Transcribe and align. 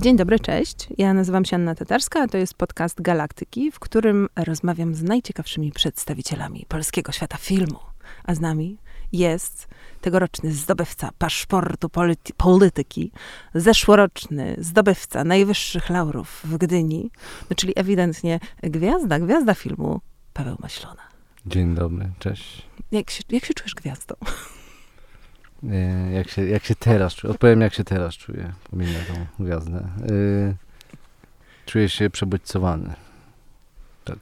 Dzień 0.00 0.16
dobry, 0.16 0.38
cześć. 0.38 0.88
Ja 0.98 1.14
nazywam 1.14 1.44
się 1.44 1.56
Anna 1.56 1.74
Tatarska, 1.74 2.22
a 2.22 2.28
to 2.28 2.38
jest 2.38 2.54
podcast 2.54 3.02
Galaktyki, 3.02 3.72
w 3.72 3.78
którym 3.78 4.28
rozmawiam 4.36 4.94
z 4.94 5.02
najciekawszymi 5.02 5.72
przedstawicielami 5.72 6.66
polskiego 6.68 7.12
świata 7.12 7.36
filmu. 7.36 7.78
A 8.24 8.34
z 8.34 8.40
nami 8.40 8.78
jest 9.12 9.68
tegoroczny 10.00 10.52
zdobywca 10.52 11.10
paszportu 11.18 11.88
polity 11.88 12.32
polityki, 12.36 13.12
zeszłoroczny 13.54 14.56
zdobywca 14.58 15.24
najwyższych 15.24 15.90
laurów 15.90 16.40
w 16.44 16.58
Gdyni, 16.58 17.10
no, 17.50 17.56
czyli 17.56 17.72
ewidentnie 17.76 18.40
gwiazda, 18.62 19.18
gwiazda 19.18 19.54
filmu 19.54 20.00
Paweł 20.32 20.56
Maślona. 20.60 21.02
Dzień 21.46 21.74
dobry, 21.74 22.10
cześć. 22.18 22.66
Jak 22.92 23.10
się, 23.10 23.22
jak 23.30 23.44
się 23.44 23.54
czujesz 23.54 23.74
gwiazdą? 23.74 24.14
Jak 26.12 26.30
się, 26.30 26.46
jak 26.46 26.64
się 26.64 26.74
teraz 26.74 27.14
czuję? 27.14 27.30
Odpowiem, 27.30 27.60
jak 27.60 27.74
się 27.74 27.84
teraz 27.84 28.14
czuję. 28.14 28.52
Pominę 28.70 28.98
tą 29.08 29.44
gwiazdę. 29.44 29.88
Yy, 30.08 30.54
czuję 31.66 31.88
się 31.88 32.10
przebodźcowany. 32.10 32.94
Tak. 34.04 34.18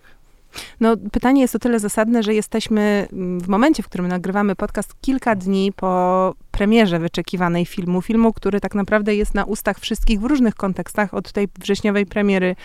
No, 0.80 0.96
pytanie 1.12 1.41
jest 1.41 1.55
o 1.55 1.59
tyle 1.59 1.80
zasadne, 1.80 2.23
że 2.23 2.34
jesteśmy 2.34 3.09
w 3.41 3.48
momencie, 3.48 3.82
w 3.82 3.87
którym 3.87 4.09
nagrywamy 4.09 4.56
podcast, 4.56 4.95
kilka 5.01 5.34
dni 5.34 5.73
po 5.77 6.34
premierze 6.51 6.98
wyczekiwanej 6.98 7.66
filmu. 7.66 8.02
Filmu, 8.02 8.32
który 8.32 8.60
tak 8.60 8.74
naprawdę 8.74 9.15
jest 9.15 9.34
na 9.34 9.45
ustach 9.45 9.79
wszystkich 9.79 10.20
w 10.20 10.24
różnych 10.24 10.55
kontekstach, 10.55 11.15
od 11.15 11.32
tej 11.32 11.48
wrześniowej 11.59 12.07
premiery 12.07 12.57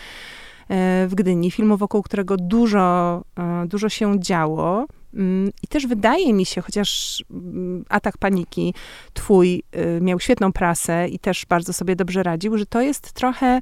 w 1.08 1.10
Gdyni. 1.14 1.50
Filmu, 1.50 1.76
wokół 1.76 2.02
którego 2.02 2.36
dużo, 2.36 3.24
dużo 3.66 3.88
się 3.88 4.20
działo. 4.20 4.86
Mm, 5.14 5.52
I 5.62 5.66
też 5.66 5.86
wydaje 5.86 6.32
mi 6.32 6.46
się, 6.46 6.60
chociaż 6.60 7.24
mm, 7.30 7.84
atak 7.88 8.18
paniki 8.18 8.74
twój 9.14 9.62
y, 9.76 10.00
miał 10.00 10.20
świetną 10.20 10.52
prasę 10.52 11.08
i 11.08 11.18
też 11.18 11.46
bardzo 11.46 11.72
sobie 11.72 11.96
dobrze 11.96 12.22
radził, 12.22 12.58
że 12.58 12.66
to 12.66 12.80
jest 12.80 13.12
trochę 13.12 13.60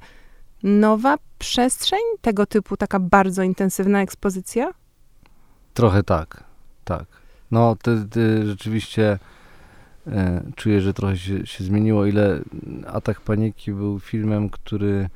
nowa 0.63 1.17
przestrzeń 1.39 2.01
tego 2.21 2.47
typu, 2.47 2.77
taka 2.77 2.99
bardzo 3.01 3.43
intensywna 3.43 4.03
ekspozycja? 4.03 4.75
Trochę 5.75 6.03
tak, 6.03 6.45
tak. 6.85 7.05
No, 7.51 7.77
ty, 7.83 8.07
ty 8.11 8.47
rzeczywiście 8.47 9.19
e, 10.07 10.43
czuję, 10.57 10.81
że 10.81 10.95
trochę 10.95 11.17
się, 11.17 11.47
się 11.47 11.65
zmieniło. 11.65 12.07
Ile 12.07 12.41
Atak 12.87 13.21
Paniki 13.21 13.73
był 13.73 14.01
filmem, 14.01 14.51
który 14.51 15.09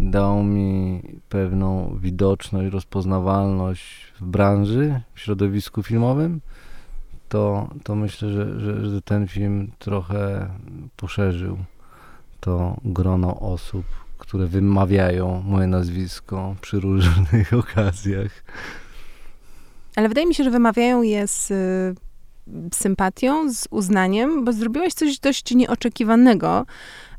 dał 0.00 0.42
mi 0.42 1.02
pewną 1.28 1.98
widoczność, 2.00 2.72
rozpoznawalność 2.72 4.12
w 4.20 4.24
branży, 4.24 5.00
w 5.14 5.20
środowisku 5.20 5.82
filmowym, 5.82 6.40
to, 7.28 7.68
to 7.84 7.94
myślę, 7.94 8.30
że, 8.30 8.60
że, 8.60 8.90
że 8.90 9.02
ten 9.02 9.28
film 9.28 9.70
trochę 9.78 10.48
poszerzył 10.96 11.58
to 12.40 12.76
grono 12.84 13.40
osób, 13.40 13.84
które 14.18 14.46
wymawiają 14.46 15.42
moje 15.46 15.66
nazwisko 15.66 16.56
przy 16.60 16.80
różnych 16.80 17.52
okazjach. 17.62 18.44
Ale 19.96 20.08
wydaje 20.08 20.26
mi 20.26 20.34
się, 20.34 20.44
że 20.44 20.50
wymawiają 20.50 21.02
je 21.02 21.26
z 21.26 21.50
y, 21.50 21.94
sympatią, 22.74 23.52
z 23.52 23.66
uznaniem, 23.70 24.44
bo 24.44 24.52
zrobiłeś 24.52 24.94
coś 24.94 25.18
dość 25.18 25.54
nieoczekiwanego. 25.54 26.66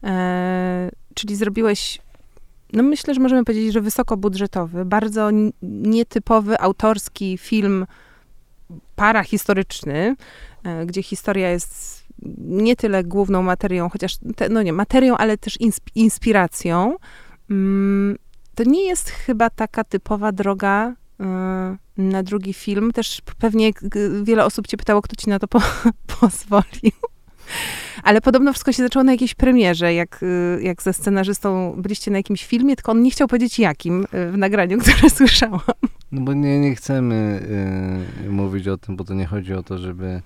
E, 0.04 0.92
czyli 1.14 1.36
zrobiłeś 1.36 2.00
no 2.74 2.84
myślę, 2.84 3.14
że 3.14 3.22
możemy 3.22 3.44
powiedzieć, 3.44 3.74
że 3.74 3.82
wysokobudżetowy, 3.82 4.86
bardzo 4.86 5.30
nietypowy, 5.62 6.60
autorski 6.60 7.38
film 7.38 7.86
parahistoryczny, 8.96 10.16
e, 10.64 10.86
gdzie 10.86 11.04
historia 11.04 11.50
jest 11.50 12.04
nie 12.38 12.76
tyle 12.76 13.04
główną 13.04 13.42
materią, 13.42 13.90
chociaż, 13.90 14.18
te, 14.36 14.50
no 14.50 14.62
nie, 14.62 14.74
materią, 14.74 15.18
ale 15.18 15.38
też 15.38 15.58
inspiracją. 15.96 16.96
Mm, 17.50 18.18
to 18.56 18.64
nie 18.64 18.86
jest 18.86 19.10
chyba 19.10 19.50
taka 19.50 19.84
typowa 19.84 20.32
droga 20.32 20.96
e, 21.20 21.78
na 21.98 22.24
drugi 22.24 22.54
film. 22.54 22.92
Też 22.92 23.22
pewnie 23.40 23.72
wiele 24.24 24.46
osób 24.46 24.68
cię 24.68 24.78
pytało, 24.78 25.02
kto 25.02 25.16
ci 25.16 25.30
na 25.30 25.40
to 25.40 25.48
po 25.48 25.62
pozwolił. 26.20 26.92
Ale 28.04 28.22
podobno 28.22 28.54
wszystko 28.54 28.72
się 28.72 28.84
zaczęło 28.84 29.04
na 29.04 29.12
jakiejś 29.12 29.36
premierze, 29.36 29.94
jak, 29.94 30.24
y, 30.24 30.60
jak 30.64 30.82
ze 30.84 30.94
scenarzystą 30.94 31.76
byliście 31.78 32.12
na 32.12 32.18
jakimś 32.18 32.46
filmie, 32.46 32.76
tylko 32.76 32.92
on 32.92 33.02
nie 33.02 33.12
chciał 33.12 33.28
powiedzieć 33.28 33.60
jakim 33.60 34.04
y, 34.04 34.32
w 34.32 34.38
nagraniu, 34.38 34.78
które 34.82 35.10
słyszałam. 35.10 35.60
No 36.12 36.22
bo 36.22 36.34
nie, 36.34 36.60
nie 36.60 36.76
chcemy 36.76 37.42
y, 38.26 38.30
mówić 38.30 38.68
o 38.68 38.78
tym, 38.78 38.96
bo 38.96 39.04
to 39.04 39.14
nie 39.14 39.26
chodzi 39.26 39.54
o 39.54 39.64
to, 39.64 39.78
żeby 39.78 40.22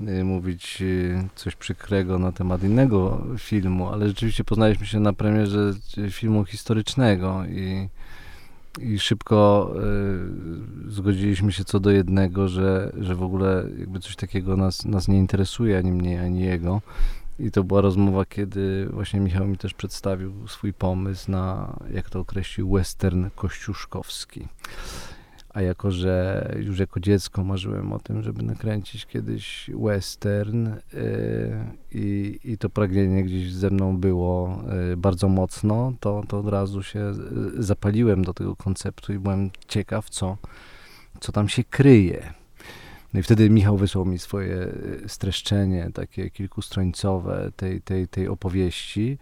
y, 0.00 0.24
mówić 0.24 0.78
y, 0.80 1.28
coś 1.34 1.56
przykrego 1.56 2.18
na 2.18 2.32
temat 2.32 2.62
innego 2.62 3.26
filmu, 3.38 3.88
ale 3.88 4.08
rzeczywiście 4.08 4.44
poznaliśmy 4.44 4.86
się 4.86 5.00
na 5.00 5.12
premierze 5.12 5.72
filmu 6.10 6.44
historycznego 6.44 7.44
i 7.44 7.88
i 8.80 8.98
szybko 8.98 9.70
y, 10.88 10.90
zgodziliśmy 10.90 11.52
się 11.52 11.64
co 11.64 11.80
do 11.80 11.90
jednego, 11.90 12.48
że, 12.48 12.92
że 12.98 13.14
w 13.14 13.22
ogóle 13.22 13.64
jakby 13.78 14.00
coś 14.00 14.16
takiego 14.16 14.56
nas, 14.56 14.84
nas 14.84 15.08
nie 15.08 15.18
interesuje, 15.18 15.78
ani 15.78 15.92
mnie, 15.92 16.22
ani 16.22 16.40
jego. 16.40 16.82
I 17.38 17.50
to 17.50 17.64
była 17.64 17.80
rozmowa, 17.80 18.24
kiedy 18.24 18.88
właśnie 18.92 19.20
Michał 19.20 19.46
mi 19.46 19.58
też 19.58 19.74
przedstawił 19.74 20.48
swój 20.48 20.72
pomysł 20.72 21.30
na, 21.30 21.76
jak 21.94 22.10
to 22.10 22.20
określił, 22.20 22.70
western 22.70 23.26
kościuszkowski. 23.36 24.48
A 25.54 25.62
jako, 25.62 25.90
że 25.90 26.48
już 26.60 26.78
jako 26.78 27.00
dziecko 27.00 27.44
marzyłem 27.44 27.92
o 27.92 27.98
tym, 27.98 28.22
żeby 28.22 28.42
nakręcić 28.42 29.06
kiedyś 29.06 29.70
western 29.74 30.66
yy, 30.66 30.74
i, 31.92 32.38
i 32.44 32.58
to 32.58 32.70
pragnienie 32.70 33.24
gdzieś 33.24 33.52
ze 33.52 33.70
mną 33.70 33.96
było 33.96 34.62
yy, 34.88 34.96
bardzo 34.96 35.28
mocno, 35.28 35.92
to, 36.00 36.22
to 36.28 36.38
od 36.38 36.48
razu 36.48 36.82
się 36.82 36.98
yy, 36.98 37.62
zapaliłem 37.62 38.24
do 38.24 38.34
tego 38.34 38.56
konceptu 38.56 39.12
i 39.12 39.18
byłem 39.18 39.50
ciekaw, 39.68 40.10
co, 40.10 40.36
co 41.20 41.32
tam 41.32 41.48
się 41.48 41.64
kryje. 41.64 42.32
No 43.14 43.20
i 43.20 43.22
wtedy 43.22 43.50
Michał 43.50 43.76
wysłał 43.76 44.04
mi 44.04 44.18
swoje 44.18 44.56
y, 44.56 45.04
streszczenie, 45.06 45.90
takie 45.94 46.30
kilkustrońcowe 46.30 47.50
tej, 47.56 47.80
tej, 47.80 48.08
tej 48.08 48.28
opowieści. 48.28 49.18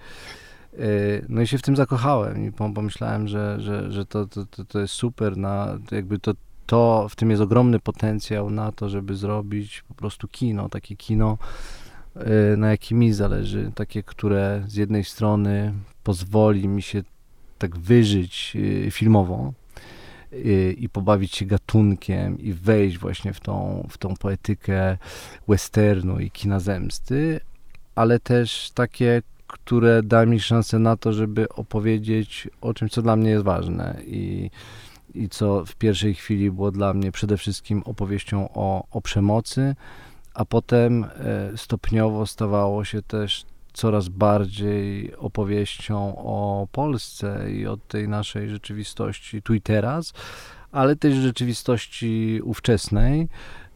Y, 0.78 1.24
no 1.28 1.42
i 1.42 1.46
się 1.46 1.58
w 1.58 1.62
tym 1.62 1.76
zakochałem 1.76 2.44
i 2.44 2.52
pomyślałem, 2.52 3.28
że, 3.28 3.60
że, 3.60 3.92
że 3.92 4.06
to, 4.06 4.26
to, 4.26 4.64
to 4.64 4.80
jest 4.80 4.94
super, 4.94 5.36
na, 5.36 5.78
jakby 5.90 6.18
to, 6.18 6.34
to, 6.66 7.06
w 7.10 7.16
tym 7.16 7.30
jest 7.30 7.42
ogromny 7.42 7.80
potencjał 7.80 8.50
na 8.50 8.72
to, 8.72 8.88
żeby 8.88 9.14
zrobić 9.14 9.84
po 9.88 9.94
prostu 9.94 10.28
kino, 10.28 10.68
takie 10.68 10.96
kino, 10.96 11.38
y, 12.52 12.56
na 12.56 12.70
jakim 12.70 12.98
mi 12.98 13.12
zależy, 13.12 13.72
takie, 13.74 14.02
które 14.02 14.64
z 14.66 14.74
jednej 14.74 15.04
strony 15.04 15.72
pozwoli 16.02 16.68
mi 16.68 16.82
się 16.82 17.02
tak 17.58 17.78
wyżyć 17.78 18.52
y, 18.56 18.90
filmowo 18.90 19.52
i 20.76 20.88
pobawić 20.88 21.36
się 21.36 21.46
gatunkiem 21.46 22.38
i 22.38 22.52
wejść 22.52 22.98
właśnie 22.98 23.32
w 23.32 23.40
tą, 23.40 23.86
w 23.90 23.98
tą 23.98 24.16
poetykę 24.16 24.98
westernu 25.48 26.20
i 26.20 26.30
kina 26.30 26.60
zemsty, 26.60 27.40
ale 27.94 28.20
też 28.20 28.70
takie, 28.74 29.22
które 29.52 30.02
da 30.02 30.26
mi 30.26 30.40
szansę 30.40 30.78
na 30.78 30.96
to, 30.96 31.12
żeby 31.12 31.48
opowiedzieć 31.48 32.48
o 32.60 32.74
czymś, 32.74 32.92
co 32.92 33.02
dla 33.02 33.16
mnie 33.16 33.30
jest 33.30 33.44
ważne 33.44 33.98
i, 34.06 34.50
i 35.14 35.28
co 35.28 35.64
w 35.64 35.74
pierwszej 35.74 36.14
chwili 36.14 36.50
było 36.50 36.70
dla 36.70 36.94
mnie 36.94 37.12
przede 37.12 37.36
wszystkim 37.36 37.82
opowieścią 37.84 38.48
o, 38.54 38.84
o 38.90 39.00
przemocy, 39.00 39.74
a 40.34 40.44
potem 40.44 41.04
e, 41.04 41.08
stopniowo 41.56 42.26
stawało 42.26 42.84
się 42.84 43.02
też 43.02 43.44
coraz 43.72 44.08
bardziej 44.08 45.16
opowieścią 45.16 46.16
o 46.16 46.68
Polsce 46.72 47.52
i 47.52 47.66
o 47.66 47.76
tej 47.76 48.08
naszej 48.08 48.48
rzeczywistości 48.48 49.42
tu 49.42 49.54
i 49.54 49.60
teraz, 49.60 50.12
ale 50.72 50.96
też 50.96 51.14
rzeczywistości 51.14 52.40
ówczesnej 52.44 53.28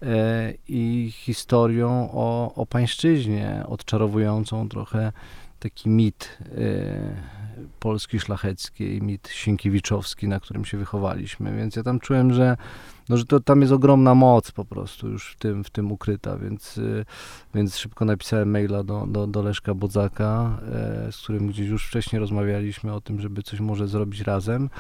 e, 0.03 0.53
i 0.69 1.12
historią 1.15 2.11
o, 2.12 2.55
o 2.55 2.67
pańszczyźnie, 2.67 3.65
odczarowującą 3.69 4.69
trochę 4.69 5.12
taki 5.67 5.89
mit 5.89 6.39
y, 6.59 6.87
polski 7.81 8.21
szlachecki, 8.21 9.03
mit 9.03 9.29
sienkiewiczowski, 9.29 10.29
na 10.29 10.41
którym 10.41 10.65
się 10.65 10.79
wychowaliśmy, 10.79 11.57
więc 11.57 11.77
ja 11.77 11.83
tam 11.83 12.01
czułem, 12.01 12.35
że, 12.35 12.57
no, 13.09 13.17
że 13.17 13.25
to, 13.25 13.41
tam 13.41 13.61
jest 13.61 13.73
ogromna 13.73 14.15
moc 14.15 14.51
po 14.51 14.65
prostu 14.65 15.09
już 15.09 15.33
w 15.33 15.39
tym, 15.39 15.65
w 15.65 15.71
tym 15.71 15.93
ukryta, 15.93 16.39
więc, 16.39 16.79
y, 16.79 17.05
więc 17.55 17.77
szybko 17.77 18.05
napisałem 18.05 18.51
maila 18.51 18.83
do, 18.83 19.07
do, 19.07 19.27
do 19.27 19.43
Leszka 19.43 19.75
Bodzaka, 19.75 20.59
y, 21.09 21.13
z 21.13 21.17
którym 21.23 21.49
gdzieś 21.49 21.69
już 21.69 21.87
wcześniej 21.87 22.21
rozmawialiśmy 22.21 22.95
o 22.95 23.01
tym, 23.01 23.21
żeby 23.21 23.43
coś 23.43 23.61
może 23.61 23.89
zrobić 23.89 24.21
razem 24.21 24.71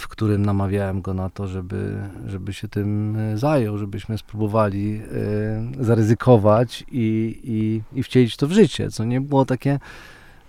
w 0.00 0.08
którym 0.08 0.46
namawiałem 0.46 1.00
go 1.00 1.14
na 1.14 1.30
to, 1.30 1.48
żeby, 1.48 2.08
żeby 2.26 2.52
się 2.52 2.68
tym 2.68 3.16
e, 3.16 3.38
zajął, 3.38 3.78
żebyśmy 3.78 4.18
spróbowali 4.18 5.00
y, 5.80 5.84
zaryzykować 5.84 6.84
i, 6.92 7.40
i, 7.44 7.82
i 7.98 8.02
wcielić 8.02 8.36
to 8.36 8.46
w 8.46 8.52
życie, 8.52 8.90
co 8.90 9.04
nie 9.04 9.20
było 9.20 9.44
takie 9.44 9.78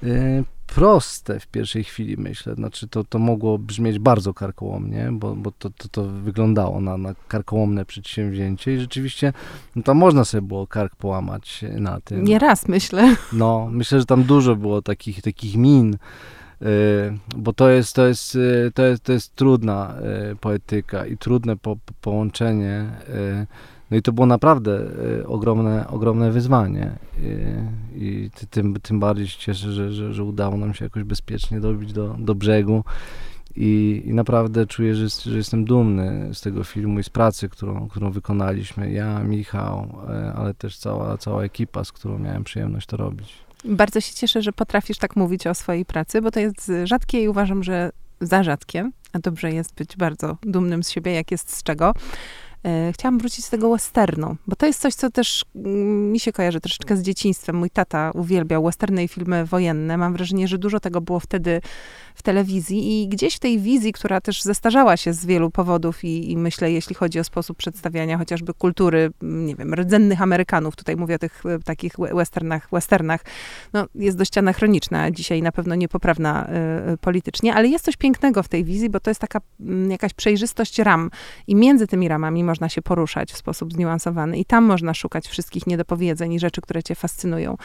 y, 0.03 0.43
proste 0.75 1.39
w 1.39 1.47
pierwszej 1.47 1.83
chwili, 1.83 2.17
myślę. 2.17 2.55
Znaczy, 2.55 2.87
to, 2.87 3.03
to 3.03 3.19
mogło 3.19 3.57
brzmieć 3.57 3.99
bardzo 3.99 4.33
karkołomnie, 4.33 5.09
bo, 5.11 5.35
bo 5.35 5.51
to, 5.51 5.69
to, 5.69 5.87
to 5.87 6.03
wyglądało 6.03 6.81
na, 6.81 6.97
na 6.97 7.15
karkołomne 7.27 7.85
przedsięwzięcie 7.85 8.73
i 8.73 8.79
rzeczywiście 8.79 9.33
no, 9.75 9.83
tam 9.83 9.97
można 9.97 10.25
sobie 10.25 10.41
było 10.41 10.67
kark 10.67 10.95
połamać 10.95 11.65
na 11.77 12.01
tym. 12.01 12.23
Nie 12.23 12.39
raz, 12.39 12.67
myślę. 12.67 13.15
No, 13.33 13.67
myślę, 13.71 13.99
że 13.99 14.05
tam 14.05 14.23
dużo 14.23 14.55
było 14.55 14.81
takich, 14.81 15.21
takich 15.21 15.55
min, 15.55 15.97
bo 17.37 17.53
to 17.53 17.69
jest, 17.69 17.95
to 17.95 18.07
jest, 18.07 18.35
y, 18.35 18.71
to 18.75 18.85
jest, 18.85 19.03
to 19.03 19.13
jest 19.13 19.35
trudna 19.35 19.95
y, 20.31 20.35
poetyka 20.35 21.05
i 21.05 21.17
trudne 21.17 21.57
po, 21.57 21.75
po 21.75 21.93
połączenie 22.01 22.89
no 23.93 23.97
i 23.97 24.01
to 24.01 24.11
było 24.11 24.27
naprawdę 24.27 24.79
y, 25.19 25.27
ogromne, 25.27 25.87
ogromne 25.87 26.31
wyzwanie. 26.31 26.91
Y, 27.19 27.63
I 27.95 28.29
tym, 28.49 28.75
tym 28.81 28.99
bardziej 28.99 29.27
się 29.27 29.39
cieszę, 29.39 29.71
że, 29.71 29.91
że, 29.91 30.13
że 30.13 30.23
udało 30.23 30.57
nam 30.57 30.73
się 30.73 30.85
jakoś 30.85 31.03
bezpiecznie 31.03 31.59
dobić 31.59 31.93
do, 31.93 32.15
do 32.19 32.35
brzegu. 32.35 32.83
I, 33.55 34.03
I, 34.05 34.13
naprawdę 34.13 34.65
czuję, 34.65 34.95
że, 34.95 35.09
że, 35.09 35.37
jestem 35.37 35.65
dumny 35.65 36.29
z 36.33 36.41
tego 36.41 36.63
filmu 36.63 36.99
i 36.99 37.03
z 37.03 37.09
pracy, 37.09 37.49
którą, 37.49 37.87
którą 37.89 38.11
wykonaliśmy. 38.11 38.91
Ja, 38.91 39.19
Michał, 39.19 39.87
y, 40.29 40.33
ale 40.33 40.53
też 40.53 40.77
cała, 40.77 41.17
cała 41.17 41.43
ekipa, 41.43 41.83
z 41.83 41.91
którą 41.91 42.19
miałem 42.19 42.43
przyjemność 42.43 42.87
to 42.87 42.97
robić. 42.97 43.33
Bardzo 43.65 44.01
się 44.01 44.13
cieszę, 44.13 44.41
że 44.41 44.53
potrafisz 44.53 44.97
tak 44.97 45.15
mówić 45.15 45.47
o 45.47 45.53
swojej 45.53 45.85
pracy, 45.85 46.21
bo 46.21 46.31
to 46.31 46.39
jest 46.39 46.71
rzadkie 46.83 47.23
i 47.23 47.27
uważam, 47.27 47.63
że 47.63 47.91
za 48.21 48.43
rzadkie. 48.43 48.89
A 49.13 49.19
dobrze 49.19 49.51
jest 49.51 49.75
być 49.75 49.97
bardzo 49.97 50.37
dumnym 50.41 50.83
z 50.83 50.89
siebie, 50.89 51.13
jak 51.13 51.31
jest 51.31 51.55
z 51.55 51.63
czego. 51.63 51.93
E, 52.65 52.93
chciałam 52.93 53.19
wrócić 53.19 53.45
z 53.45 53.49
tego 53.49 53.71
westernu, 53.71 54.35
bo 54.47 54.55
to 54.55 54.65
jest 54.65 54.81
coś, 54.81 54.93
co 54.93 55.09
też 55.09 55.45
mm, 55.55 56.11
mi 56.11 56.19
się 56.19 56.31
kojarzy 56.31 56.59
troszeczkę 56.59 56.97
z 56.97 57.01
dzieciństwem. 57.01 57.55
Mój 57.55 57.69
tata 57.69 58.11
uwielbiał 58.13 58.63
westerny 58.63 59.03
i 59.03 59.07
filmy 59.07 59.45
wojenne. 59.45 59.97
Mam 59.97 60.13
wrażenie, 60.13 60.47
że 60.47 60.57
dużo 60.57 60.79
tego 60.79 61.01
było 61.01 61.19
wtedy 61.19 61.61
w 62.15 62.23
telewizji 62.23 63.03
i 63.03 63.07
gdzieś 63.07 63.35
w 63.35 63.39
tej 63.39 63.59
wizji, 63.59 63.93
która 63.93 64.21
też 64.21 64.41
zestarzała 64.41 64.97
się 64.97 65.13
z 65.13 65.25
wielu 65.25 65.49
powodów 65.51 66.03
i, 66.03 66.31
i 66.31 66.37
myślę, 66.37 66.71
jeśli 66.71 66.95
chodzi 66.95 67.19
o 67.19 67.23
sposób 67.23 67.57
przedstawiania 67.57 68.17
chociażby 68.17 68.53
kultury, 68.53 69.11
nie 69.21 69.55
wiem, 69.55 69.73
rdzennych 69.73 70.21
Amerykanów, 70.21 70.75
tutaj 70.75 70.95
mówię 70.95 71.15
o 71.15 71.19
tych 71.19 71.45
e, 71.45 71.59
takich 71.59 71.93
westernach, 71.97 72.67
westernach, 72.71 73.21
no, 73.73 73.85
jest 73.95 74.17
dość 74.17 74.37
anachroniczna, 74.37 75.11
dzisiaj 75.11 75.41
na 75.41 75.51
pewno 75.51 75.75
niepoprawna 75.75 76.49
y, 76.93 76.97
politycznie, 76.97 77.53
ale 77.53 77.67
jest 77.67 77.85
coś 77.85 77.97
pięknego 77.97 78.43
w 78.43 78.47
tej 78.47 78.63
wizji, 78.63 78.89
bo 78.89 78.99
to 78.99 79.09
jest 79.09 79.21
taka 79.21 79.39
y, 79.39 79.87
jakaś 79.89 80.13
przejrzystość 80.13 80.79
ram 80.79 81.11
i 81.47 81.55
między 81.55 81.87
tymi 81.87 82.07
ramami 82.07 82.43
można 82.53 82.69
się 82.69 82.81
poruszać 82.81 83.31
w 83.31 83.37
sposób 83.37 83.73
zniuansowany 83.73 84.37
i 84.37 84.45
tam 84.45 84.63
można 84.63 84.93
szukać 84.93 85.27
wszystkich 85.27 85.67
niedopowiedzeń 85.67 86.33
i 86.33 86.39
rzeczy, 86.39 86.61
które 86.61 86.83
cię 86.83 86.95
fascynują. 86.95 87.57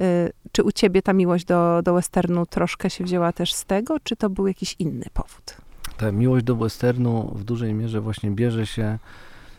Y, 0.00 0.32
czy 0.52 0.62
u 0.62 0.72
ciebie 0.72 1.02
ta 1.02 1.12
miłość 1.12 1.44
do, 1.44 1.82
do 1.82 1.94
westernu 1.94 2.46
troszkę 2.46 2.90
się 2.90 3.04
wzięła 3.04 3.32
też 3.32 3.54
z 3.54 3.64
tego, 3.64 4.00
czy 4.00 4.16
to 4.16 4.30
był 4.30 4.46
jakiś 4.46 4.76
inny 4.78 5.06
powód? 5.12 5.56
Ta 5.96 6.12
miłość 6.12 6.44
do 6.44 6.56
westernu 6.56 7.34
w 7.34 7.44
dużej 7.44 7.74
mierze 7.74 8.00
właśnie 8.00 8.30
bierze 8.30 8.66
się 8.66 8.98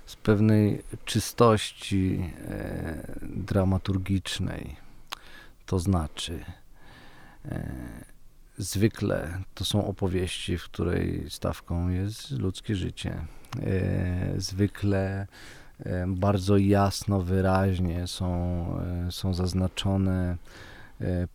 z 0.06 0.16
pewnej 0.16 0.82
czystości 1.06 2.32
e, 2.48 3.18
dramaturgicznej. 3.22 4.76
To 5.66 5.80
znaczy, 5.80 6.40
e, 7.46 7.70
zwykle 8.58 9.42
to 9.54 9.66
są 9.66 9.88
opowieści, 9.88 10.58
w 10.58 10.64
której 10.64 11.26
stawką 11.30 11.90
jest 11.90 12.32
ludzkie 12.32 12.76
życie. 12.76 13.26
E, 13.64 14.34
zwykle 14.38 15.28
e, 15.80 16.06
bardzo 16.08 16.58
jasno, 16.58 17.22
wyraźnie 17.22 18.08
są, 18.08 18.30
e, 19.08 19.12
są 19.12 19.34
zaznaczone 19.34 20.38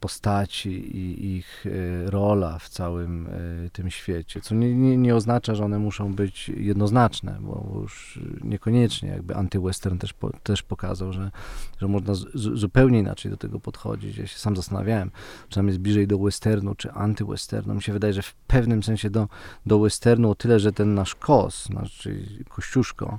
postaci 0.01 0.97
i 0.97 1.37
ich 1.37 1.67
e, 1.67 2.11
rola 2.11 2.59
w 2.59 2.69
całym 2.69 3.27
e, 3.27 3.31
tym 3.73 3.91
świecie, 3.91 4.41
co 4.41 4.55
nie, 4.55 4.75
nie, 4.75 4.97
nie 4.97 5.15
oznacza, 5.17 5.55
że 5.55 5.65
one 5.65 5.79
muszą 5.79 6.15
być 6.15 6.49
jednoznaczne, 6.49 7.39
bo 7.41 7.79
już 7.83 8.21
niekoniecznie 8.45 9.09
jakby 9.09 9.37
antywestern 9.37 9.99
też, 9.99 10.13
po, 10.13 10.31
też 10.31 10.63
pokazał, 10.63 11.13
że, 11.13 11.31
że 11.79 11.89
można 11.89 12.15
z, 12.15 12.27
zupełnie 12.35 12.99
inaczej 12.99 13.31
do 13.31 13.37
tego 13.37 13.61
podchodzić. 13.61 14.17
Ja 14.17 14.27
się 14.27 14.39
sam 14.39 14.57
zastanawiałem, 14.57 15.11
czy 15.49 15.59
nam 15.59 15.67
jest 15.67 15.79
bliżej 15.79 16.07
do 16.07 16.19
westernu, 16.19 16.75
czy 16.75 16.93
antywesternu. 16.93 17.75
Mi 17.75 17.83
się 17.83 17.93
wydaje, 17.93 18.13
że 18.13 18.23
w 18.23 18.35
pewnym 18.35 18.83
sensie 18.83 19.11
do, 19.11 19.29
do 19.67 19.79
westernu 19.79 20.31
o 20.31 20.35
tyle, 20.35 20.61
że 20.61 20.73
ten 20.73 20.95
nasz 20.95 21.15
kos, 21.15 21.65
znaczy 21.65 22.27
Kościuszko, 22.49 23.19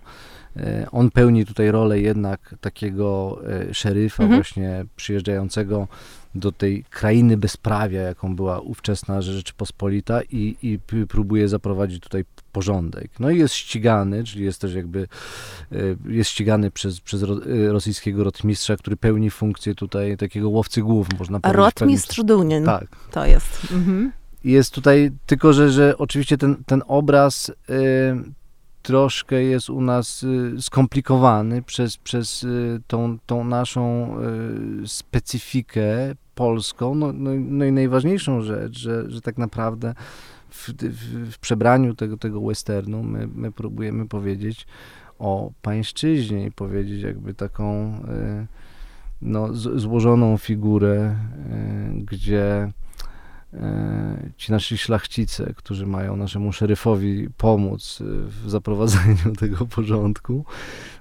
on 0.92 1.12
pełni 1.12 1.46
tutaj 1.46 1.72
rolę 1.72 2.00
jednak 2.00 2.56
takiego 2.62 3.40
szeryfa 3.72 4.24
mhm. 4.24 4.42
właśnie 4.42 4.86
przyjeżdżającego 4.96 5.88
do 6.36 6.52
tej 6.52 6.84
krainy 6.90 7.38
bezprawia, 7.38 8.02
jaką 8.02 8.36
była 8.36 8.60
ówczesna 8.60 9.22
Rzeczypospolita 9.22 10.22
i, 10.32 10.56
i 10.64 10.80
próbuje 11.08 11.48
zaprowadzić 11.48 12.04
tutaj 12.04 12.26
porządek. 12.52 13.12
No 13.20 13.30
i 13.30 13.38
jest 13.38 13.54
ścigany, 13.54 14.24
czyli 14.24 14.46
jest 14.46 14.62
też 14.62 14.74
jakby, 14.74 15.08
e, 15.72 15.76
jest 16.06 16.30
ścigany 16.30 16.72
przez, 16.72 17.00
przez 17.00 17.24
e, 17.24 17.28
rosyjskiego 17.72 18.24
rotmistrza, 18.24 18.78
który 18.78 18.98
pełni 18.98 19.30
funkcję 19.30 19.76
tutaj 19.76 20.18
takiego 20.18 20.50
łowcy 20.50 20.82
głów, 20.82 21.08
można 21.20 21.40
powiedzieć. 21.40 21.58
Rotmistrz 21.58 22.24
Dunin. 22.24 22.66
Tak. 22.66 22.88
To 23.12 23.26
jest. 23.26 23.72
Mhm. 23.72 24.12
Jest 24.44 24.74
tutaj, 24.74 25.12
tylko 25.26 25.54
że, 25.54 25.72
że 25.72 25.98
oczywiście 25.98 26.38
ten, 26.38 26.64
ten 26.66 26.84
obraz 26.88 27.50
y, 27.50 27.54
troszkę 28.82 29.44
jest 29.44 29.70
u 29.70 29.82
nas 29.82 30.24
y, 30.24 30.62
skomplikowany 30.62 31.62
przez, 31.62 31.98
przez 31.98 32.44
y, 32.44 32.82
tą, 32.88 33.18
tą 33.26 33.44
naszą 33.44 34.16
y, 34.84 34.88
specyfikę 34.88 36.16
polską. 36.36 36.96
No, 36.96 37.14
no, 37.14 37.32
no 37.40 37.66
i 37.66 37.72
najważniejszą 37.72 38.42
rzecz, 38.42 38.80
że, 38.80 39.10
że 39.10 39.22
tak 39.22 39.38
naprawdę 39.38 39.94
w, 40.50 40.70
w, 40.70 41.32
w 41.34 41.40
przebraniu 41.40 41.96
tego, 41.96 42.18
tego 42.18 42.42
westernu 42.42 43.04
my, 43.04 43.28
my 43.36 43.52
próbujemy 43.52 44.08
powiedzieć 44.08 44.68
o 45.20 45.52
pańszczyźnie 45.62 46.46
i 46.46 46.52
powiedzieć 46.52 47.02
jakby 47.02 47.34
taką 47.34 48.00
no, 49.22 49.54
złożoną 49.54 50.38
figurę, 50.38 51.16
gdzie 51.96 52.72
ci 54.38 54.52
nasi 54.52 54.78
szlachcice, 54.78 55.54
którzy 55.56 55.86
mają 55.88 56.16
naszemu 56.16 56.54
szeryfowi 56.54 57.30
pomóc 57.38 58.00
w 58.26 58.50
zaprowadzeniu 58.50 59.36
tego 59.40 59.66
porządku, 59.66 60.46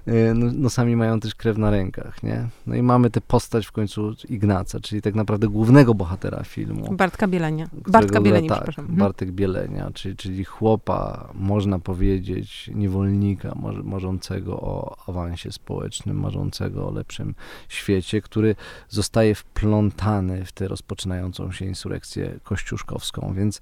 no, 0.35 0.51
no, 0.53 0.69
sami 0.69 0.95
mają 0.95 1.19
też 1.19 1.35
krew 1.35 1.57
na 1.57 1.71
rękach, 1.71 2.23
nie? 2.23 2.47
No 2.67 2.75
i 2.75 2.81
mamy 2.81 3.09
tę 3.09 3.21
postać 3.21 3.67
w 3.67 3.71
końcu 3.71 4.13
Ignaca, 4.29 4.79
czyli 4.79 5.01
tak 5.01 5.15
naprawdę 5.15 5.47
głównego 5.47 5.93
bohatera 5.93 6.43
filmu. 6.43 6.93
Bartka 6.95 7.27
Bielenia. 7.27 7.67
Bartka 7.87 8.21
Bielenia, 8.21 8.49
tak, 8.49 8.57
przepraszam. 8.57 8.85
Mhm. 8.85 8.99
Bartek 8.99 9.31
Bielenia, 9.31 9.91
czyli, 9.93 10.15
czyli 10.15 10.43
chłopa, 10.43 11.29
można 11.33 11.79
powiedzieć, 11.79 12.69
niewolnika, 12.73 13.55
marzącego 13.83 14.61
o 14.61 14.97
awansie 15.07 15.51
społecznym, 15.51 16.19
marzącego 16.19 16.87
o 16.87 16.91
lepszym 16.91 17.35
świecie, 17.69 18.21
który 18.21 18.55
zostaje 18.89 19.35
wplątany 19.35 20.45
w 20.45 20.51
tę 20.51 20.67
rozpoczynającą 20.67 21.51
się 21.51 21.65
insurekcję 21.65 22.39
kościuszkowską, 22.43 23.33
więc 23.33 23.61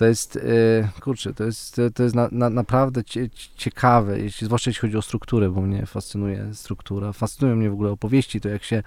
to 0.00 0.06
jest, 0.06 0.36
e, 0.36 1.00
kurczę, 1.00 1.34
to 1.34 1.44
jest, 1.44 1.80
to 1.94 2.02
jest 2.02 2.14
na, 2.14 2.28
na, 2.32 2.50
naprawdę 2.50 3.02
ciekawe, 3.56 4.20
jeśli, 4.20 4.44
zwłaszcza 4.44 4.70
jeśli 4.70 4.80
chodzi 4.80 4.96
o 4.96 5.02
strukturę, 5.02 5.50
bo 5.50 5.60
mnie 5.60 5.86
fascynuje 5.86 6.54
struktura, 6.54 7.12
fascynują 7.12 7.56
mnie 7.56 7.70
w 7.70 7.72
ogóle 7.72 7.90
opowieści, 7.90 8.40
to 8.40 8.48
jak 8.48 8.64
się 8.64 8.82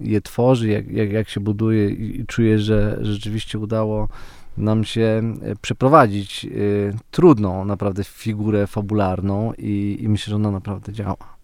je 0.00 0.20
tworzy, 0.20 0.68
jak, 0.68 0.90
jak, 0.90 1.12
jak 1.12 1.28
się 1.28 1.40
buduje 1.40 1.90
i, 1.90 2.26
czuję, 2.26 2.58
że 2.58 2.98
rzeczywiście 3.02 3.58
udało 3.58 4.08
nam 4.56 4.84
się 4.84 5.22
e, 5.42 5.56
przeprowadzić 5.56 6.44
y, 6.44 6.94
trudną 7.10 7.64
naprawdę 7.64 8.04
figurę 8.04 8.66
fabularną 8.66 9.52
i, 9.58 9.98
i 10.00 10.08
myślę, 10.08 10.30
że 10.30 10.36
ona 10.36 10.50
naprawdę 10.50 10.92
działa. 10.92 11.36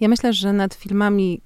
Ja 0.00 0.08
myślę, 0.08 0.32
że 0.32 0.52
nad 0.52 0.74
filmami 0.74 1.40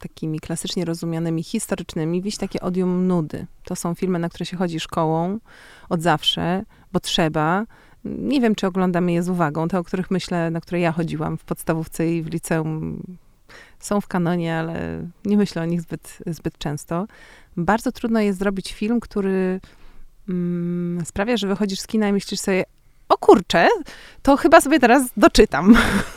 takimi 0.00 0.40
klasycznie 0.40 0.84
rozumianymi 0.84 1.42
historycznymi 1.42 2.22
wieść 2.22 2.38
takie 2.38 2.60
odium 2.60 3.06
nudy. 3.06 3.46
To 3.64 3.76
są 3.76 3.94
filmy, 3.94 4.18
na 4.18 4.28
które 4.28 4.46
się 4.46 4.56
chodzi 4.56 4.80
szkołą 4.80 5.38
od 5.88 6.02
zawsze, 6.02 6.64
bo 6.92 7.00
trzeba. 7.00 7.66
Nie 8.04 8.40
wiem, 8.40 8.54
czy 8.54 8.66
oglądamy 8.66 9.12
je 9.12 9.22
z 9.22 9.28
uwagą. 9.28 9.68
Te, 9.68 9.78
o 9.78 9.84
których 9.84 10.10
myślę, 10.10 10.50
na 10.50 10.60
które 10.60 10.80
ja 10.80 10.92
chodziłam 10.92 11.36
w 11.36 11.44
podstawówce 11.44 12.12
i 12.12 12.22
w 12.22 12.26
liceum, 12.26 13.02
są 13.78 14.00
w 14.00 14.06
kanonie, 14.06 14.56
ale 14.56 15.06
nie 15.24 15.36
myślę 15.36 15.62
o 15.62 15.64
nich 15.64 15.80
zbyt, 15.80 16.18
zbyt 16.26 16.58
często. 16.58 17.06
Bardzo 17.56 17.92
trudno 17.92 18.20
jest 18.20 18.38
zrobić 18.38 18.72
film, 18.72 19.00
który 19.00 19.60
mm, 20.28 21.04
sprawia, 21.04 21.36
że 21.36 21.48
wychodzisz 21.48 21.80
z 21.80 21.86
kina 21.86 22.08
i 22.08 22.12
myślisz 22.12 22.40
sobie, 22.40 22.64
o 23.10 23.18
kurczę, 23.18 23.68
to 24.22 24.36
chyba 24.36 24.60
sobie 24.60 24.80
teraz 24.80 25.02
doczytam. 25.16 25.76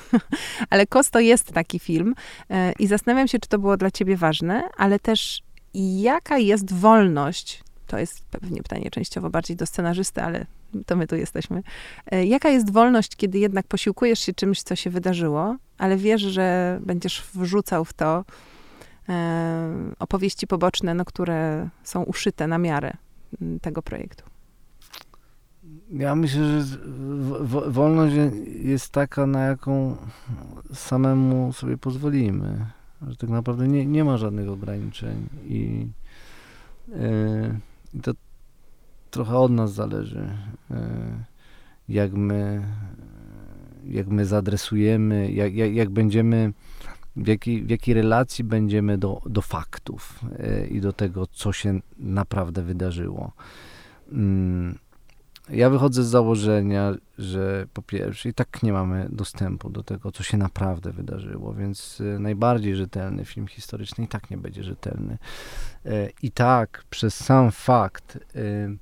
ale 0.70 0.88
Kosto 0.88 1.20
jest 1.20 1.52
taki 1.52 1.80
film 1.80 2.16
e, 2.50 2.72
i 2.80 2.88
zastanawiam 2.88 3.28
się, 3.28 3.40
czy 3.40 3.50
to 3.50 3.60
było 3.60 3.78
dla 3.78 3.92
ciebie 3.92 4.18
ważne, 4.18 4.70
ale 4.78 5.00
też 5.00 5.42
jaka 5.74 6.38
jest 6.38 6.74
wolność, 6.74 7.64
to 7.88 7.98
jest 7.98 8.26
pewnie 8.26 8.64
pytanie 8.64 8.92
częściowo 8.92 9.30
bardziej 9.30 9.58
do 9.58 9.66
scenarzysty, 9.66 10.22
ale 10.22 10.46
to 10.86 10.96
my 10.96 11.08
tu 11.08 11.16
jesteśmy. 11.16 11.64
E, 12.12 12.26
jaka 12.26 12.50
jest 12.50 12.72
wolność, 12.72 13.16
kiedy 13.16 13.40
jednak 13.40 13.68
posiłkujesz 13.68 14.20
się 14.20 14.34
czymś, 14.34 14.62
co 14.64 14.76
się 14.76 14.90
wydarzyło, 14.90 15.56
ale 15.78 15.98
wiesz, 15.98 16.22
że 16.22 16.80
będziesz 16.82 17.24
wrzucał 17.34 17.86
w 17.86 17.94
to 17.94 18.26
e, 19.10 19.74
opowieści 20.00 20.48
poboczne, 20.48 20.94
no, 20.94 21.06
które 21.06 21.70
są 21.84 22.04
uszyte 22.04 22.48
na 22.48 22.58
miarę 22.58 22.94
tego 23.62 23.82
projektu? 23.82 24.33
Ja 25.94 26.16
myślę, 26.16 26.62
że 26.62 26.78
wolność 27.68 28.16
jest 28.64 28.90
taka, 28.90 29.28
na 29.28 29.40
jaką 29.40 29.98
samemu 30.74 31.54
sobie 31.54 31.78
pozwolimy. 31.78 32.66
Że 33.08 33.16
tak 33.16 33.30
naprawdę 33.30 33.68
nie, 33.68 33.86
nie 33.86 34.04
ma 34.04 34.18
żadnych 34.18 34.50
ograniczeń 34.50 35.30
i, 35.48 35.88
yy, 36.88 38.02
to 38.02 38.12
trochę 39.12 39.38
od 39.38 39.52
nas 39.52 39.74
zależy, 39.74 40.30
yy, 40.70 40.78
jak 41.90 42.14
my, 42.14 42.64
jak 43.86 44.08
my 44.08 44.26
zadresujemy, 44.26 45.32
jak, 45.32 45.54
jak, 45.54 45.74
jak 45.74 45.90
będziemy, 45.90 46.54
w 47.16 47.28
jakiej, 47.28 47.64
w 47.64 47.70
jakiej 47.70 47.94
relacji 47.94 48.44
będziemy 48.44 48.98
do, 48.98 49.22
do 49.26 49.42
faktów 49.42 50.20
yy, 50.40 50.68
i 50.68 50.82
do 50.82 50.94
tego, 50.94 51.28
co 51.28 51.54
się 51.54 51.80
naprawdę 51.98 52.64
wydarzyło. 52.64 53.32
Ja 55.50 55.70
wychodzę 55.70 56.04
z 56.04 56.08
założenia, 56.08 56.94
że 57.18 57.66
po 57.74 57.82
pierwsze 57.82 58.30
i 58.30 58.34
tak 58.34 58.64
nie 58.64 58.74
mamy 58.74 59.08
dostępu 59.10 59.70
do 59.70 59.84
tego, 59.84 60.12
co 60.12 60.24
się 60.24 60.38
naprawdę 60.38 60.92
wydarzyło, 60.92 61.54
więc 61.54 62.02
y, 62.02 62.20
najbardziej 62.20 62.76
rzetelny 62.76 63.26
film 63.26 63.48
historyczny 63.48 64.04
i 64.04 64.08
tak 64.08 64.30
nie 64.30 64.38
będzie 64.38 64.64
rzetelny. 64.64 65.18
E, 65.86 66.10
I 66.22 66.32
tak 66.32 66.84
przez 66.90 67.16
sam 67.16 67.52
fakt 67.52 68.20
y, 68.36 68.78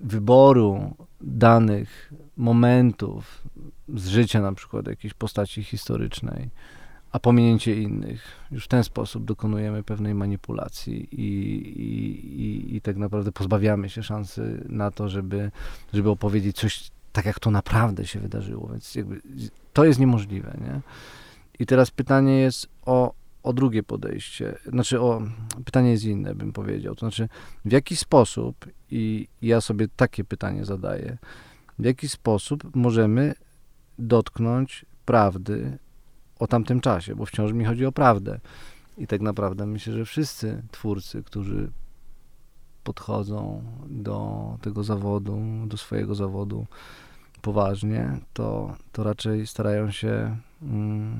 wyboru 0.00 0.96
danych 1.20 2.12
momentów 2.36 3.42
z 3.94 4.06
życia 4.06 4.40
na 4.40 4.52
przykład 4.52 4.86
jakiejś 4.86 5.14
postaci 5.14 5.62
historycznej, 5.62 6.50
a 7.14 7.18
pominięcie 7.18 7.82
innych. 7.82 8.22
Już 8.50 8.64
w 8.64 8.68
ten 8.68 8.84
sposób 8.84 9.24
dokonujemy 9.24 9.82
pewnej 9.82 10.14
manipulacji 10.14 11.08
i, 11.12 11.54
i, 11.80 12.40
i, 12.42 12.76
i, 12.76 12.80
tak 12.80 12.96
naprawdę 12.96 13.32
pozbawiamy 13.32 13.88
się 13.88 14.02
szansy 14.02 14.64
na 14.68 14.90
to, 14.90 15.08
żeby, 15.08 15.50
żeby 15.92 16.10
opowiedzieć 16.10 16.56
coś 16.56 16.90
tak, 17.12 17.24
jak 17.24 17.40
to 17.40 17.50
naprawdę 17.50 18.06
się 18.06 18.20
wydarzyło. 18.20 18.68
Więc 18.68 18.98
to 19.72 19.84
jest 19.84 20.00
niemożliwe. 20.00 20.56
Nie? 20.60 20.80
I 21.58 21.66
teraz 21.66 21.90
pytanie 21.90 22.38
jest 22.38 22.68
o, 22.86 23.14
o 23.42 23.52
drugie 23.52 23.82
podejście. 23.82 24.58
Znaczy, 24.66 25.00
o, 25.00 25.22
pytanie 25.64 25.90
jest 25.90 26.04
inne, 26.04 26.34
bym 26.34 26.52
powiedział. 26.52 26.94
To 26.94 27.00
znaczy, 27.00 27.28
w 27.64 27.72
jaki 27.72 27.96
sposób, 27.96 28.66
i 28.90 29.28
ja 29.42 29.60
sobie 29.60 29.88
takie 29.96 30.24
pytanie 30.24 30.64
zadaję, 30.64 31.18
w 31.78 31.84
jaki 31.84 32.08
sposób 32.08 32.76
możemy 32.76 33.34
dotknąć 33.98 34.86
prawdy 35.04 35.78
o 36.44 36.46
tamtym 36.46 36.80
czasie, 36.80 37.14
bo 37.14 37.26
wciąż 37.26 37.52
mi 37.52 37.64
chodzi 37.64 37.86
o 37.86 37.92
prawdę. 37.92 38.40
I 38.98 39.06
tak 39.06 39.20
naprawdę 39.20 39.66
myślę, 39.66 39.92
że 39.92 40.04
wszyscy 40.04 40.62
twórcy, 40.70 41.22
którzy 41.22 41.70
podchodzą 42.84 43.62
do 43.88 44.58
tego 44.62 44.84
zawodu, 44.84 45.40
do 45.66 45.76
swojego 45.76 46.14
zawodu 46.14 46.66
poważnie, 47.42 48.18
to, 48.32 48.76
to 48.92 49.04
raczej 49.04 49.46
starają 49.46 49.90
się 49.90 50.36
mm, 50.62 51.16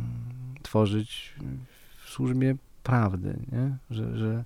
tworzyć 0.62 1.34
w 2.04 2.10
służbie 2.10 2.56
prawdy, 2.82 3.36
nie? 3.52 3.76
Że, 3.90 4.18
że, 4.18 4.44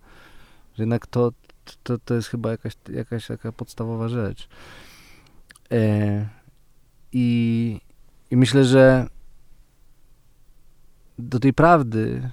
że 0.74 0.82
jednak 0.82 1.06
to, 1.06 1.32
to, 1.82 1.98
to 1.98 2.14
jest 2.14 2.28
chyba 2.28 2.50
jakaś, 2.50 2.72
jakaś 2.92 3.26
taka 3.26 3.52
podstawowa 3.52 4.08
rzecz. 4.08 4.48
E, 5.72 6.28
i, 7.12 7.80
I 8.30 8.36
myślę, 8.36 8.64
że 8.64 9.06
do 11.18 11.40
tej 11.40 11.52
prawdy 11.52 12.30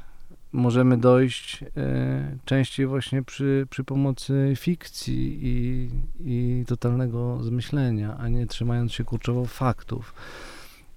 możemy 0.51 0.97
dojść 0.97 1.63
e, 1.77 2.37
częściej 2.45 2.87
właśnie 2.87 3.23
przy, 3.23 3.67
przy 3.69 3.83
pomocy 3.83 4.53
fikcji 4.55 5.39
i, 5.41 5.89
i 6.19 6.65
totalnego 6.67 7.43
zmyślenia, 7.43 8.17
a 8.17 8.27
nie 8.27 8.47
trzymając 8.47 8.93
się 8.93 9.03
kurczowo 9.03 9.45
faktów. 9.45 10.13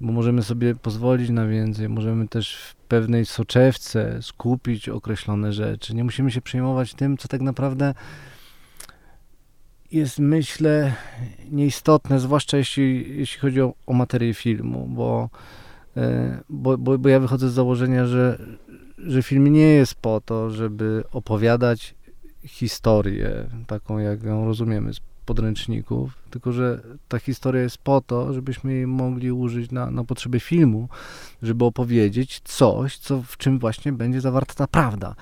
Bo 0.00 0.12
możemy 0.12 0.42
sobie 0.42 0.74
pozwolić 0.74 1.30
na 1.30 1.46
więcej, 1.46 1.88
możemy 1.88 2.28
też 2.28 2.56
w 2.56 2.74
pewnej 2.74 3.26
soczewce 3.26 4.22
skupić 4.22 4.88
określone 4.88 5.52
rzeczy. 5.52 5.94
Nie 5.94 6.04
musimy 6.04 6.30
się 6.30 6.40
przejmować 6.40 6.94
tym, 6.94 7.16
co 7.16 7.28
tak 7.28 7.40
naprawdę 7.40 7.94
jest, 9.92 10.18
myślę, 10.18 10.94
nieistotne, 11.50 12.20
zwłaszcza 12.20 12.56
jeśli, 12.56 13.18
jeśli 13.18 13.40
chodzi 13.40 13.60
o, 13.60 13.74
o 13.86 13.92
materię 13.92 14.34
filmu, 14.34 14.86
bo 14.86 15.30
bo, 16.48 16.78
bo, 16.78 16.98
bo 16.98 17.08
ja 17.08 17.20
wychodzę 17.20 17.48
z 17.48 17.52
założenia, 17.52 18.06
że, 18.06 18.38
że 18.98 19.22
film 19.22 19.48
nie 19.48 19.60
jest 19.60 19.94
po 19.94 20.20
to, 20.20 20.50
żeby 20.50 21.04
opowiadać 21.12 21.94
historię, 22.44 23.46
taką 23.66 23.98
jak 23.98 24.22
ją 24.22 24.44
rozumiemy 24.44 24.94
z 24.94 25.00
podręczników, 25.28 26.18
tylko 26.30 26.52
że 26.52 26.80
ta 27.08 27.18
historia 27.18 27.62
jest 27.62 27.78
po 27.78 28.00
to, 28.00 28.32
żebyśmy 28.32 28.72
jej 28.72 28.86
mogli 28.86 29.32
użyć 29.32 29.70
na, 29.70 29.90
na 29.90 30.04
potrzeby 30.04 30.40
filmu, 30.40 30.88
żeby 31.42 31.64
opowiedzieć 31.64 32.40
coś, 32.44 32.98
co, 32.98 33.22
w 33.22 33.36
czym 33.36 33.58
właśnie 33.58 33.92
będzie 33.92 34.20
zawarta 34.20 34.54
ta 34.54 34.66
prawda. 34.66 35.14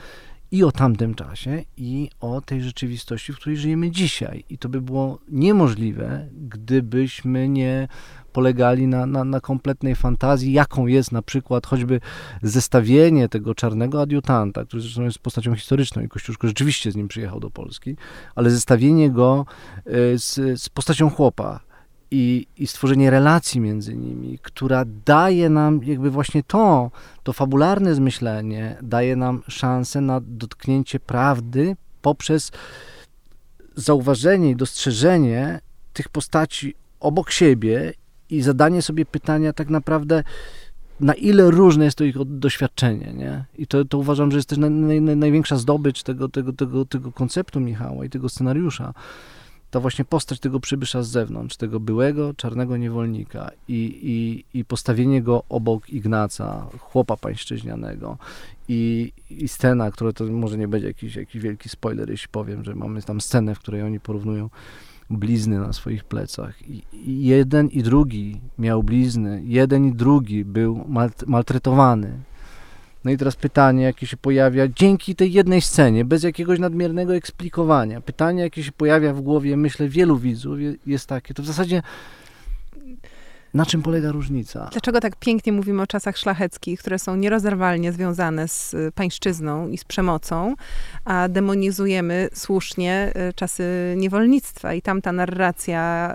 I 0.50 0.64
o 0.64 0.72
tamtym 0.72 1.14
czasie, 1.14 1.64
i 1.76 2.10
o 2.20 2.40
tej 2.40 2.62
rzeczywistości, 2.62 3.32
w 3.32 3.36
której 3.36 3.56
żyjemy 3.56 3.90
dzisiaj. 3.90 4.44
I 4.50 4.58
to 4.58 4.68
by 4.68 4.80
było 4.80 5.18
niemożliwe, 5.28 6.28
gdybyśmy 6.48 7.48
nie 7.48 7.88
polegali 8.36 8.86
na, 8.86 9.06
na, 9.06 9.24
na 9.24 9.40
kompletnej 9.40 9.94
fantazji, 9.94 10.52
jaką 10.52 10.86
jest 10.86 11.12
na 11.12 11.22
przykład 11.22 11.66
choćby 11.66 12.00
zestawienie 12.42 13.28
tego 13.28 13.54
czarnego 13.54 14.00
adiutanta, 14.00 14.64
który 14.64 14.82
zresztą 14.82 15.02
jest 15.02 15.18
postacią 15.18 15.54
historyczną 15.54 16.02
i 16.02 16.08
Kościuszko 16.08 16.46
rzeczywiście 16.46 16.92
z 16.92 16.96
nim 16.96 17.08
przyjechał 17.08 17.40
do 17.40 17.50
Polski, 17.50 17.96
ale 18.34 18.50
zestawienie 18.50 19.10
go 19.10 19.46
e, 19.86 19.90
z, 20.18 20.60
z 20.62 20.68
postacią 20.68 21.10
chłopa, 21.10 21.60
i, 22.10 22.46
i, 22.56 22.66
stworzenie 22.66 23.10
relacji 23.10 23.60
między 23.60 23.96
nimi, 23.96 24.38
która 24.42 24.84
daje 25.04 25.48
nam 25.50 25.80
jakby 25.84 26.10
właśnie 26.10 26.42
to, 26.42 26.90
to 27.22 27.32
fabularne 27.32 27.94
zmyślenie, 27.94 28.76
daje 28.82 29.16
nam 29.16 29.42
szansę 29.48 30.00
na 30.00 30.20
dotknięcie 30.22 31.00
prawdy 31.00 31.76
poprzez 32.02 32.52
zauważenie 33.76 34.50
i 34.50 34.56
dostrzeżenie 34.56 35.60
tych 35.92 36.08
postaci 36.08 36.74
obok 37.00 37.30
siebie 37.30 37.92
i 38.30 38.42
zadanie 38.42 38.82
sobie 38.82 39.06
pytania 39.06 39.52
tak 39.52 39.70
naprawdę, 39.70 40.24
na 41.00 41.14
ile 41.14 41.50
różne 41.50 41.84
jest 41.84 41.98
to 41.98 42.04
ich 42.04 42.16
doświadczenie, 42.24 43.12
nie? 43.14 43.44
I 43.58 43.66
to, 43.66 43.84
to 43.84 43.98
uważam, 43.98 44.30
że 44.30 44.38
jest 44.38 44.48
też 44.48 44.58
naj, 44.58 44.70
naj, 44.70 45.16
największa 45.16 45.56
zdobycz 45.56 46.02
tego, 46.02 46.28
tego, 46.28 46.52
tego, 46.52 46.84
tego 46.84 47.12
konceptu 47.12 47.60
Michała 47.60 48.04
i 48.04 48.10
tego 48.10 48.28
scenariusza. 48.28 48.94
Ta 49.70 49.80
właśnie 49.80 50.04
postać 50.04 50.40
tego 50.40 50.60
przybysza 50.60 51.02
z 51.02 51.08
zewnątrz, 51.08 51.56
tego 51.56 51.80
byłego 51.80 52.34
czarnego 52.34 52.76
niewolnika 52.76 53.50
i, 53.68 54.00
i, 54.02 54.58
i 54.58 54.64
postawienie 54.64 55.22
go 55.22 55.42
obok 55.48 55.90
Ignaca, 55.90 56.66
chłopa 56.78 57.16
pańszczyźnianego 57.16 58.18
i, 58.68 59.12
i 59.30 59.48
scena, 59.48 59.90
która 59.90 60.12
to 60.12 60.24
może 60.24 60.58
nie 60.58 60.68
będzie 60.68 60.86
jakiś, 60.86 61.16
jakiś 61.16 61.42
wielki 61.42 61.68
spoiler, 61.68 62.10
jeśli 62.10 62.28
powiem, 62.28 62.64
że 62.64 62.74
mamy 62.74 63.02
tam 63.02 63.20
scenę, 63.20 63.54
w 63.54 63.58
której 63.58 63.82
oni 63.82 64.00
porównują 64.00 64.50
blizny 65.10 65.58
na 65.58 65.72
swoich 65.72 66.04
plecach. 66.04 66.68
I 66.68 66.82
jeden 67.26 67.68
i 67.68 67.82
drugi 67.82 68.40
miał 68.58 68.82
blizny, 68.82 69.42
jeden 69.44 69.86
i 69.88 69.92
drugi 69.92 70.44
był 70.44 70.84
maltretowany. 71.26 72.18
No 73.04 73.10
i 73.10 73.16
teraz 73.16 73.36
pytanie, 73.36 73.84
jakie 73.84 74.06
się 74.06 74.16
pojawia 74.16 74.68
dzięki 74.68 75.14
tej 75.14 75.32
jednej 75.32 75.60
scenie, 75.60 76.04
bez 76.04 76.22
jakiegoś 76.22 76.58
nadmiernego 76.58 77.14
eksplikowania. 77.14 78.00
Pytanie, 78.00 78.42
jakie 78.42 78.62
się 78.62 78.72
pojawia 78.72 79.14
w 79.14 79.20
głowie, 79.20 79.56
myślę, 79.56 79.88
wielu 79.88 80.18
widzów 80.18 80.58
jest 80.86 81.06
takie. 81.06 81.34
To 81.34 81.42
w 81.42 81.46
zasadzie 81.46 81.82
na 83.56 83.66
czym 83.66 83.82
polega 83.82 84.12
różnica? 84.12 84.68
Dlaczego 84.72 85.00
tak 85.00 85.16
pięknie 85.16 85.52
mówimy 85.52 85.82
o 85.82 85.86
czasach 85.86 86.16
szlacheckich, 86.16 86.80
które 86.80 86.98
są 86.98 87.16
nierozerwalnie 87.16 87.92
związane 87.92 88.48
z 88.48 88.74
y, 88.74 88.92
pańszczyzną 88.94 89.68
i 89.68 89.78
z 89.78 89.84
przemocą, 89.84 90.54
a 91.04 91.28
demonizujemy 91.28 92.28
słusznie 92.34 93.12
y, 93.30 93.32
czasy 93.32 93.94
niewolnictwa 93.96 94.74
i 94.74 94.82
tam 94.82 95.02
ta 95.02 95.12
narracja 95.12 96.14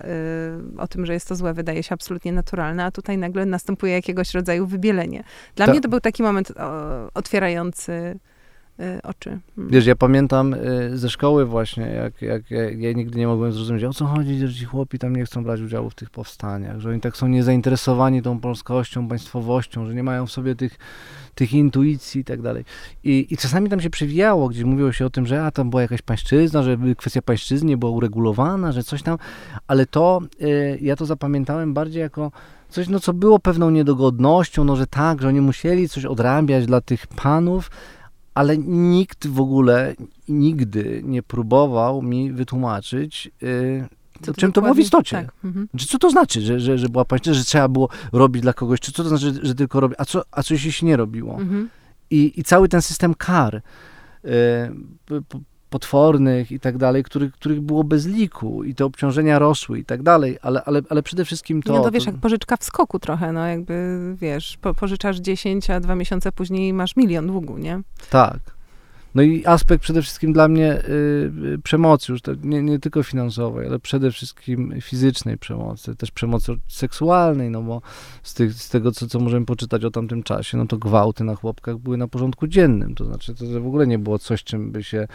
y, 0.75 0.81
o 0.81 0.87
tym, 0.87 1.05
że 1.05 1.13
jest 1.13 1.27
to 1.27 1.35
złe, 1.35 1.53
wydaje 1.53 1.83
się 1.83 1.93
absolutnie 1.93 2.33
naturalna, 2.33 2.85
a 2.85 2.91
tutaj 2.91 3.17
nagle 3.17 3.45
następuje 3.45 3.93
jakiegoś 3.93 4.33
rodzaju 4.33 4.67
wybielenie. 4.67 5.23
Dla 5.55 5.67
mnie 5.67 5.81
to 5.81 5.89
był 5.89 5.99
taki 5.99 6.23
moment 6.23 6.53
otwierający 7.13 8.19
oczy. 9.03 9.39
Hmm. 9.55 9.73
Wiesz, 9.73 9.85
ja 9.85 9.95
pamiętam 9.95 10.53
y, 10.53 10.97
ze 10.97 11.09
szkoły 11.09 11.45
właśnie, 11.45 11.83
jak, 11.83 12.21
jak, 12.21 12.51
jak 12.51 12.79
ja 12.79 12.93
nigdy 12.93 13.19
nie 13.19 13.27
mogłem 13.27 13.51
zrozumieć, 13.51 13.83
o 13.83 13.93
co 13.93 14.05
chodzi, 14.05 14.47
że 14.47 14.53
ci 14.53 14.65
chłopi 14.65 14.99
tam 14.99 15.15
nie 15.15 15.25
chcą 15.25 15.43
brać 15.43 15.61
udziału 15.61 15.89
w 15.89 15.95
tych 15.95 16.09
powstaniach, 16.09 16.79
że 16.79 16.89
oni 16.89 17.01
tak 17.01 17.17
są 17.17 17.27
niezainteresowani 17.27 18.21
tą 18.21 18.39
polskością, 18.39 19.07
państwowością, 19.07 19.85
że 19.85 19.95
nie 19.95 20.03
mają 20.03 20.25
w 20.25 20.31
sobie 20.31 20.55
tych, 20.55 20.77
tych 21.35 21.53
intuicji 21.53 22.21
i 22.21 22.23
tak 22.23 22.41
dalej. 22.41 22.65
I, 23.03 23.27
I 23.29 23.37
czasami 23.37 23.69
tam 23.69 23.81
się 23.81 23.89
przewijało, 23.89 24.49
gdzie 24.49 24.65
mówiło 24.65 24.91
się 24.91 25.05
o 25.05 25.09
tym, 25.09 25.25
że 25.25 25.45
a 25.45 25.51
tam 25.51 25.69
była 25.69 25.81
jakaś 25.81 26.01
pańszczyzna, 26.01 26.63
że 26.63 26.77
kwestia 26.97 27.21
pańszczyzny 27.21 27.77
była 27.77 27.91
uregulowana, 27.91 28.71
że 28.71 28.83
coś 28.83 29.03
tam, 29.03 29.17
ale 29.67 29.85
to, 29.85 30.21
y, 30.41 30.79
ja 30.81 30.95
to 30.95 31.05
zapamiętałem 31.05 31.73
bardziej 31.73 32.01
jako 32.01 32.31
coś, 32.71 32.89
no 32.89 32.99
co 32.99 33.13
było 33.13 33.39
pewną 33.39 33.69
niedogodnością, 33.69 34.63
no 34.63 34.75
że 34.75 34.87
tak, 34.87 35.21
że 35.21 35.27
oni 35.27 35.41
musieli 35.41 35.89
coś 35.89 36.05
odrabiać 36.05 36.65
dla 36.65 36.81
tych 36.81 37.07
panów, 37.07 37.71
ale 38.33 38.57
nikt 38.57 39.27
w 39.27 39.39
ogóle 39.41 39.95
nigdy 40.27 41.01
nie 41.05 41.23
próbował 41.23 42.01
mi 42.01 42.31
wytłumaczyć, 42.31 43.31
yy, 43.41 43.87
Co 44.21 44.33
czym 44.33 44.51
to 44.51 44.61
było 44.61 44.73
w 44.73 44.79
istocie. 44.79 45.17
Tak. 45.17 45.31
Mhm. 45.43 45.67
Czy 45.77 45.87
co 45.87 45.99
to 45.99 46.09
znaczy, 46.09 46.41
że, 46.41 46.59
że, 46.59 46.77
że 46.77 46.89
była 46.89 47.05
pańszczyzna, 47.05 47.39
że 47.39 47.45
trzeba 47.45 47.67
było 47.67 47.89
robić 48.13 48.41
dla 48.41 48.53
kogoś, 48.53 48.79
czy 48.79 48.91
co 48.91 49.03
to 49.03 49.09
znaczy, 49.09 49.39
że, 49.43 49.55
tylko 49.55 49.79
robi, 49.79 49.95
a 49.97 50.05
co, 50.05 50.21
a 50.31 50.43
co 50.43 50.53
jeśli 50.53 50.71
się 50.71 50.85
nie 50.85 50.97
robiło? 50.97 51.39
Mhm. 51.39 51.69
I, 52.09 52.39
i 52.39 52.43
cały 52.43 52.69
ten 52.69 52.81
system 52.81 53.13
kar 53.13 53.61
p- 55.05 55.39
potwornych 55.71 56.51
i 56.51 56.59
tak 56.59 56.77
dalej, 56.77 57.03
których, 57.03 57.33
których 57.33 57.61
było 57.61 57.83
bez 57.83 58.05
liku 58.05 58.63
i 58.63 58.75
te 58.75 58.85
obciążenia 58.85 59.39
rosły 59.39 59.79
i 59.79 59.85
tak 59.85 60.03
dalej, 60.03 60.37
ale, 60.41 60.63
ale, 60.63 60.81
ale 60.89 61.03
przede 61.03 61.25
wszystkim 61.25 61.63
to... 61.63 61.73
nie, 61.73 61.83
to 61.83 61.91
wiesz, 61.91 62.05
to 62.05 62.11
jak 62.11 62.19
pożyczka 62.19 62.57
w 62.57 62.63
skoku 62.63 62.99
trochę, 62.99 63.31
no 63.31 63.47
jakby, 63.47 63.99
wiesz, 64.15 64.57
po, 64.61 64.73
pożyczasz 64.73 65.17
10, 65.17 65.69
a 65.69 65.79
dwa 65.79 65.95
miesiące 65.95 66.31
później 66.31 66.73
masz 66.73 66.95
milion 66.95 67.27
długu, 67.27 67.57
nie? 67.57 67.81
Tak. 68.09 68.39
No 69.15 69.21
i 69.21 69.45
aspekt 69.45 69.83
przede 69.83 70.01
wszystkim 70.01 70.33
dla 70.33 70.47
mnie 70.47 70.73
y, 70.73 71.31
y, 71.53 71.59
przemocy, 71.63 72.11
już 72.11 72.21
to 72.21 72.31
nie, 72.43 72.61
nie 72.61 72.79
tylko 72.79 73.03
finansowej, 73.03 73.67
ale 73.67 73.79
przede 73.79 74.11
wszystkim 74.11 74.73
fizycznej 74.81 75.37
przemocy, 75.37 75.95
też 75.95 76.11
przemocy 76.11 76.53
seksualnej, 76.67 77.49
no 77.49 77.61
bo 77.61 77.81
z, 78.23 78.33
tych, 78.33 78.53
z 78.53 78.69
tego, 78.69 78.91
co, 78.91 79.07
co 79.07 79.19
możemy 79.19 79.45
poczytać 79.45 79.85
o 79.85 79.91
tamtym 79.91 80.23
czasie, 80.23 80.57
no 80.57 80.65
to 80.65 80.77
gwałty 80.77 81.23
na 81.23 81.35
chłopkach 81.35 81.77
były 81.77 81.97
na 81.97 82.07
porządku 82.07 82.47
dziennym, 82.47 82.95
to 82.95 83.05
znaczy 83.05 83.35
to, 83.35 83.45
w 83.45 83.67
ogóle 83.67 83.87
nie 83.87 83.99
było 83.99 84.19
coś, 84.19 84.43
czym 84.43 84.71
by 84.71 84.83
się 84.83 85.07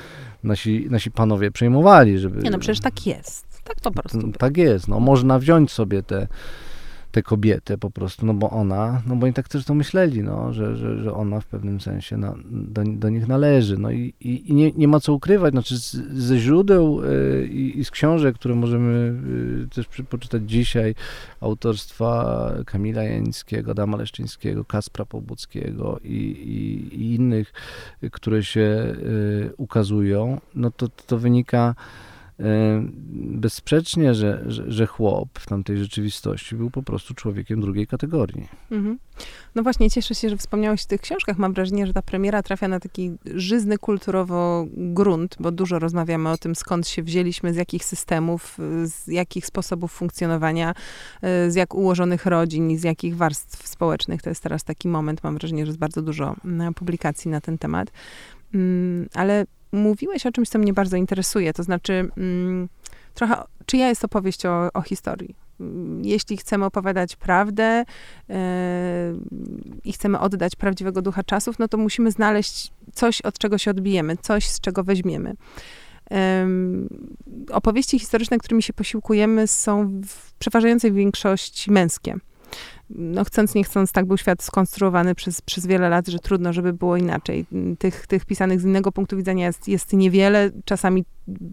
nasi, 0.42 0.86
nasi 0.90 1.10
panowie 1.10 1.50
przejmowali, 1.50 2.18
żeby... 2.18 2.42
Nie 2.42 2.50
no, 2.50 2.58
przecież 2.58 2.80
tak 2.80 3.06
jest. 3.06 3.46
Tak 3.64 3.76
po 3.80 3.90
prostu. 3.90 4.32
Tak 4.38 4.56
jest, 4.56 4.88
no 4.88 5.00
można 5.00 5.38
wziąć 5.38 5.72
sobie 5.72 6.02
te, 6.02 6.28
tę 7.16 7.22
kobietę 7.22 7.78
po 7.78 7.90
prostu, 7.90 8.26
no 8.26 8.34
bo 8.34 8.50
ona, 8.50 9.02
no 9.06 9.16
bo 9.16 9.24
oni 9.24 9.34
tak 9.34 9.48
to 9.48 9.74
myśleli, 9.74 10.22
no, 10.22 10.52
że, 10.52 10.76
że, 10.76 11.02
że 11.02 11.14
ona 11.14 11.40
w 11.40 11.46
pewnym 11.46 11.80
sensie 11.80 12.16
na, 12.16 12.34
do, 12.50 12.82
do 12.84 13.08
nich 13.08 13.28
należy, 13.28 13.78
no 13.78 13.90
i, 13.90 14.14
i, 14.20 14.54
nie, 14.54 14.72
nie 14.72 14.88
ma 14.88 15.00
co 15.00 15.12
ukrywać, 15.12 15.52
znaczy 15.52 15.78
z, 15.78 15.92
ze 16.12 16.38
źródeł 16.38 17.04
y, 17.04 17.46
i, 17.46 17.84
z 17.84 17.90
książek, 17.90 18.34
które 18.34 18.54
możemy 18.54 19.14
y, 19.64 19.68
też 19.74 19.88
poczytać 20.08 20.42
dzisiaj, 20.46 20.94
autorstwa 21.40 22.52
Kamila 22.66 23.02
Janickiego, 23.02 23.70
Adama 23.70 23.96
Leszczyńskiego, 23.96 24.64
Kaspra 24.64 25.04
Pobuckiego 25.04 25.98
i, 26.04 26.14
i, 26.14 26.94
i 27.00 27.14
innych, 27.14 27.52
które 28.12 28.44
się 28.44 28.60
y, 28.60 29.52
ukazują, 29.56 30.40
no 30.54 30.70
to, 30.70 30.88
to 30.88 31.18
wynika 31.18 31.74
bezsprzecznie, 33.12 34.14
że, 34.14 34.44
że, 34.46 34.64
że 34.72 34.86
chłop 34.86 35.28
w 35.38 35.46
tamtej 35.46 35.78
rzeczywistości 35.78 36.56
był 36.56 36.70
po 36.70 36.82
prostu 36.82 37.14
człowiekiem 37.14 37.60
drugiej 37.60 37.86
kategorii. 37.86 38.48
Mhm. 38.70 38.98
No 39.54 39.62
właśnie, 39.62 39.90
cieszę 39.90 40.14
się, 40.14 40.30
że 40.30 40.36
wspomniałeś 40.36 40.84
o 40.84 40.88
tych 40.88 41.00
książkach. 41.00 41.38
Mam 41.38 41.52
wrażenie, 41.52 41.86
że 41.86 41.92
ta 41.92 42.02
premiera 42.02 42.42
trafia 42.42 42.68
na 42.68 42.80
taki 42.80 43.12
żyzny 43.24 43.78
kulturowo 43.78 44.66
grunt, 44.72 45.36
bo 45.40 45.50
dużo 45.50 45.78
rozmawiamy 45.78 46.30
o 46.30 46.36
tym, 46.36 46.54
skąd 46.54 46.88
się 46.88 47.02
wzięliśmy, 47.02 47.54
z 47.54 47.56
jakich 47.56 47.84
systemów, 47.84 48.58
z 48.84 49.06
jakich 49.06 49.46
sposobów 49.46 49.92
funkcjonowania, 49.92 50.74
y, 51.46 51.50
z 51.50 51.54
jak 51.54 51.74
ułożonych 51.74 52.26
rodzin 52.26 52.70
i 52.70 52.76
z 52.76 52.84
jakich 52.84 53.16
warstw 53.16 53.68
społecznych. 53.68 54.22
To 54.22 54.28
jest 54.28 54.42
teraz 54.42 54.64
taki 54.64 54.88
moment, 54.88 55.24
mam 55.24 55.34
wrażenie, 55.34 55.66
że 55.66 55.70
jest 55.70 55.78
bardzo 55.78 56.02
dużo 56.02 56.34
mm, 56.44 56.74
publikacji 56.74 57.30
na 57.30 57.40
ten 57.40 57.58
temat. 57.58 57.92
Mm, 58.54 59.08
Ale 59.14 59.46
mówiłeś 59.72 60.26
o 60.26 60.32
czymś, 60.32 60.48
co 60.48 60.58
mnie 60.58 60.72
bardzo 60.72 60.96
interesuje, 60.96 61.52
to 61.52 61.62
znaczy 61.62 62.08
mm, 62.16 62.68
trochę, 63.14 63.42
czyja 63.66 63.88
jest 63.88 64.04
opowieść 64.04 64.46
o, 64.46 64.72
o 64.72 64.82
historii? 64.82 65.34
Mm, 65.60 66.04
Jeśli 66.04 66.36
chcemy 66.36 66.64
opowiadać 66.64 67.16
prawdę 67.16 67.84
e, 68.30 69.14
i 69.84 69.92
chcemy 69.92 70.20
oddać 70.20 70.56
prawdziwego 70.56 71.02
ducha 71.02 71.22
czasów, 71.22 71.58
no 71.58 71.68
to 71.68 71.76
musimy 71.76 72.10
znaleźć 72.10 72.72
coś, 72.94 73.20
od 73.20 73.38
czego 73.38 73.58
się 73.58 73.70
odbijemy, 73.70 74.16
coś, 74.16 74.48
z 74.48 74.60
czego 74.60 74.84
weźmiemy. 74.84 75.34
Em, 76.10 76.88
opowieści 77.50 77.98
historyczne, 77.98 78.38
którymi 78.38 78.62
się 78.62 78.72
posiłkujemy, 78.72 79.46
są 79.46 80.00
w 80.06 80.32
przeważającej 80.32 80.92
większości 80.92 81.70
męskie. 81.70 82.16
No 82.90 83.24
chcąc, 83.24 83.54
nie 83.54 83.64
chcąc, 83.64 83.92
tak 83.92 84.06
był 84.06 84.16
świat 84.16 84.42
skonstruowany 84.42 85.14
przez, 85.14 85.42
przez 85.42 85.66
wiele 85.66 85.88
lat, 85.88 86.08
że 86.08 86.18
trudno, 86.18 86.52
żeby 86.52 86.72
było 86.72 86.96
inaczej. 86.96 87.46
Tych, 87.78 88.06
tych 88.06 88.24
pisanych 88.24 88.60
z 88.60 88.64
innego 88.64 88.92
punktu 88.92 89.16
widzenia 89.16 89.46
jest, 89.46 89.68
jest 89.68 89.92
niewiele. 89.92 90.50
Czasami 90.64 91.04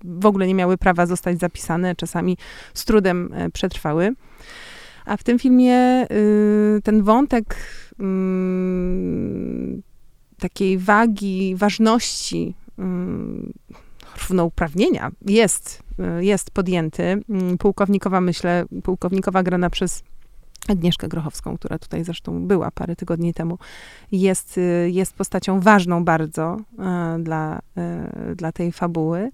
w 0.04 0.26
ogóle 0.26 0.48
nie 0.48 0.56
miały 0.56 0.78
prawa 0.78 1.06
zostać 1.06 1.40
zapisane, 1.40 1.96
czasami 1.96 2.38
z 2.74 2.86
trudem 2.86 3.30
e, 3.34 3.50
przetrwały. 3.50 4.16
A 5.06 5.18
w 5.18 5.24
tym 5.24 5.40
filmie 5.40 6.08
y, 6.12 6.82
ten 6.84 7.04
wątek 7.04 7.56
mm, 8.00 9.82
takiej 10.40 10.78
wagi, 10.78 11.56
ważności, 11.56 12.56
mm, 12.80 13.54
równouprawnienia 14.22 15.12
jest, 15.26 15.84
y, 16.20 16.26
jest 16.26 16.52
podjęty. 16.52 17.04
Mm, 17.04 17.58
Pułkownikowa, 17.58 18.22
myślę, 18.22 18.66
pułkownikowa 18.84 19.44
grana 19.44 19.70
przez 19.70 20.04
Agnieszkę 20.70 21.08
Grochowską, 21.08 21.58
która 21.58 21.80
tutaj 21.80 22.04
zresztą 22.04 22.48
była 22.48 22.72
parę 22.72 22.96
tygodni 22.96 23.34
temu, 23.34 23.58
jest, 24.12 24.58
y, 24.58 24.90
jest 24.92 25.14
postacią 25.14 25.60
ważną 25.60 26.06
bardzo 26.06 26.58
e, 26.80 27.18
dla, 27.20 27.60
e, 27.78 28.36
dla 28.36 28.52
tej 28.52 28.72
fabuły. 28.72 29.32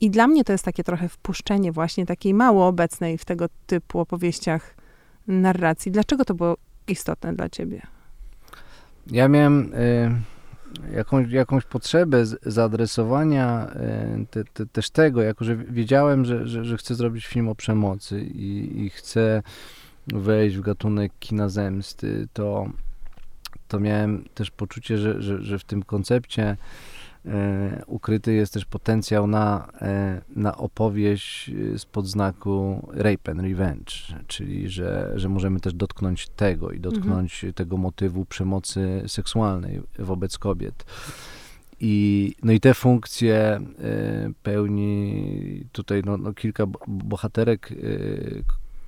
I 0.00 0.10
dla 0.10 0.26
mnie 0.26 0.44
to 0.44 0.52
jest 0.52 0.64
takie 0.64 0.84
trochę 0.84 1.08
wpuszczenie 1.08 1.72
właśnie 1.72 2.06
takiej 2.06 2.34
mało 2.34 2.66
obecnej 2.66 3.18
w 3.18 3.24
tego 3.24 3.46
typu 3.66 4.00
opowieściach 4.00 4.74
narracji. 5.26 5.92
Dlaczego 5.92 6.24
to 6.24 6.34
było 6.34 6.56
istotne 6.88 7.34
dla 7.34 7.48
ciebie? 7.48 7.82
Ja 9.06 9.28
miałem 9.28 9.74
y, 9.74 10.10
jakąś, 10.94 11.30
jakąś 11.30 11.64
potrzebę 11.64 12.26
z, 12.26 12.38
zaadresowania 12.42 13.68
y, 14.22 14.26
te, 14.30 14.44
te, 14.44 14.66
też 14.66 14.90
tego, 14.90 15.22
jako 15.22 15.44
że 15.44 15.56
wiedziałem, 15.56 16.24
że, 16.24 16.46
że, 16.46 16.64
że 16.64 16.76
chcę 16.76 16.94
zrobić 16.94 17.26
film 17.26 17.48
o 17.48 17.54
przemocy 17.54 18.20
i, 18.20 18.80
i 18.84 18.90
chcę 18.90 19.42
wejść 20.14 20.56
w 20.56 20.60
gatunek 20.60 21.12
kina 21.20 21.48
zemsty, 21.48 22.28
to, 22.32 22.66
to 23.68 23.80
miałem 23.80 24.24
też 24.34 24.50
poczucie, 24.50 24.98
że, 24.98 25.22
że, 25.22 25.42
że 25.42 25.58
w 25.58 25.64
tym 25.64 25.82
koncepcie 25.82 26.56
e, 27.26 27.82
ukryty 27.86 28.32
jest 28.32 28.52
też 28.52 28.64
potencjał 28.64 29.26
na, 29.26 29.68
e, 29.80 30.20
na 30.36 30.56
opowieść 30.56 31.50
e, 31.74 31.78
spod 31.78 32.06
znaku 32.06 32.86
rape 32.92 33.30
and 33.32 33.40
revenge, 33.40 33.92
czyli 34.26 34.68
że, 34.68 35.12
że 35.14 35.28
możemy 35.28 35.60
też 35.60 35.74
dotknąć 35.74 36.28
tego 36.28 36.70
i 36.70 36.80
dotknąć 36.80 37.44
tego 37.54 37.76
motywu 37.76 38.24
przemocy 38.24 39.02
seksualnej 39.06 39.82
wobec 39.98 40.38
kobiet. 40.38 40.84
I, 41.80 42.34
no 42.42 42.52
i 42.52 42.60
te 42.60 42.74
funkcje 42.74 43.36
e, 43.36 43.60
pełni 44.42 45.64
tutaj 45.72 46.02
no, 46.04 46.16
no 46.16 46.34
kilka 46.34 46.66
bo- 46.66 46.80
bohaterek 46.88 47.72
e, 47.72 47.76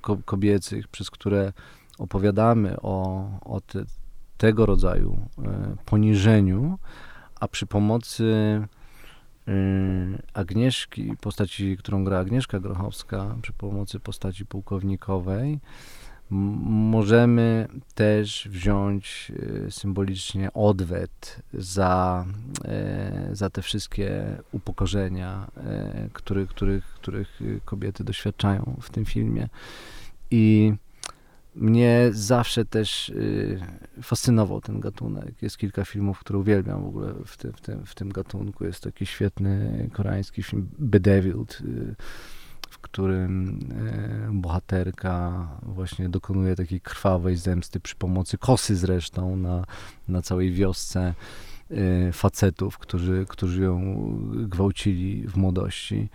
ko- 0.01 0.17
kobiecych, 0.25 0.87
przez 0.87 1.11
które 1.11 1.53
opowiadamy 1.99 2.81
o, 2.81 3.25
o 3.41 3.61
te, 3.61 3.83
tego 4.37 4.65
rodzaju 4.65 5.27
e, 5.37 5.75
poniżeniu, 5.85 6.79
a 7.39 7.47
przy 7.47 7.65
pomocy 7.65 8.25
e, 9.47 9.53
Agnieszki, 10.33 11.17
postaci, 11.21 11.77
którą 11.77 12.03
gra 12.03 12.19
Agnieszka 12.19 12.59
Grochowska, 12.59 13.35
przy 13.41 13.53
pomocy 13.53 13.99
postaci 13.99 14.45
pułkownikowej, 14.45 15.59
możemy 16.31 17.67
też 17.95 18.47
wziąć 18.51 19.31
e, 19.67 19.71
symbolicznie 19.71 20.53
odwet 20.53 21.41
za, 21.53 22.25
e, 22.65 23.29
za 23.31 23.49
te 23.49 23.61
wszystkie 23.61 24.37
upokorzenia, 24.51 25.47
e, 25.57 26.09
których, 26.13 26.49
których, 26.49 26.85
których 26.85 27.39
kobiety 27.65 28.03
doświadczają 28.03 28.77
w 28.81 28.89
tym 28.89 29.05
filmie. 29.05 29.49
I 30.31 30.73
mnie 31.55 32.09
zawsze 32.11 32.61
y, 32.61 33.59
fascynował 34.01 34.61
ten 34.61 34.79
gatunek. 34.79 35.41
Jest 35.41 35.57
kilka 35.57 35.85
filmów, 35.85 36.19
które 36.19 36.39
uwielbiam 36.39 36.83
w 36.83 36.87
ogóle 36.87 37.13
w 37.25 37.37
tym, 37.37 37.53
w 37.53 37.61
tym, 37.61 37.85
w 37.85 37.95
tym 37.95 38.09
gatunku. 38.09 38.65
Jest 38.65 38.83
taki 38.83 39.05
świetny 39.05 39.89
koreański 39.93 40.43
film 40.43 40.69
Bedeviled, 40.79 41.63
którym 42.81 43.59
y, 44.29 44.33
bohaterka 44.33 45.47
właśnie 45.63 46.09
dokonuje 46.09 46.55
takiej 46.55 46.81
krwawej 46.81 47.35
zemsty 47.35 47.79
przy 47.79 47.95
pomocy 47.95 48.37
kosy 48.37 48.75
zresztą 48.75 49.35
na, 49.35 49.65
na 50.07 50.21
całej 50.21 50.51
wiosce 50.51 51.13
y, 51.71 52.09
facetów, 52.13 52.77
którzy, 52.77 53.25
którzy 53.29 53.61
ją 53.61 53.97
gwałcili 54.47 55.27
w 55.27 55.37
młodości. 55.37 56.09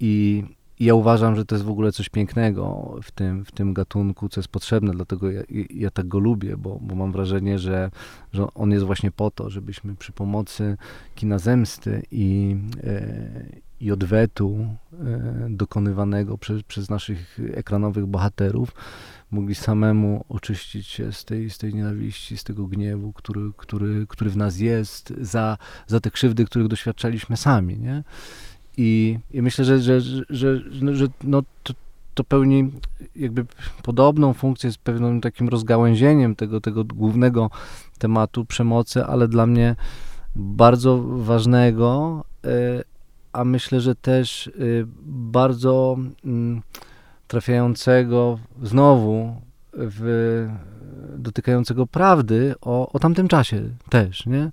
I 0.00 0.44
i 0.80 0.84
ja 0.84 0.94
uważam, 0.94 1.36
że 1.36 1.44
to 1.44 1.54
jest 1.54 1.64
w 1.64 1.70
ogóle 1.70 1.92
coś 1.92 2.08
pięknego 2.08 2.94
w 3.02 3.10
tym, 3.10 3.44
w 3.44 3.52
tym 3.52 3.74
gatunku, 3.74 4.28
co 4.28 4.40
jest 4.40 4.48
potrzebne, 4.48 4.92
dlatego 4.92 5.30
ja, 5.30 5.42
ja 5.70 5.90
tak 5.90 6.08
go 6.08 6.18
lubię, 6.18 6.56
bo, 6.56 6.78
bo 6.80 6.94
mam 6.94 7.12
wrażenie, 7.12 7.58
że, 7.58 7.90
że 8.32 8.54
on 8.54 8.70
jest 8.70 8.84
właśnie 8.84 9.10
po 9.10 9.30
to, 9.30 9.50
żebyśmy 9.50 9.96
przy 9.96 10.12
pomocy 10.12 10.76
kina 11.14 11.38
zemsty 11.38 12.02
i, 12.10 12.56
e, 12.84 13.46
i 13.80 13.92
odwetu 13.92 14.66
e, 14.92 15.46
dokonywanego 15.50 16.38
przez, 16.38 16.62
przez 16.62 16.90
naszych 16.90 17.38
ekranowych 17.54 18.06
bohaterów 18.06 18.74
mogli 19.30 19.54
samemu 19.54 20.24
oczyścić 20.28 20.86
się 20.86 21.12
z 21.12 21.24
tej, 21.24 21.50
z 21.50 21.58
tej 21.58 21.74
nienawiści, 21.74 22.38
z 22.38 22.44
tego 22.44 22.66
gniewu, 22.66 23.12
który, 23.12 23.40
który, 23.56 24.06
który 24.08 24.30
w 24.30 24.36
nas 24.36 24.58
jest, 24.58 25.14
za, 25.20 25.58
za 25.86 26.00
te 26.00 26.10
krzywdy, 26.10 26.44
których 26.44 26.68
doświadczaliśmy 26.68 27.36
sami, 27.36 27.78
nie? 27.78 28.04
I, 28.76 29.18
i 29.30 29.42
myślę, 29.42 29.64
że, 29.64 29.80
że, 29.80 30.00
że, 30.00 30.24
że, 30.30 30.60
że 30.94 31.06
no, 31.24 31.42
to, 31.62 31.74
to 32.14 32.24
pełni 32.24 32.70
jakby 33.16 33.46
podobną 33.82 34.32
funkcję 34.32 34.72
z 34.72 34.78
pewnym 34.78 35.20
takim 35.20 35.48
rozgałęzieniem 35.48 36.36
tego, 36.36 36.60
tego 36.60 36.84
głównego 36.84 37.50
tematu 37.98 38.44
przemocy, 38.44 39.04
ale 39.04 39.28
dla 39.28 39.46
mnie 39.46 39.76
bardzo 40.36 41.02
ważnego, 41.02 42.24
e, 42.44 42.48
a 43.38 43.44
myślę, 43.44 43.80
że 43.80 43.94
też 43.94 44.48
e, 44.48 44.50
bardzo 45.06 45.96
mm, 46.24 46.62
trafiającego 47.28 48.38
znowu 48.62 49.34
w, 49.72 50.48
dotykającego 51.18 51.86
prawdy 51.86 52.54
o, 52.60 52.92
o 52.92 52.98
tamtym 52.98 53.28
czasie 53.28 53.62
też, 53.90 54.26
nie? 54.26 54.50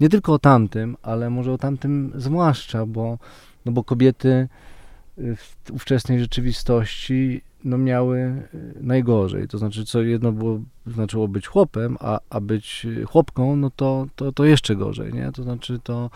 Nie 0.00 0.08
tylko 0.08 0.32
o 0.32 0.38
tamtym, 0.38 0.96
ale 1.02 1.30
może 1.30 1.52
o 1.52 1.58
tamtym 1.58 2.12
zwłaszcza, 2.14 2.86
bo, 2.86 3.18
no 3.64 3.72
bo 3.72 3.84
kobiety 3.84 4.48
w 5.16 5.70
ówczesnej 5.72 6.20
rzeczywistości 6.20 7.40
no 7.64 7.78
miały 7.78 8.18
y, 8.18 8.74
najgorzej. 8.80 9.48
To 9.48 9.58
znaczy, 9.58 9.84
co 9.84 10.02
jedno 10.02 10.32
było, 10.32 10.60
znaczyło 10.86 11.28
być 11.28 11.46
chłopem, 11.46 11.96
a, 12.00 12.20
a 12.30 12.40
być 12.40 12.86
chłopką, 13.06 13.56
no 13.56 13.70
to, 13.76 14.06
to, 14.16 14.32
to 14.32 14.44
jeszcze 14.44 14.76
gorzej, 14.76 15.12
nie? 15.12 15.32
To 15.32 15.42
znaczy, 15.42 15.78
to, 15.84 16.10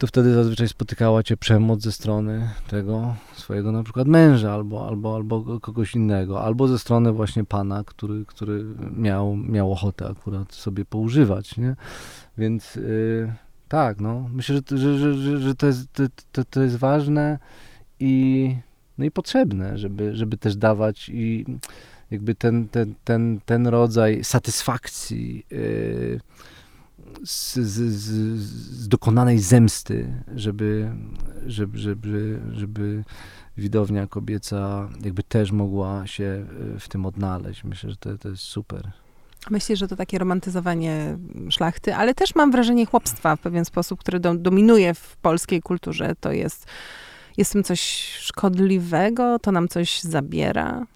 to 0.00 0.06
wtedy 0.06 0.34
zazwyczaj 0.34 0.68
spotykała 0.68 1.22
cię 1.22 1.36
przemoc 1.36 1.82
ze 1.82 1.92
strony 1.92 2.50
tego 2.68 3.16
swojego 3.34 3.72
na 3.72 3.82
przykład 3.82 4.08
męża 4.08 4.52
albo, 4.52 4.88
albo, 4.88 5.14
albo 5.14 5.60
kogoś 5.60 5.94
innego, 5.94 6.42
albo 6.42 6.68
ze 6.68 6.78
strony 6.78 7.12
właśnie 7.12 7.44
pana, 7.44 7.84
który, 7.84 8.24
który 8.26 8.64
miał, 8.96 9.36
miał 9.36 9.72
ochotę 9.72 10.08
akurat 10.08 10.54
sobie 10.54 10.84
poużywać, 10.84 11.56
nie? 11.56 11.76
Więc 12.38 12.74
yy, 12.74 13.32
tak, 13.68 14.00
no, 14.00 14.28
myślę, 14.32 14.60
że, 14.70 14.98
że, 14.98 15.14
że, 15.14 15.38
że 15.38 15.54
to, 15.54 15.66
jest, 15.66 15.88
to, 16.32 16.44
to 16.44 16.62
jest 16.62 16.76
ważne 16.76 17.38
i, 17.98 18.54
no 18.98 19.04
i 19.04 19.10
potrzebne, 19.10 19.78
żeby, 19.78 20.16
żeby 20.16 20.36
też 20.36 20.56
dawać 20.56 21.08
i 21.08 21.44
jakby 22.10 22.34
ten, 22.34 22.68
ten, 22.68 22.94
ten, 23.04 23.40
ten 23.46 23.66
rodzaj 23.66 24.24
satysfakcji 24.24 25.46
yy, 25.50 26.20
z, 27.24 27.54
z, 27.54 27.92
z, 27.92 28.88
dokonanej 28.88 29.38
zemsty, 29.38 30.22
żeby, 30.34 30.92
żeby, 31.46 31.78
żeby, 31.78 32.40
żeby 32.52 33.04
widownia 33.56 34.06
kobieca 34.06 34.88
jakby 35.04 35.22
też 35.22 35.52
mogła 35.52 36.06
się 36.06 36.46
w 36.78 36.88
tym 36.88 37.06
odnaleźć. 37.06 37.64
Myślę, 37.64 37.90
że 37.90 37.96
to, 37.96 38.18
to 38.18 38.28
jest 38.28 38.42
super. 38.42 38.90
Myślę, 39.50 39.76
że 39.76 39.88
to 39.88 39.96
takie 39.96 40.18
romantyzowanie 40.18 41.18
szlachty, 41.50 41.94
ale 41.94 42.14
też 42.14 42.34
mam 42.34 42.50
wrażenie 42.50 42.86
chłopstwa 42.86 43.36
w 43.36 43.40
pewien 43.40 43.64
sposób, 43.64 44.00
które 44.00 44.20
do, 44.20 44.34
dominuje 44.34 44.94
w 44.94 45.16
polskiej 45.16 45.62
kulturze. 45.62 46.14
To 46.20 46.32
jest 46.32 46.66
jest 47.36 47.50
w 47.50 47.52
tym 47.52 47.64
coś 47.64 47.80
szkodliwego? 48.18 49.38
To 49.38 49.52
nam 49.52 49.68
coś 49.68 50.00
zabiera? 50.00 50.86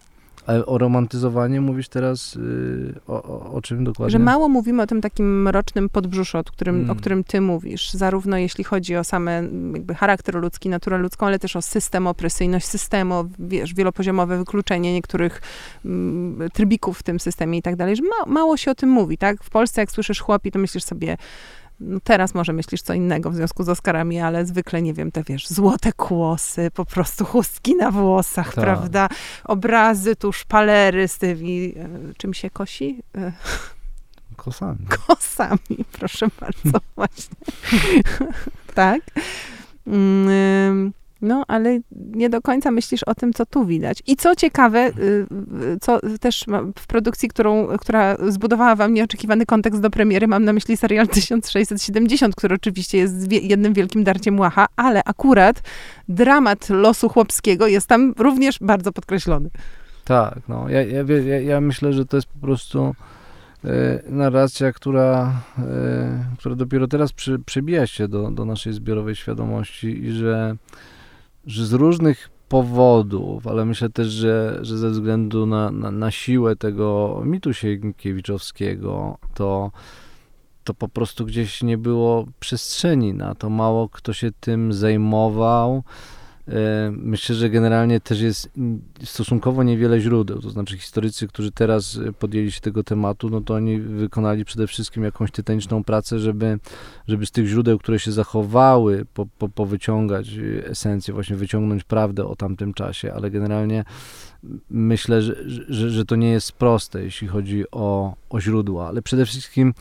Ale 0.46 0.66
o 0.66 0.78
romantyzowaniu 0.78 1.62
mówisz 1.62 1.88
teraz 1.88 2.34
yy, 2.34 2.94
o, 3.06 3.22
o, 3.22 3.52
o, 3.52 3.62
czym 3.62 3.84
dokładnie? 3.84 4.10
Że 4.10 4.18
mało 4.18 4.48
mówimy 4.48 4.82
o 4.82 4.86
tym 4.86 5.00
takim 5.00 5.42
mrocznym 5.42 5.88
podbrzuszu, 5.88 6.38
o 6.38 6.44
którym, 6.44 6.74
hmm. 6.74 6.90
o 6.90 6.94
którym 6.94 7.24
ty 7.24 7.40
mówisz. 7.40 7.90
Zarówno 7.90 8.36
jeśli 8.36 8.64
chodzi 8.64 8.96
o 8.96 9.04
same 9.04 9.42
jakby 9.72 9.94
charakter 9.94 10.34
ludzki, 10.34 10.68
naturę 10.68 10.98
ludzką, 10.98 11.26
ale 11.26 11.38
też 11.38 11.56
o 11.56 11.62
system, 11.62 12.06
opresyjność 12.06 12.66
systemu, 12.66 13.24
wiesz, 13.38 13.74
wielopoziomowe 13.74 14.38
wykluczenie 14.38 14.92
niektórych 14.92 15.42
mm, 15.84 16.50
trybików 16.50 16.98
w 16.98 17.02
tym 17.02 17.20
systemie 17.20 17.58
i 17.58 17.62
tak 17.62 17.76
dalej. 17.76 17.96
Że 17.96 18.02
ma, 18.02 18.32
mało 18.32 18.56
się 18.56 18.70
o 18.70 18.74
tym 18.74 18.88
mówi, 18.90 19.18
tak? 19.18 19.44
W 19.44 19.50
Polsce 19.50 19.80
jak 19.80 19.90
słyszysz 19.90 20.20
chłopi, 20.20 20.50
to 20.50 20.58
myślisz 20.58 20.84
sobie 20.84 21.16
no 21.84 22.00
teraz 22.04 22.34
może 22.34 22.52
myślisz 22.52 22.82
co 22.82 22.94
innego 22.94 23.30
w 23.30 23.34
związku 23.34 23.64
z 23.64 23.68
Oscarami, 23.68 24.20
ale 24.20 24.46
zwykle, 24.46 24.82
nie 24.82 24.94
wiem, 24.94 25.12
te 25.12 25.22
wiesz, 25.22 25.48
złote 25.48 25.92
kłosy, 25.92 26.70
po 26.70 26.84
prostu 26.84 27.24
chustki 27.24 27.76
na 27.76 27.90
włosach, 27.90 28.54
tak. 28.54 28.64
prawda? 28.64 29.08
Obrazy 29.44 30.16
tu, 30.16 30.32
szpalery 30.32 31.08
z 31.08 31.18
tymi, 31.18 31.74
e, 31.76 32.14
czym 32.16 32.34
się 32.34 32.50
kosi? 32.50 33.02
E, 33.16 33.32
Kosami. 34.36 34.86
Kosami, 35.06 35.84
proszę 35.92 36.28
bardzo, 36.40 36.78
właśnie. 36.96 37.36
tak. 38.74 39.00
Mm, 39.86 40.92
no, 41.24 41.44
ale 41.48 41.80
nie 41.92 42.30
do 42.30 42.40
końca 42.40 42.70
myślisz 42.70 43.02
o 43.02 43.14
tym, 43.14 43.32
co 43.32 43.46
tu 43.46 43.66
widać. 43.66 44.02
I 44.06 44.16
co 44.16 44.36
ciekawe, 44.36 44.88
y, 44.98 45.26
y, 45.74 45.78
co 45.80 46.00
też 46.20 46.44
w 46.78 46.86
produkcji, 46.86 47.28
którą, 47.28 47.66
która 47.66 48.16
zbudowała 48.28 48.76
wam 48.76 48.94
nieoczekiwany 48.94 49.46
kontekst 49.46 49.80
do 49.80 49.90
premiery, 49.90 50.26
mam 50.28 50.44
na 50.44 50.52
myśli 50.52 50.76
serial 50.76 51.08
1670, 51.08 52.34
który 52.34 52.54
oczywiście 52.54 52.98
jest 52.98 53.32
jednym 53.32 53.72
wielkim 53.72 54.04
darciem 54.04 54.40
łacha, 54.40 54.66
ale 54.76 55.04
akurat 55.04 55.62
dramat 56.08 56.68
losu 56.68 57.08
chłopskiego 57.08 57.66
jest 57.66 57.86
tam 57.86 58.14
również 58.18 58.58
bardzo 58.60 58.92
podkreślony. 58.92 59.50
Tak, 60.04 60.38
no. 60.48 60.68
Ja, 60.68 60.82
ja, 60.82 61.02
ja, 61.26 61.40
ja 61.40 61.60
myślę, 61.60 61.92
że 61.92 62.06
to 62.06 62.16
jest 62.16 62.26
po 62.26 62.38
prostu 62.38 62.94
e, 63.64 64.02
narracja, 64.08 64.72
która, 64.72 65.32
która 66.38 66.54
dopiero 66.54 66.88
teraz 66.88 67.12
przy, 67.12 67.38
przybija 67.38 67.86
się 67.86 68.08
do, 68.08 68.30
do 68.30 68.44
naszej 68.44 68.72
zbiorowej 68.72 69.16
świadomości 69.16 70.04
i 70.04 70.12
że 70.12 70.56
że 71.46 71.66
z 71.66 71.72
różnych 71.72 72.30
powodów, 72.48 73.46
ale 73.46 73.64
myślę 73.64 73.90
też, 73.90 74.08
że, 74.08 74.58
że 74.62 74.78
ze 74.78 74.90
względu 74.90 75.46
na, 75.46 75.70
na, 75.70 75.90
na 75.90 76.10
siłę 76.10 76.56
tego 76.56 77.20
mitu 77.24 77.54
Sienkiewiczowskiego, 77.54 79.18
to, 79.34 79.70
to 80.64 80.74
po 80.74 80.88
prostu 80.88 81.26
gdzieś 81.26 81.62
nie 81.62 81.78
było 81.78 82.26
przestrzeni 82.40 83.14
na 83.14 83.34
to. 83.34 83.50
Mało 83.50 83.88
kto 83.88 84.12
się 84.12 84.30
tym 84.40 84.72
zajmował. 84.72 85.82
E, 86.48 86.92
myślę, 86.96 87.34
że 87.34 87.50
generalnie 87.50 88.00
też 88.00 88.20
jest 88.20 88.50
stosunkowo 89.04 89.62
niewiele 89.62 90.00
źródeł, 90.00 90.40
to 90.42 90.50
znaczy 90.50 90.78
historycy, 90.78 91.28
którzy 91.28 91.52
teraz 91.52 91.98
podjęli 92.18 92.52
się 92.52 92.60
tego 92.60 92.84
tematu, 92.84 93.30
no 93.30 93.40
to 93.40 93.54
oni 93.54 93.80
wykonali 93.80 94.44
przede 94.44 94.66
wszystkim 94.66 95.04
jakąś 95.04 95.30
tytaniczną 95.30 95.84
pracę, 95.84 96.18
żeby, 96.18 96.58
żeby 97.08 97.26
z 97.26 97.30
tych 97.30 97.46
źródeł, 97.46 97.78
które 97.78 97.98
się 97.98 98.12
zachowały, 98.12 99.06
po, 99.14 99.26
po, 99.38 99.48
powyciągać 99.48 100.30
esencję, 100.64 101.14
właśnie 101.14 101.36
wyciągnąć 101.36 101.84
prawdę 101.84 102.26
o 102.26 102.36
tamtym 102.36 102.74
czasie, 102.74 103.12
ale 103.12 103.30
generalnie 103.30 103.84
myślę, 104.70 105.22
że, 105.22 105.36
że, 105.68 105.90
że 105.90 106.04
to 106.04 106.16
nie 106.16 106.30
jest 106.30 106.52
proste, 106.52 107.02
jeśli 107.02 107.28
chodzi 107.28 107.64
o, 107.72 108.16
o 108.30 108.40
źródła, 108.40 108.88
ale 108.88 109.02
przede 109.02 109.26
wszystkim 109.26 109.74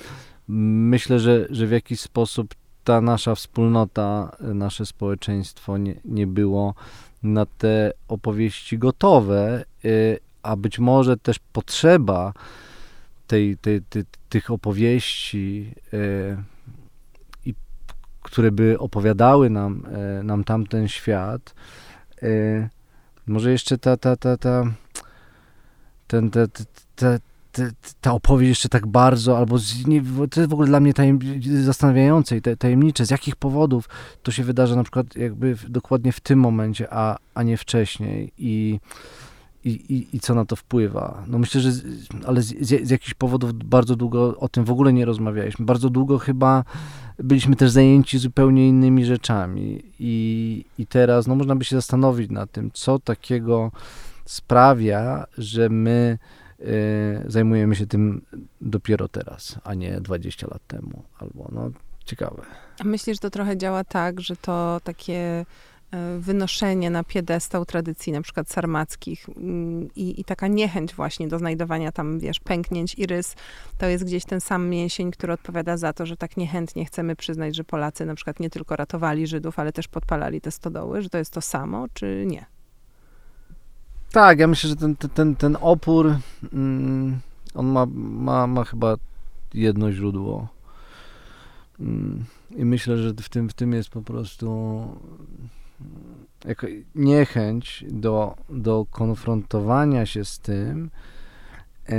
myślę, 0.48 1.20
że, 1.20 1.48
że 1.50 1.68
w 1.68 1.72
jakiś 1.72 2.00
sposób 2.00 2.56
ta 2.84 3.02
nasza 3.02 3.36
wspólnota, 3.36 4.36
nasze 4.40 4.86
społeczeństwo 4.86 5.78
nie, 5.78 5.96
nie 6.06 6.28
było 6.28 6.74
na 7.24 7.46
te 7.46 7.92
opowieści 8.08 8.78
gotowe, 8.78 9.64
y, 9.86 10.20
a 10.44 10.56
być 10.56 10.80
może 10.80 11.18
też 11.18 11.40
potrzeba 11.40 12.34
tej, 13.28 13.58
tej, 13.58 13.82
tej 13.82 14.04
tych 14.30 14.52
opowieści, 14.52 15.74
y, 15.94 16.38
które 18.22 18.52
by 18.52 18.80
opowiadały 18.80 19.50
nam, 19.50 19.84
y, 20.20 20.24
nam 20.24 20.44
tamten 20.44 20.88
świat, 20.88 21.56
może 23.28 23.52
jeszcze 23.52 23.78
ta, 23.78 23.98
ta, 23.98 24.16
ta, 24.16 24.38
ta 24.38 24.64
ten, 26.08 26.32
te, 26.32 26.48
te, 26.96 27.20
te 27.54 27.72
ta 28.02 28.12
opowieść 28.12 28.50
jeszcze 28.50 28.70
tak 28.70 28.88
bardzo, 28.88 29.38
albo 29.38 29.58
z, 29.58 29.88
nie, 29.88 30.02
to 30.32 30.40
jest 30.40 30.50
w 30.50 30.54
ogóle 30.54 30.68
dla 30.68 30.80
mnie 30.80 30.94
tajem, 30.94 31.20
zastanawiające 31.64 32.38
i 32.38 32.42
tajemnicze, 32.42 33.06
z 33.06 33.10
jakich 33.10 33.36
powodów 33.36 33.90
to 34.24 34.32
się 34.32 34.44
wydarza 34.44 34.76
na 34.76 34.84
przykład 34.84 35.16
jakby 35.16 35.56
w, 35.56 35.70
dokładnie 35.70 36.12
w 36.12 36.20
tym 36.20 36.40
momencie, 36.40 36.88
a, 36.92 37.18
a 37.34 37.44
nie 37.44 37.58
wcześniej 37.58 38.32
i, 38.38 38.80
i, 39.66 39.70
i, 39.70 40.16
i 40.16 40.20
co 40.20 40.36
na 40.36 40.46
to 40.46 40.56
wpływa. 40.56 41.24
No 41.28 41.40
myślę, 41.40 41.62
że 41.62 41.72
z, 41.72 42.08
ale 42.26 42.42
z, 42.42 42.56
z, 42.62 42.90
jakichś 42.90 43.14
powodów 43.14 43.54
bardzo 43.54 43.96
długo 43.96 44.38
o 44.38 44.50
tym 44.50 44.66
w 44.66 44.72
ogóle 44.72 44.94
nie 44.94 45.06
rozmawialiśmy. 45.06 45.66
Bardzo 45.66 45.90
długo 45.90 46.20
chyba 46.20 46.64
byliśmy 47.20 47.56
też 47.56 47.72
zajęci 47.72 48.18
zupełnie 48.18 48.68
innymi 48.68 49.06
rzeczami 49.06 49.84
i, 50.00 50.66
i 50.78 50.88
teraz 50.88 51.28
no 51.28 51.36
można 51.36 51.56
by 51.56 51.66
się 51.66 51.76
zastanowić 51.76 52.32
nad 52.32 52.52
tym, 52.52 52.72
co 52.74 53.00
takiego 53.00 53.72
sprawia, 54.26 55.26
że 55.38 55.70
my 55.70 56.18
zajmujemy 57.28 57.76
się 57.76 57.88
tym 57.88 58.22
dopiero 58.62 59.08
teraz, 59.08 59.60
a 59.64 59.74
nie 59.74 60.02
20 60.02 60.48
lat 60.48 60.68
temu. 60.68 61.04
Albo 61.20 61.50
no, 61.52 61.72
ciekawe. 62.06 62.42
Myślę, 62.84 63.14
że 63.14 63.20
to 63.20 63.30
trochę 63.30 63.58
działa 63.58 63.84
tak, 63.84 64.22
że 64.22 64.36
to 64.36 64.82
takie 64.84 65.46
y, 65.94 66.20
wynoszenie 66.20 66.90
na 66.90 67.04
piedestał 67.04 67.66
tradycji, 67.66 68.14
na 68.14 68.22
przykład 68.22 68.50
sarmackich 68.50 69.30
mm, 69.30 69.90
i, 69.96 70.22
i, 70.22 70.24
taka 70.24 70.48
niechęć 70.48 70.94
właśnie 70.94 71.28
do 71.28 71.40
znajdowania 71.40 71.92
tam, 71.92 72.20
wiesz, 72.20 72.40
pęknięć 72.40 72.96
i 72.98 73.06
rys, 73.06 73.36
to 73.78 73.86
jest 73.86 74.04
gdzieś 74.04 74.26
ten 74.26 74.42
sam 74.42 74.70
mięsień, 74.70 75.12
który 75.12 75.34
odpowiada 75.34 75.78
za 75.78 75.94
to, 75.94 76.06
że 76.06 76.18
tak 76.18 76.38
niechętnie 76.38 76.86
chcemy 76.86 77.16
przyznać, 77.16 77.56
że 77.56 77.64
Polacy 77.64 78.06
na 78.06 78.16
przykład 78.16 78.40
nie 78.40 78.50
tylko 78.50 78.76
ratowali 78.76 79.28
Żydów, 79.28 79.60
ale 79.60 79.72
też 79.72 79.88
podpalali 79.88 80.42
te 80.42 80.52
stodoły, 80.52 81.02
że 81.02 81.10
to 81.10 81.18
jest 81.18 81.34
to 81.34 81.42
samo, 81.42 81.86
czy 81.94 82.24
nie? 82.28 82.53
Tak, 84.14 84.40
ja 84.40 84.48
myślę, 84.48 84.70
że 84.70 84.76
ten, 84.76 84.96
ten, 84.96 85.36
ten 85.36 85.58
opór, 85.62 86.16
mm, 86.54 87.20
on 87.54 87.66
ma, 87.66 87.86
ma, 87.96 88.48
ma 88.48 88.64
chyba 88.64 88.96
jedno 89.54 89.92
źródło. 89.92 90.48
Mm, 91.80 92.26
I 92.56 92.66
myślę, 92.66 92.98
że 92.98 93.14
w 93.14 93.30
tym, 93.30 93.50
w 93.50 93.54
tym 93.54 93.74
jest 93.74 93.90
po 93.90 94.02
prostu 94.02 94.82
jako 96.46 96.68
niechęć 96.96 97.86
do, 97.90 98.36
do 98.50 98.86
konfrontowania 98.92 100.06
się 100.06 100.26
z 100.26 100.40
tym, 100.40 100.90
e, 101.90 101.96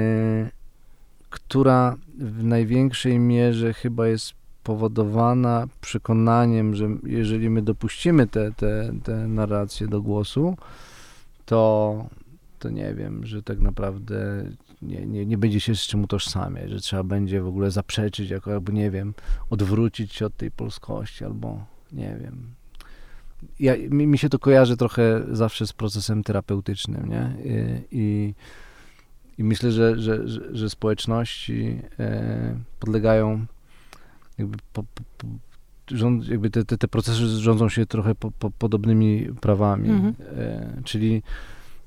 która 1.30 1.96
w 2.18 2.44
największej 2.44 3.18
mierze 3.18 3.72
chyba 3.72 4.06
jest 4.06 4.32
powodowana 4.64 5.66
przekonaniem, 5.80 6.74
że 6.74 6.88
jeżeli 7.02 7.50
my 7.50 7.62
dopuścimy 7.62 8.26
te, 8.26 8.52
te, 8.52 8.92
te 9.04 9.28
narracje 9.28 9.88
do 9.88 10.02
głosu, 10.02 10.56
to, 11.46 12.06
to 12.58 12.70
nie 12.70 12.94
wiem, 12.94 13.26
że 13.26 13.42
tak 13.42 13.60
naprawdę 13.60 14.44
nie, 14.82 15.06
nie, 15.06 15.26
nie 15.26 15.38
będzie 15.38 15.60
się 15.60 15.74
z 15.76 15.80
czym 15.80 16.04
utożsamiać, 16.04 16.70
że 16.70 16.80
trzeba 16.80 17.02
będzie 17.02 17.42
w 17.42 17.46
ogóle 17.46 17.70
zaprzeczyć, 17.70 18.30
jako, 18.30 18.52
albo 18.52 18.72
nie 18.72 18.90
wiem, 18.90 19.14
odwrócić 19.50 20.12
się 20.12 20.26
od 20.26 20.36
tej 20.36 20.50
polskości, 20.50 21.24
albo 21.24 21.64
nie 21.92 22.16
wiem. 22.20 22.54
Ja, 23.60 23.74
mi, 23.90 24.06
mi 24.06 24.18
się 24.18 24.28
to 24.28 24.38
kojarzy 24.38 24.76
trochę 24.76 25.24
zawsze 25.32 25.66
z 25.66 25.72
procesem 25.72 26.22
terapeutycznym, 26.22 27.08
nie? 27.08 27.36
I, 27.44 27.86
i, 27.90 28.34
i 29.38 29.44
myślę, 29.44 29.72
że, 29.72 29.98
że, 29.98 30.28
że, 30.28 30.56
że 30.56 30.70
społeczności 30.70 31.80
e, 31.98 32.56
podlegają 32.80 33.46
jakby, 34.38 34.58
po, 34.72 34.82
po, 34.82 35.26
rząd, 35.90 36.28
jakby 36.28 36.50
te, 36.50 36.64
te, 36.64 36.78
te 36.78 36.88
procesy 36.88 37.26
rządzą 37.26 37.68
się 37.68 37.86
trochę 37.86 38.14
po, 38.14 38.30
po, 38.30 38.50
podobnymi 38.50 39.28
prawami, 39.40 39.90
mhm. 39.90 40.14
e, 40.36 40.82
czyli 40.84 41.22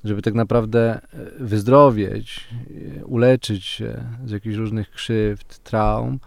żeby 0.04 0.22
tak 0.22 0.34
naprawdę 0.34 0.80
e, 0.94 1.00
wyzdrowieć, 1.40 2.48
e, 3.00 3.06
uleczyć 3.06 3.66
się 3.66 4.04
z 4.26 4.32
jakichś 4.32 4.56
różnych 4.56 4.92
krzywd, 4.92 5.58
traum, 5.58 6.20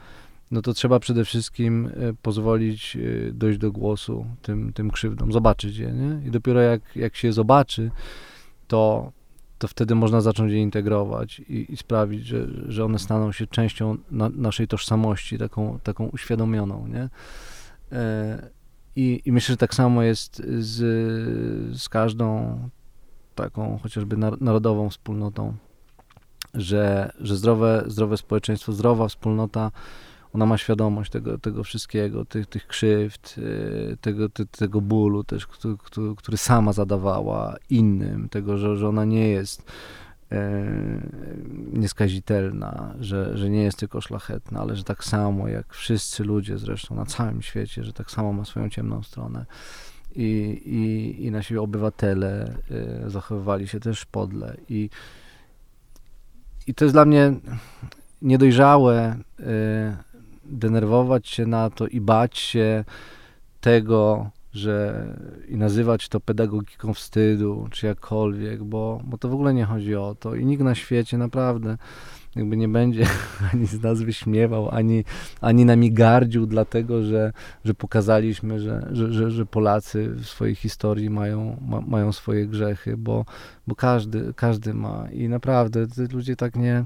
no 0.51 0.63
to 0.63 0.75
trzeba 0.75 0.99
przede 0.99 1.25
wszystkim 1.25 1.87
e, 1.87 1.91
pozwolić 2.23 2.97
dojść 3.33 3.59
do 3.59 3.73
głosu 3.73 4.27
tym, 4.43 4.73
tym 4.73 4.91
krzywdom, 4.91 5.33
zobaczyć 5.33 5.77
je, 5.77 5.93
nie? 5.93 6.29
I 6.29 6.31
dopiero 6.31 6.61
jak, 6.61 6.97
jak 6.97 7.17
się 7.17 7.33
zobaczy, 7.33 7.91
to, 8.69 9.13
to 9.59 9.69
wtedy 9.69 9.95
można 9.95 10.21
zacząć 10.21 10.53
je 10.53 10.59
integrować 10.59 11.39
i, 11.39 11.73
i 11.73 11.77
sprawić, 11.77 12.27
że, 12.27 12.47
że 12.69 12.85
one 12.85 12.99
staną 12.99 13.33
się 13.33 13.47
częścią 13.47 13.97
na, 14.11 14.29
naszej 14.29 14.69
tożsamości, 14.69 15.39
taką, 15.39 15.79
taką 15.83 16.07
uświadomioną, 16.07 16.87
nie? 16.87 17.09
I, 18.97 19.23
I 19.25 19.33
myślę, 19.33 19.53
że 19.53 19.57
tak 19.57 19.75
samo 19.75 20.03
jest 20.03 20.43
z, 20.59 20.77
z 21.81 21.89
każdą 21.89 22.59
taką 23.35 23.79
chociażby 23.83 24.17
narodową 24.41 24.91
wspólnotą, 24.91 25.55
że, 26.55 27.13
że 27.21 27.37
zdrowe, 27.37 27.85
zdrowe 27.87 28.17
społeczeństwo, 28.17 28.73
zdrowa 28.73 29.09
wspólnota, 29.09 29.71
ona 30.35 30.47
ma 30.47 30.59
świadomość 30.59 31.11
tego, 31.11 31.39
tego 31.39 31.65
wszystkiego, 31.65 32.25
tych, 32.25 32.47
tych 32.47 32.67
krzywd, 32.67 33.35
y, 33.39 33.97
tego, 34.01 34.29
te, 34.29 34.47
tego 34.47 34.81
bólu 34.81 35.25
też, 35.25 35.47
który, 35.47 35.77
który, 36.17 36.37
sama 36.39 36.73
zadawała 36.73 37.57
innym, 37.71 38.29
tego, 38.29 38.59
że, 38.59 38.77
że 38.77 38.89
ona 38.89 39.05
nie 39.05 39.29
jest 39.29 39.61
e, 39.61 39.65
nieskazitelna, 41.73 42.95
że, 43.01 43.39
że 43.39 43.51
nie 43.51 43.63
jest 43.63 43.79
tylko 43.79 44.01
szlachetna, 44.01 44.61
ale 44.61 44.77
że 44.77 44.85
tak 44.85 45.05
samo 45.05 45.49
jak 45.49 45.75
wszyscy 45.75 46.25
ludzie 46.25 46.59
zresztą 46.59 46.95
na 46.95 47.05
całym 47.07 47.43
świecie, 47.43 47.85
że 47.85 47.93
tak 47.93 48.11
samo 48.11 48.33
ma 48.33 48.45
swoją 48.45 48.69
ciemną 48.69 49.03
stronę 49.03 49.47
i, 50.17 50.23
i, 50.65 51.25
i 51.27 51.31
nasi 51.31 51.59
obywatele 51.59 52.55
y, 53.07 53.11
zachowywali 53.11 53.69
się 53.69 53.81
też 53.81 54.05
podle. 54.05 54.57
I, 54.69 54.91
I 56.67 56.75
to 56.75 56.85
jest 56.85 56.95
dla 56.95 57.05
mnie 57.05 57.33
niedojrzałe 58.23 59.17
y, 59.41 59.45
denerwować 60.45 61.29
się 61.29 61.47
na 61.47 61.71
to 61.71 61.87
i 61.87 62.01
bać 62.01 62.39
się 62.39 62.85
tego, 63.61 64.31
że 64.53 65.07
i 65.49 65.57
nazywać 65.57 66.09
to 66.09 66.21
pedagogiką 66.21 66.95
wstydu, 66.95 67.69
czy 67.71 67.87
jakkolwiek, 67.87 68.65
bo, 68.65 69.01
bo 69.05 69.19
to 69.19 69.29
w 69.29 69.35
ogóle 69.35 69.55
nie 69.55 69.65
chodzi 69.65 69.97
o 69.97 70.17
to 70.21 70.35
i 70.35 70.47
nikt 70.47 70.63
na 70.63 70.75
świecie 70.75 71.19
naprawdę 71.19 71.77
jakby 72.37 72.57
nie 72.57 72.69
będzie 72.69 73.07
ani 73.53 73.67
z 73.67 73.83
nas 73.83 74.03
wyśmiewał, 74.03 74.69
ani, 74.71 75.05
ani 75.41 75.65
nami 75.65 75.93
gardził, 75.93 76.47
dlatego 76.47 77.03
że, 77.03 77.33
że 77.65 77.75
pokazaliśmy, 77.75 78.61
że, 78.61 78.89
że, 78.93 79.31
że, 79.31 79.47
Polacy 79.47 80.09
w 80.09 80.27
swojej 80.27 80.55
historii 80.55 81.11
mają, 81.11 81.57
ma, 81.69 81.81
mają 81.81 82.13
swoje 82.13 82.47
grzechy, 82.47 82.97
bo, 82.97 83.25
bo 83.67 83.75
każdy, 83.75 84.33
każdy 84.37 84.75
ma 84.75 85.09
i 85.13 85.29
naprawdę 85.29 85.87
ludzie 86.13 86.37
tak 86.37 86.57
nie. 86.57 86.85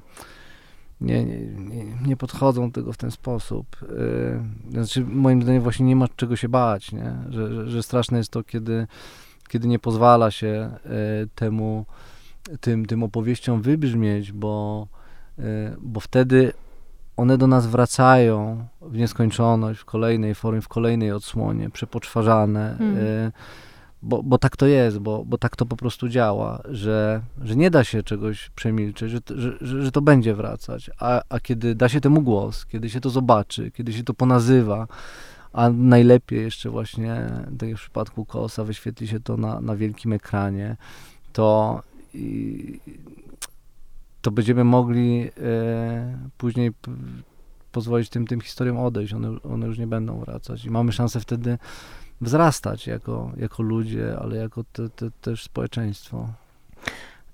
Nie, 1.00 1.24
nie, 1.24 1.84
nie, 2.06 2.16
podchodzą 2.16 2.70
do 2.70 2.74
tego 2.74 2.92
w 2.92 2.96
ten 2.96 3.10
sposób. 3.10 3.76
Yy, 3.82 4.70
znaczy, 4.70 5.04
moim 5.04 5.42
zdaniem 5.42 5.62
właśnie 5.62 5.86
nie 5.86 5.96
ma 5.96 6.06
czego 6.16 6.36
się 6.36 6.48
bać, 6.48 6.92
nie? 6.92 7.14
Że, 7.30 7.54
że, 7.54 7.68
że 7.68 7.82
straszne 7.82 8.18
jest 8.18 8.30
to, 8.30 8.42
kiedy, 8.42 8.86
kiedy 9.48 9.68
nie 9.68 9.78
pozwala 9.78 10.30
się 10.30 10.70
yy, 10.84 11.28
temu, 11.34 11.86
tym, 12.60 12.86
tym 12.86 13.02
opowieściom 13.02 13.62
wybrzmieć, 13.62 14.32
bo, 14.32 14.86
Y, 15.38 15.76
bo 15.80 16.00
wtedy 16.00 16.52
one 17.16 17.38
do 17.38 17.46
nas 17.46 17.66
wracają 17.66 18.66
w 18.80 18.96
nieskończoność, 18.96 19.80
w 19.80 19.84
kolejnej 19.84 20.34
formie, 20.34 20.60
w 20.60 20.68
kolejnej 20.68 21.12
odsłonie, 21.12 21.70
przepoczwarzane, 21.70 22.74
hmm. 22.78 23.32
Bo, 24.04 24.22
bo 24.22 24.38
tak 24.38 24.56
to 24.56 24.66
jest, 24.66 24.98
bo, 24.98 25.24
bo 25.24 25.38
tak 25.38 25.56
to 25.56 25.66
po 25.66 25.76
prostu 25.76 26.08
działa, 26.08 26.62
że, 26.68 27.22
że 27.42 27.56
nie 27.56 27.70
da 27.70 27.84
się 27.84 28.02
czegoś 28.02 28.50
przemilczeć, 28.50 29.10
że, 29.10 29.18
że, 29.60 29.82
że 29.82 29.92
to 29.92 30.00
będzie 30.00 30.34
wracać, 30.34 30.90
a, 30.98 31.22
a 31.28 31.40
kiedy 31.40 31.74
da 31.74 31.88
się 31.88 32.00
temu 32.00 32.22
głos, 32.22 32.66
kiedy 32.66 32.90
się 32.90 33.00
to 33.00 33.10
zobaczy, 33.10 33.70
kiedy 33.70 33.92
się 33.92 34.04
to 34.04 34.14
ponazywa, 34.14 34.86
a 35.52 35.70
najlepiej 35.70 36.42
jeszcze 36.42 36.70
właśnie, 36.70 37.30
tak 37.58 37.68
jak 37.68 37.78
w 37.78 37.80
przypadku 37.80 38.24
Kosa, 38.24 38.64
wyświetli 38.64 39.08
się 39.08 39.20
to 39.20 39.36
na, 39.36 39.60
na 39.60 39.76
wielkim 39.76 40.12
ekranie, 40.12 40.76
to 41.32 41.82
i, 42.14 42.80
to 44.22 44.30
będziemy 44.30 44.64
mogli 44.64 45.30
e, 45.42 46.18
później 46.38 46.72
pozwolić 47.72 48.08
tym, 48.08 48.26
tym 48.26 48.40
historiom 48.40 48.78
odejść. 48.78 49.12
One, 49.12 49.42
one 49.42 49.66
już 49.66 49.78
nie 49.78 49.86
będą 49.86 50.20
wracać. 50.20 50.64
I 50.64 50.70
mamy 50.70 50.92
szansę 50.92 51.20
wtedy 51.20 51.58
wzrastać 52.20 52.86
jako, 52.86 53.32
jako 53.36 53.62
ludzie, 53.62 54.16
ale 54.18 54.36
jako 54.36 54.64
te, 54.72 54.88
te, 54.88 55.10
też 55.20 55.44
społeczeństwo. 55.44 56.28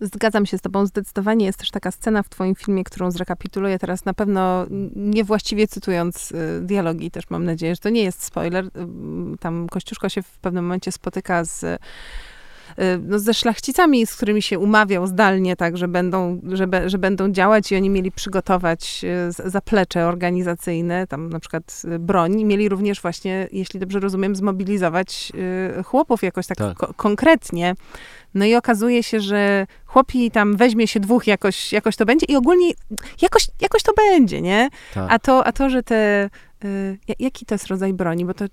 Zgadzam 0.00 0.46
się 0.46 0.58
z 0.58 0.60
tobą. 0.60 0.86
Zdecydowanie 0.86 1.46
jest 1.46 1.58
też 1.58 1.70
taka 1.70 1.90
scena 1.90 2.22
w 2.22 2.28
twoim 2.28 2.54
filmie, 2.54 2.84
którą 2.84 3.10
zrekapituluję 3.10 3.78
teraz 3.78 4.04
na 4.04 4.14
pewno 4.14 4.66
niewłaściwie 4.96 5.68
cytując 5.68 6.32
y, 6.32 6.60
dialogi. 6.62 7.10
Też 7.10 7.30
mam 7.30 7.44
nadzieję, 7.44 7.74
że 7.74 7.80
to 7.80 7.90
nie 7.90 8.02
jest 8.02 8.22
spoiler. 8.22 8.64
Y, 8.64 8.70
tam 9.40 9.68
Kościuszko 9.68 10.08
się 10.08 10.22
w 10.22 10.38
pewnym 10.38 10.64
momencie 10.64 10.92
spotyka 10.92 11.44
z 11.44 11.80
no, 13.02 13.18
ze 13.18 13.34
szlachcicami, 13.34 14.06
z 14.06 14.16
którymi 14.16 14.42
się 14.42 14.58
umawiał 14.58 15.06
zdalnie, 15.06 15.56
tak, 15.56 15.76
że 15.76 15.88
będą, 15.88 16.40
że, 16.52 16.66
be, 16.66 16.90
że 16.90 16.98
będą 16.98 17.32
działać 17.32 17.72
i 17.72 17.76
oni 17.76 17.90
mieli 17.90 18.12
przygotować 18.12 19.04
y, 19.44 19.50
zaplecze 19.50 20.06
organizacyjne, 20.06 21.06
tam 21.06 21.28
na 21.28 21.40
przykład 21.40 21.82
y, 21.84 21.98
broń, 21.98 22.44
mieli 22.44 22.68
również 22.68 23.00
właśnie, 23.00 23.48
jeśli 23.52 23.80
dobrze 23.80 24.00
rozumiem, 24.00 24.36
zmobilizować 24.36 25.32
chłopów 25.84 26.22
jakoś 26.22 26.46
tak, 26.46 26.58
tak. 26.58 26.76
Ko 26.76 26.94
konkretnie. 26.96 27.74
No 28.34 28.44
i 28.44 28.54
okazuje 28.54 29.02
się, 29.02 29.20
że 29.20 29.66
chłopi 29.86 30.30
tam 30.30 30.56
weźmie 30.56 30.88
się 30.88 31.00
dwóch, 31.00 31.26
jakoś, 31.26 31.72
jakoś 31.72 31.96
to 31.96 32.04
będzie 32.04 32.26
i 32.26 32.36
ogólnie 32.36 32.72
jakoś, 33.22 33.46
jakoś 33.60 33.82
to 33.82 33.92
będzie, 33.94 34.42
nie? 34.42 34.68
Tak. 34.94 35.06
A, 35.12 35.18
to, 35.18 35.46
a 35.46 35.52
to, 35.52 35.70
że 35.70 35.82
te 35.82 36.30
Y, 36.30 36.30
jaki 37.18 37.46
to 37.46 37.54
jest 37.54 37.66
rodzaj 37.66 37.92
broni? 37.92 38.24
Bo 38.24 38.34
to, 38.34 38.44
y, 38.44 38.48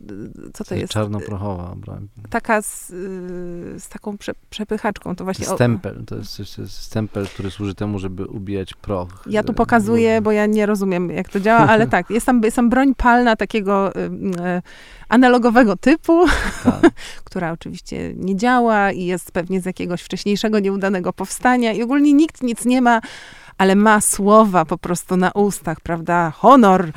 co 0.54 0.63
to 0.63 0.76
jest? 0.76 0.93
Czarnoprochowa 0.93 1.76
broń. 1.76 2.08
Taka 2.30 2.62
z, 2.62 2.89
y, 2.89 3.80
z 3.80 3.89
taką 3.89 4.17
prze, 4.17 4.32
przepychaczką. 4.50 5.15
To 5.15 5.24
właśnie 5.24 5.46
stempel. 5.46 6.04
To 6.06 6.15
jest, 6.15 6.38
to 6.56 6.62
jest 6.62 6.82
stempel, 6.82 7.28
który 7.28 7.52
służy 7.52 7.76
temu, 7.76 8.00
żeby 8.00 8.26
ubijać 8.26 8.74
proch. 8.74 9.24
Ja 9.30 9.43
tu 9.43 9.54
pokazuję, 9.54 10.22
bo 10.22 10.32
ja 10.32 10.46
nie 10.46 10.65
rozumiem, 10.65 11.10
jak 11.10 11.30
to 11.30 11.39
działa, 11.39 11.60
ale 11.60 11.88
tak, 11.98 12.10
jest 12.10 12.26
tam, 12.26 12.41
jest 12.43 12.56
tam 12.56 12.70
broń 12.70 12.96
palna 12.96 13.36
takiego 13.36 13.96
y, 13.96 14.00
y, 14.00 14.62
analogowego 15.10 15.76
typu, 15.76 16.26
tak. 16.63 16.91
która 17.24 17.52
oczywiście 17.52 18.13
nie 18.15 18.36
działa 18.36 18.91
i 18.91 19.06
jest 19.06 19.32
pewnie 19.32 19.62
z 19.62 19.65
jakiegoś 19.65 20.02
wcześniejszego, 20.02 20.60
nieudanego 20.60 21.13
powstania 21.13 21.74
i 21.74 21.84
ogólnie 21.84 22.13
nikt 22.13 22.43
nic 22.43 22.65
nie 22.65 22.82
ma, 22.82 23.02
ale 23.58 23.76
ma 23.76 24.02
słowa 24.02 24.65
po 24.65 24.78
prostu 24.78 25.17
na 25.17 25.32
ustach, 25.32 25.82
prawda? 25.82 26.32
Honor, 26.36 26.91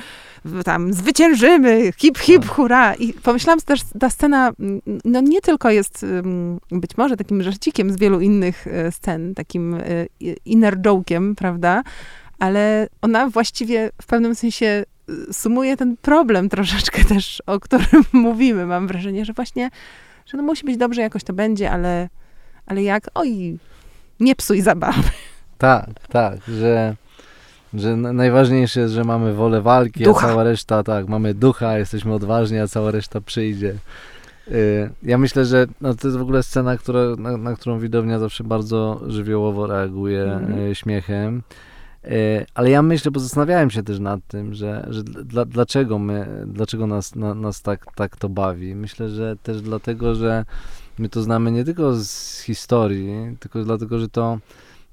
tam 0.64 0.92
zwyciężymy, 0.92 1.92
hip, 1.96 2.18
hip, 2.18 2.42
tak. 2.42 2.50
hurra. 2.50 2.94
I 2.94 3.12
pomyślałam 3.12 3.61
że 3.61 3.66
też, 3.66 3.81
ta 4.00 4.11
scena, 4.11 4.53
mm, 4.61 4.81
no 5.05 5.20
nie 5.20 5.40
tylko 5.40 5.70
jest 5.70 6.07
być 6.70 6.96
może 6.96 7.16
takim 7.16 7.42
żarcikiem 7.42 7.92
z 7.92 7.96
wielu 7.96 8.20
innych 8.20 8.66
e, 8.66 8.92
scen, 8.92 9.35
takim 9.35 9.74
e, 9.74 10.07
inner 10.44 10.79
joke'iem, 10.79 11.35
prawda? 11.35 11.83
Ale 12.38 12.88
ona 13.03 13.29
właściwie 13.29 13.90
w 14.03 14.07
pewnym 14.07 14.35
sensie 14.35 14.66
e, 14.66 15.33
sumuje 15.33 15.76
ten 15.76 15.96
problem 15.96 16.48
troszeczkę 16.48 17.05
też, 17.05 17.42
o 17.46 17.61
którym 17.61 18.05
mówimy. 18.12 18.66
Mam 18.66 18.87
wrażenie, 18.87 19.24
że 19.24 19.33
właśnie, 19.33 19.70
że 20.26 20.37
no 20.37 20.42
musi 20.42 20.64
być 20.64 20.76
dobrze, 20.76 21.03
jakoś 21.03 21.24
to 21.24 21.33
będzie, 21.33 21.70
ale, 21.70 22.09
ale 22.66 22.83
jak? 22.83 23.05
Oj, 23.14 23.59
Nie 24.20 24.37
psuj 24.37 24.61
zabawy. 24.61 25.11
Tak, 25.59 25.90
tak, 26.09 26.38
że, 26.48 26.96
że 27.74 27.96
najważniejsze 27.96 28.80
jest, 28.80 28.94
że 28.94 29.04
mamy 29.04 29.35
wolę 29.35 29.62
walki, 29.62 30.04
ducha. 30.04 30.26
a 30.26 30.30
cała 30.30 30.44
reszta, 30.44 30.83
tak, 30.83 31.09
mamy 31.09 31.35
ducha, 31.35 31.78
jesteśmy 31.78 32.14
odważni, 32.14 32.59
a 32.59 32.68
cała 32.68 32.90
reszta 32.90 33.20
przyjdzie. 33.20 33.74
Y, 34.48 34.90
ja 35.02 35.18
myślę, 35.18 35.44
że 35.44 35.66
no, 35.80 35.94
to 35.94 36.09
jest 36.09 36.18
w 36.18 36.22
ogóle 36.22 36.42
scena, 36.42 36.76
która, 36.76 37.00
na, 37.18 37.37
na 37.37 37.56
którą 37.56 37.78
widownia 37.78 38.18
zawsze 38.18 38.44
bardzo 38.44 39.00
żywiołowo 39.06 39.66
reaguje 39.66 40.22
mm. 40.22 40.74
śmiechem. 40.74 41.42
Y, 42.04 42.46
ale 42.54 42.70
ja 42.70 42.83
myślę, 42.83 43.11
bo 43.11 43.20
zastanawiałem 43.20 43.70
się 43.70 43.83
też 43.83 43.98
nad 43.98 44.20
tym, 44.28 44.54
że, 44.54 44.87
że 44.90 45.02
dla, 45.04 45.44
dlaczego 45.44 45.98
my, 45.98 46.44
dlaczego 46.46 46.87
nas, 46.87 47.14
na, 47.14 47.35
nas 47.35 47.62
tak, 47.62 47.87
tak 47.94 48.16
to 48.16 48.28
bawi. 48.28 48.74
Myślę, 48.74 49.09
że 49.09 49.37
też 49.42 49.62
dlatego, 49.62 50.14
że 50.14 50.44
my 50.98 51.09
to 51.09 51.22
znamy 51.22 51.52
nie 51.52 51.64
tylko 51.64 51.94
z 51.96 52.40
historii, 52.40 53.37
tylko 53.40 53.64
dlatego, 53.64 53.98
że 53.98 54.09
to 54.09 54.38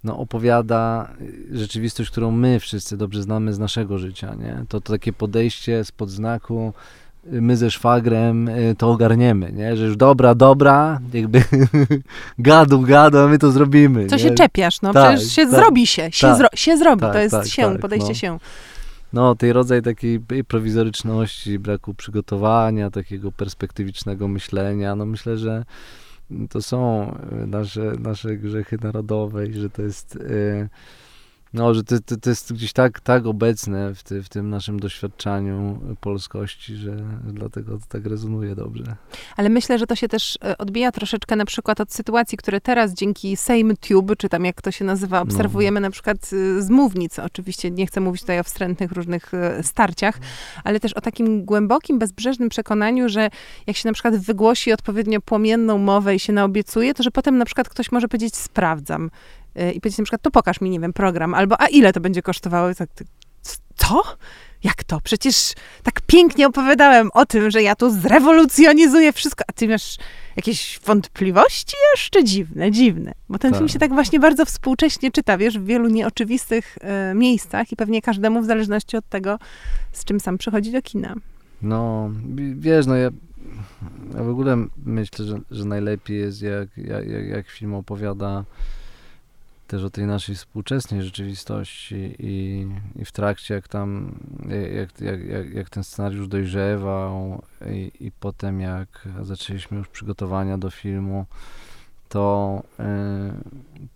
no, 0.03 0.17
opowiada 0.17 1.10
rzeczywistość, 1.51 2.12
którą 2.12 2.31
my 2.31 2.60
wszyscy 2.60 2.97
dobrze 2.97 3.23
znamy 3.23 3.53
z 3.53 3.60
naszego 3.60 3.97
życia, 3.97 4.36
nie? 4.36 4.65
To, 4.69 4.81
to 4.81 4.93
takie 4.93 5.13
podejście 5.13 5.83
spod 5.83 6.10
znaku 6.10 6.73
my 7.31 7.57
ze 7.57 7.71
szwagrem 7.71 8.47
y, 8.47 8.75
to 8.77 8.91
ogarniemy, 8.91 9.51
nie? 9.51 9.77
Że 9.77 9.86
już 9.86 9.97
dobra, 9.97 10.36
dobra, 10.36 10.99
jakby 11.13 11.43
gadu, 12.39 12.81
gadu, 12.81 13.17
a 13.17 13.27
my 13.27 13.39
to 13.39 13.51
zrobimy. 13.51 14.05
Co 14.05 14.15
nie? 14.15 14.21
się 14.21 14.31
czepiasz, 14.31 14.81
no 14.81 14.93
tak, 14.93 15.15
przecież 15.15 15.33
się 15.33 15.41
tak, 15.41 15.51
zrobi 15.51 15.88
się, 15.88 16.12
się, 16.12 16.27
tak, 16.27 16.38
zro, 16.38 16.47
się 16.55 16.77
zrobi, 16.77 17.01
tak, 17.01 17.13
to 17.13 17.19
jest 17.19 17.36
tak, 17.36 17.47
się, 17.47 17.63
tak, 17.63 17.81
podejście 17.81 18.07
no. 18.07 18.13
się. 18.13 18.39
No, 19.13 19.36
tej 19.36 19.53
rodzaj 19.53 19.81
takiej 19.81 20.19
prowizoryczności, 20.47 21.60
braku 21.60 21.93
przygotowania, 21.93 22.91
takiego 22.91 23.31
perspektywicznego 23.31 24.27
myślenia, 24.27 24.95
no 24.95 25.05
myślę, 25.05 25.38
że 25.38 25.65
to 26.49 26.61
są 26.61 27.11
nasze, 27.47 27.93
nasze 27.99 28.37
grzechy 28.37 28.77
narodowe 28.81 29.47
i 29.47 29.53
że 29.53 29.69
to 29.69 29.81
jest... 29.81 30.17
No, 31.58 31.74
że 31.74 31.84
to, 31.84 31.96
to, 32.06 32.17
to, 32.17 32.30
jest 32.30 32.54
gdzieś 32.54 32.74
tak, 32.74 33.00
tak 33.00 33.26
obecne 33.26 33.96
w, 33.96 34.04
ty, 34.04 34.24
w 34.24 34.30
tym 34.30 34.50
naszym 34.50 34.80
doświadczaniu 34.80 35.80
polskości, 36.02 36.76
że 36.76 36.96
dlatego 37.24 37.78
to 37.78 37.86
tak 37.89 38.06
rezonuje 38.06 38.56
dobrze. 38.56 38.96
Ale 39.38 39.50
myślę, 39.50 39.80
że 39.80 39.88
to 39.88 39.96
się 39.96 40.08
też 40.08 40.38
e, 40.43 40.58
odbija 40.58 40.91
troszeczkę 40.91 41.36
na 41.36 41.46
przykład 41.46 41.82
od 41.82 41.93
sytuacji, 41.93 42.38
które 42.38 42.62
teraz 42.62 42.93
dzięki 42.93 43.38
Sejm 43.38 43.74
Tube, 43.78 44.15
czy 44.15 44.30
tam 44.30 44.46
jak 44.46 44.62
to 44.62 44.72
się 44.72 44.86
nazywa, 44.86 45.17
no. 45.17 45.24
obserwujemy 45.24 45.80
no. 45.80 45.88
na 45.88 45.91
przykład 45.91 46.28
z 46.60 46.70
mównic. 46.70 47.20
Oczywiście 47.20 47.72
nie 47.72 47.88
chcę 47.88 48.02
mówić 48.02 48.22
tutaj 48.22 48.39
o 48.39 48.43
wstrętnych 48.43 48.91
różnych 48.91 49.34
e, 49.34 49.63
starciach, 49.63 50.20
ale 50.63 50.80
też 50.80 50.93
o 50.93 51.02
takim 51.02 51.46
głębokim, 51.46 52.00
bezbrzeżnym 52.00 52.50
przekonaniu, 52.50 53.10
że 53.10 53.30
jak 53.67 53.78
się 53.78 53.89
na 53.89 53.93
przykład 53.93 54.17
wygłosi 54.17 54.74
odpowiednio 54.74 55.22
płomienną 55.22 55.78
mowę 55.78 56.15
i 56.15 56.20
się 56.20 56.34
naobiecuje, 56.34 56.93
to 56.93 57.04
że 57.04 57.12
potem 57.12 57.38
na 57.38 57.46
przykład 57.46 57.70
ktoś 57.70 57.91
może 57.91 58.08
powiedzieć 58.08 58.36
sprawdzam. 58.36 59.10
Y, 59.60 59.72
i 59.72 59.82
powiedzieć 59.82 59.98
na 59.98 60.04
przykład, 60.04 60.22
to 60.22 60.32
pokaż 60.32 60.62
mi, 60.62 60.70
nie 60.70 60.80
wiem, 60.80 60.93
program, 60.93 61.34
albo 61.34 61.62
a 61.62 61.67
ile 61.67 61.93
to 61.93 62.00
będzie 62.00 62.22
kosztowało? 62.22 62.76
Tak, 62.76 62.89
co? 63.76 64.04
Jak 64.63 64.84
to? 64.84 65.02
Przecież 65.02 65.54
tak 65.84 66.02
pięknie 66.02 66.48
opowiadałem 66.48 67.10
o 67.13 67.26
tym, 67.26 67.52
że 67.52 67.63
ja 67.63 67.76
tu 67.76 67.89
zrewolucjonizuję 67.89 69.13
wszystko, 69.13 69.43
a 69.48 69.54
ty 69.54 69.67
masz 69.67 69.98
jakieś 70.36 70.80
wątpliwości 70.86 71.76
jeszcze 71.96 72.24
dziwne, 72.24 72.72
dziwne. 72.72 73.12
Bo 73.30 73.39
ten 73.39 73.52
tak. 73.52 73.60
film 73.60 73.70
się 73.70 73.80
tak 73.80 73.93
właśnie 73.93 74.20
bardzo 74.20 74.46
współcześnie 74.46 75.12
czyta, 75.12 75.38
wiesz, 75.38 75.60
w 75.60 75.65
wielu 75.65 75.89
nieoczywistych 75.89 76.78
e, 76.82 77.13
miejscach 77.15 77.72
i 77.72 77.76
pewnie 77.76 78.02
każdemu 78.02 78.41
w 78.41 78.46
zależności 78.46 78.98
od 78.98 79.10
tego, 79.10 79.39
z 79.91 80.06
czym 80.06 80.20
sam 80.20 80.38
przychodzi 80.38 80.72
do 80.72 80.82
kina. 80.82 81.15
No, 81.62 82.12
wiesz, 82.56 82.86
no 82.86 82.96
ja, 82.96 83.10
ja 84.15 84.24
w 84.24 84.30
ogóle 84.30 84.65
myślę, 84.86 85.26
że, 85.26 85.39
że 85.52 85.65
najlepiej 85.65 86.17
jest, 86.20 86.41
jak, 86.41 86.78
jak, 86.78 87.08
jak 87.28 87.50
film 87.50 87.74
opowiada 87.74 88.43
też 89.67 89.84
o 89.84 89.89
tej 89.89 90.06
naszej 90.06 90.36
współczesnej 90.36 91.03
rzeczywistości 91.03 92.15
i, 92.19 92.67
i 92.95 93.06
w 93.06 93.12
trakcie, 93.12 93.53
jak 93.53 93.67
tam, 93.67 94.19
jak, 94.75 95.01
jak, 95.01 95.25
jak, 95.25 95.53
jak 95.53 95.69
ten 95.69 95.84
scenariusz 95.84 96.27
dojrzewał 96.27 97.41
i, 97.71 97.91
i 97.99 98.12
potem 98.12 98.62
jak 98.62 99.08
zaczęliśmy 99.21 99.77
już 99.77 99.88
przygotowania 99.88 100.58
do 100.58 100.69
filmu, 100.69 101.25
to, 102.10 102.63
e, 102.80 103.34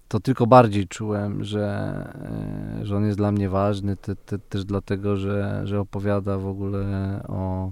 to 0.07 0.19
tylko 0.19 0.47
bardziej 0.47 0.87
czułem, 0.87 1.43
że, 1.43 1.67
e, 2.81 2.85
że 2.85 2.97
on 2.97 3.05
jest 3.05 3.17
dla 3.17 3.31
mnie 3.31 3.49
ważny, 3.49 3.97
te, 3.97 4.15
te, 4.15 4.39
też 4.39 4.65
dlatego, 4.65 5.17
że, 5.17 5.61
że 5.63 5.79
opowiada 5.79 6.37
w 6.37 6.47
ogóle 6.47 6.85
o, 7.27 7.71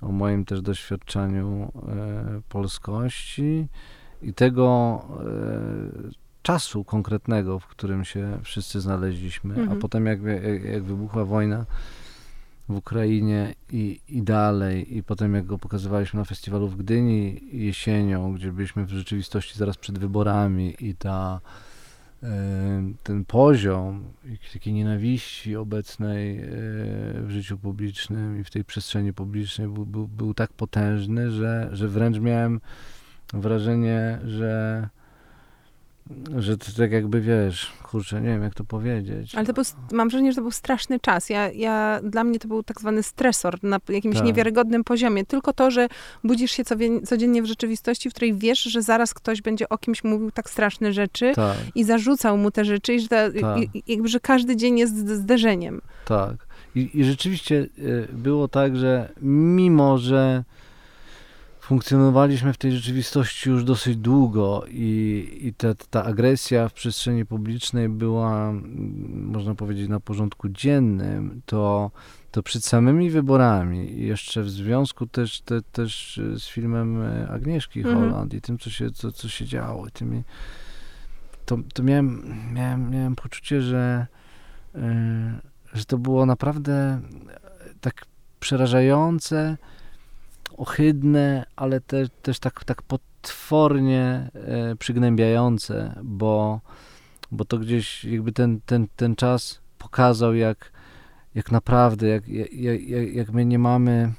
o 0.00 0.12
moim 0.12 0.44
też 0.44 0.62
doświadczeniu 0.62 1.72
e, 1.88 2.40
polskości 2.48 3.68
i 4.22 4.34
tego, 4.34 5.00
czasu 6.46 6.84
konkretnego, 6.84 7.58
w 7.58 7.66
którym 7.66 8.04
się 8.04 8.38
wszyscy 8.42 8.80
znaleźliśmy, 8.80 9.54
mhm. 9.54 9.78
a 9.78 9.80
potem 9.80 10.06
jak, 10.06 10.22
jak, 10.22 10.64
jak, 10.64 10.82
wybuchła 10.82 11.24
wojna 11.24 11.66
w 12.68 12.76
Ukrainie 12.76 13.54
i, 13.72 14.00
i 14.08 14.22
dalej, 14.22 14.96
i 14.96 15.02
potem 15.02 15.34
jak 15.34 15.46
go 15.46 15.58
pokazywaliśmy 15.58 16.18
na 16.18 16.24
festiwalu 16.24 16.68
w 16.68 16.76
Gdyni 16.76 17.40
jesienią, 17.52 18.34
gdzie 18.34 18.52
byliśmy 18.52 18.84
w 18.84 18.90
rzeczywistości 18.90 19.58
zaraz 19.58 19.76
przed 19.76 19.98
wyborami 19.98 20.74
i 20.80 20.94
ta 20.94 21.40
e, 22.22 22.28
ten 23.02 23.24
poziom 23.24 24.04
takiej 24.52 24.72
nienawiści 24.72 25.56
obecnej 25.56 26.38
e, 26.38 26.42
w 27.22 27.26
życiu 27.28 27.58
publicznym 27.58 28.40
i 28.40 28.44
w 28.44 28.50
tej 28.50 28.64
przestrzeni 28.64 29.12
publicznej 29.12 29.68
był, 29.68 29.86
był, 29.86 30.08
był 30.08 30.34
tak 30.34 30.52
potężny, 30.52 31.30
że, 31.30 31.68
że 31.72 31.88
wręcz 31.88 32.18
miałem 32.18 32.60
wrażenie, 33.32 34.18
że 34.24 34.88
że 36.38 36.58
to 36.58 36.66
tak 36.76 36.92
jakby 36.92 37.20
wiesz, 37.20 37.72
kurczę, 37.82 38.20
nie 38.20 38.28
wiem 38.28 38.42
jak 38.42 38.54
to 38.54 38.64
powiedzieć. 38.64 39.34
Ale 39.34 39.46
to 39.46 39.52
był, 39.52 39.64
mam 39.92 40.08
wrażenie, 40.08 40.32
że 40.32 40.36
to 40.36 40.42
był 40.42 40.50
straszny 40.50 41.00
czas. 41.00 41.30
Ja, 41.30 41.50
ja, 41.52 42.00
dla 42.02 42.24
mnie 42.24 42.38
to 42.38 42.48
był 42.48 42.62
tak 42.62 42.80
zwany 42.80 43.02
stresor 43.02 43.58
na 43.62 43.80
jakimś 43.88 44.16
tak. 44.16 44.24
niewiarygodnym 44.24 44.84
poziomie. 44.84 45.24
Tylko 45.24 45.52
to, 45.52 45.70
że 45.70 45.88
budzisz 46.24 46.50
się 46.50 46.62
codziennie 47.04 47.42
w 47.42 47.46
rzeczywistości, 47.46 48.10
w 48.10 48.12
której 48.12 48.34
wiesz, 48.34 48.62
że 48.62 48.82
zaraz 48.82 49.14
ktoś 49.14 49.42
będzie 49.42 49.68
o 49.68 49.78
kimś 49.78 50.04
mówił 50.04 50.30
tak 50.30 50.50
straszne 50.50 50.92
rzeczy 50.92 51.32
tak. 51.34 51.56
i 51.74 51.84
zarzucał 51.84 52.38
mu 52.38 52.50
te 52.50 52.64
rzeczy 52.64 52.94
i 52.94 53.00
że, 53.00 53.08
ta, 53.08 53.30
tak. 53.40 53.58
i, 53.74 53.82
jakby, 53.86 54.08
że 54.08 54.20
każdy 54.20 54.56
dzień 54.56 54.78
jest 54.78 55.08
zderzeniem. 55.08 55.80
Tak. 56.04 56.46
I, 56.74 56.90
i 56.94 57.04
rzeczywiście 57.04 57.66
y, 57.78 58.08
było 58.12 58.48
tak, 58.48 58.76
że 58.76 59.12
mimo, 59.22 59.98
że 59.98 60.44
funkcjonowaliśmy 61.66 62.52
w 62.52 62.58
tej 62.58 62.72
rzeczywistości 62.72 63.50
już 63.50 63.64
dosyć 63.64 63.96
długo 63.96 64.64
i, 64.68 65.28
i 65.42 65.54
ta, 65.54 65.74
ta 65.90 66.04
agresja 66.04 66.68
w 66.68 66.72
przestrzeni 66.72 67.26
publicznej 67.26 67.88
była, 67.88 68.48
mm, 68.48 69.30
można 69.32 69.54
powiedzieć, 69.54 69.88
na 69.88 70.00
porządku 70.00 70.48
dziennym, 70.48 71.42
to, 71.46 71.90
to 72.30 72.42
przed 72.42 72.64
samymi 72.64 73.10
wyborami 73.10 73.92
i 73.92 74.06
jeszcze 74.06 74.42
w 74.42 74.50
związku 74.50 75.06
też, 75.06 75.40
te, 75.40 75.62
też 75.62 76.20
z 76.38 76.48
filmem 76.48 77.02
Agnieszki 77.28 77.80
mhm. 77.80 77.98
Holland 77.98 78.34
i 78.34 78.40
tym, 78.40 78.58
co 78.58 78.70
się, 78.70 78.90
co, 78.90 79.12
co 79.12 79.28
się 79.28 79.44
działo, 79.44 79.86
tymi, 79.90 80.22
to, 81.46 81.58
to 81.74 81.82
miałem, 81.82 82.34
miałem, 82.52 82.90
miałem 82.90 83.16
poczucie, 83.16 83.62
że, 83.62 84.06
yy, 84.74 84.82
że 85.74 85.84
to 85.84 85.98
było 85.98 86.26
naprawdę 86.26 87.00
tak 87.80 88.06
przerażające, 88.40 89.56
ohydne, 90.56 91.46
ale 91.56 91.80
te, 91.80 92.08
też 92.22 92.38
tak, 92.38 92.64
tak 92.64 92.82
potwornie 92.82 94.30
e, 94.34 94.76
przygnębiające, 94.76 96.00
bo, 96.04 96.60
bo 97.32 97.44
to 97.44 97.58
gdzieś 97.58 98.04
jakby 98.04 98.32
ten, 98.32 98.60
ten, 98.66 98.86
ten 98.96 99.16
czas 99.16 99.60
pokazał, 99.78 100.34
jak, 100.34 100.72
jak 101.34 101.50
naprawdę, 101.50 102.06
jak, 102.06 102.28
jak, 102.28 102.52
jak, 102.82 103.14
jak 103.14 103.30
my 103.30 103.46
nie 103.46 103.58
mamy 103.58 104.12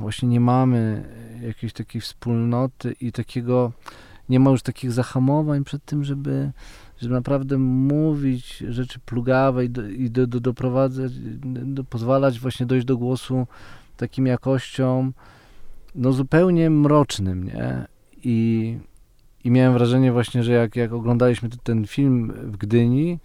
właśnie 0.00 0.28
nie 0.28 0.40
mamy 0.40 1.04
jakiejś 1.42 1.72
takiej 1.72 2.00
wspólnoty 2.00 2.94
i 3.00 3.12
takiego, 3.12 3.72
nie 4.28 4.40
ma 4.40 4.50
już 4.50 4.62
takich 4.62 4.92
zahamowań 4.92 5.64
przed 5.64 5.84
tym, 5.84 6.04
żeby, 6.04 6.52
żeby 6.98 7.14
naprawdę 7.14 7.58
mówić 7.58 8.64
rzeczy 8.68 8.98
plugawe 8.98 9.64
i, 9.64 9.70
do, 9.70 9.88
i 9.88 10.10
do, 10.10 10.26
do, 10.26 10.40
doprowadzać, 10.40 11.12
do, 11.44 11.84
pozwalać 11.84 12.40
właśnie 12.40 12.66
dojść 12.66 12.86
do 12.86 12.96
głosu 12.96 13.46
takim 14.00 14.26
jakością 14.26 15.12
no 15.94 16.12
zupełnie 16.12 16.70
mrocznym, 16.70 17.44
nie? 17.44 17.86
I, 18.24 18.78
i 19.44 19.50
miałem 19.50 19.72
wrażenie 19.72 20.12
właśnie, 20.12 20.42
że 20.42 20.52
jak, 20.52 20.76
jak 20.76 20.92
oglądaliśmy 20.92 21.48
ten 21.62 21.86
film 21.86 22.32
w 22.36 22.56
Gdyni, 22.56 23.18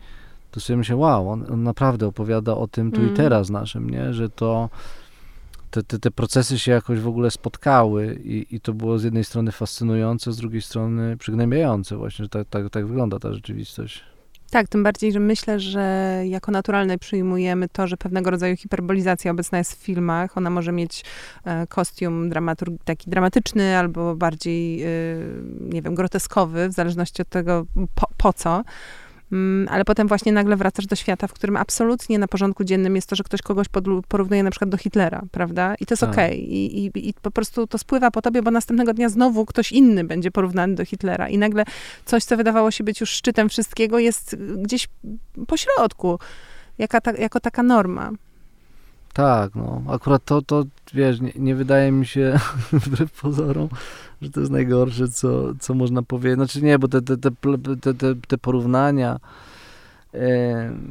to 0.52 0.60
sobie 0.60 0.78
myślałem, 0.78 1.02
wow, 1.02 1.30
on, 1.30 1.46
on 1.52 1.64
naprawdę 1.64 2.08
opowiada 2.08 2.56
o 2.56 2.68
tym 2.68 2.92
tu 2.92 3.02
mm. 3.02 3.14
i 3.14 3.18
teraz 3.18 3.50
naszym, 3.50 3.90
nie? 3.90 4.14
Że 4.14 4.30
to 4.30 4.70
te, 5.72 5.84
te, 5.84 6.00
te 6.00 6.12
procesy 6.12 6.60
się 6.60 6.72
jakoś 6.72 7.00
w 7.00 7.08
ogóle 7.08 7.32
spotkały 7.32 8.20
i, 8.24 8.56
i 8.56 8.60
to 8.60 8.74
było 8.74 9.00
z 9.00 9.04
jednej 9.04 9.24
strony 9.24 9.52
fascynujące, 9.52 10.32
z 10.32 10.38
drugiej 10.38 10.62
strony 10.62 11.18
przygnębiające 11.18 11.98
właśnie, 11.98 12.26
że 12.26 12.30
tak, 12.30 12.48
tak, 12.50 12.70
tak 12.70 12.88
wygląda 12.88 13.20
ta 13.20 13.34
rzeczywistość 13.34 14.15
Tak, 14.56 14.68
tym 14.68 14.84
bardziej, 14.84 15.12
że 15.12 15.20
myślę, 15.20 15.60
że 15.60 16.22
jako 16.26 16.52
naturalne 16.52 16.98
przyjmujemy 16.98 17.70
to, 17.70 17.88
że 17.88 17.98
pewnego 17.98 18.32
rodzaju 18.32 18.58
hiperbolizacja 18.58 19.32
obecna 19.32 19.58
jest 19.58 19.74
w 19.74 19.84
filmach. 19.84 20.38
Ona 20.38 20.50
może 20.50 20.72
mieć 20.72 21.06
e, 21.46 21.68
kostium 21.68 22.30
dramatur- 22.30 22.78
taki 22.86 23.10
dramatyczny 23.10 23.78
albo 23.78 24.16
bardziej, 24.16 24.84
e, 24.84 24.88
nie 25.60 25.82
wiem, 25.82 25.96
groteskowy, 25.96 26.70
w 26.70 26.74
zależności 26.74 27.22
od 27.22 27.30
tego 27.30 27.66
po, 27.96 28.08
po 28.18 28.34
co. 28.34 28.64
Mm, 29.32 29.68
ale 29.72 29.86
potem 29.86 30.08
właśnie 30.08 30.32
nagle 30.32 30.56
wracasz 30.56 30.86
do 30.86 30.96
świata, 30.96 31.28
w 31.28 31.34
którym 31.34 31.58
absolutnie 31.58 32.20
na 32.20 32.28
porządku 32.28 32.64
dziennym 32.64 32.96
jest 32.96 33.10
to, 33.10 33.16
że 33.16 33.24
ktoś 33.24 33.42
kogoś 33.42 33.68
porównuje 34.08 34.44
na 34.44 34.52
przykład 34.52 34.70
do 34.70 34.78
Hitlera, 34.78 35.22
prawda? 35.32 35.76
I 35.80 35.86
to 35.86 35.94
jest 35.94 36.02
Tak. 36.02 36.10
okej. 36.10 36.54
I, 36.54 36.86
i, 36.86 37.10
I 37.10 37.14
po 37.14 37.32
prostu 37.32 37.68
to 37.68 37.78
spływa 37.78 38.12
po 38.12 38.22
tobie, 38.22 38.42
bo 38.42 38.52
następnego 38.52 38.94
dnia 38.94 39.10
znowu 39.10 39.46
ktoś 39.46 39.72
inny 39.72 40.04
będzie 40.04 40.32
porównany 40.32 40.76
do 40.76 40.86
Hitlera. 40.86 41.30
I 41.30 41.38
nagle 41.38 41.64
coś, 42.06 42.24
co 42.24 42.38
wydawało 42.38 42.72
się 42.72 42.84
być 42.84 43.00
już 43.02 43.10
szczytem 43.10 43.50
wszystkiego, 43.50 44.00
jest 44.00 44.36
gdzieś 44.58 44.88
po 45.48 45.58
środku, 45.58 46.20
jaka 46.78 47.02
ta, 47.02 47.12
jako 47.12 47.40
taka 47.40 47.64
norma. 47.64 48.12
Tak, 49.16 49.56
no. 49.56 49.82
Akurat 49.88 50.26
to, 50.26 50.42
to 50.42 50.64
wiesz, 50.94 51.22
nie, 51.22 51.32
nie 51.36 51.56
wydaje 51.56 51.92
mi 51.92 52.06
się, 52.06 52.40
wbrew 52.86 53.22
pozorom, 53.22 53.70
że 54.22 54.30
to 54.30 54.40
jest 54.40 54.52
najgorsze, 54.52 55.08
co, 55.08 55.56
co 55.60 55.74
można 55.74 56.04
powiedzieć. 56.04 56.36
Znaczy 56.36 56.62
nie, 56.62 56.80
bo 56.80 56.88
te, 56.88 57.02
te, 57.02 57.18
te, 57.18 57.32
te, 57.94 58.16
te, 58.28 58.38
porównania 58.38 59.20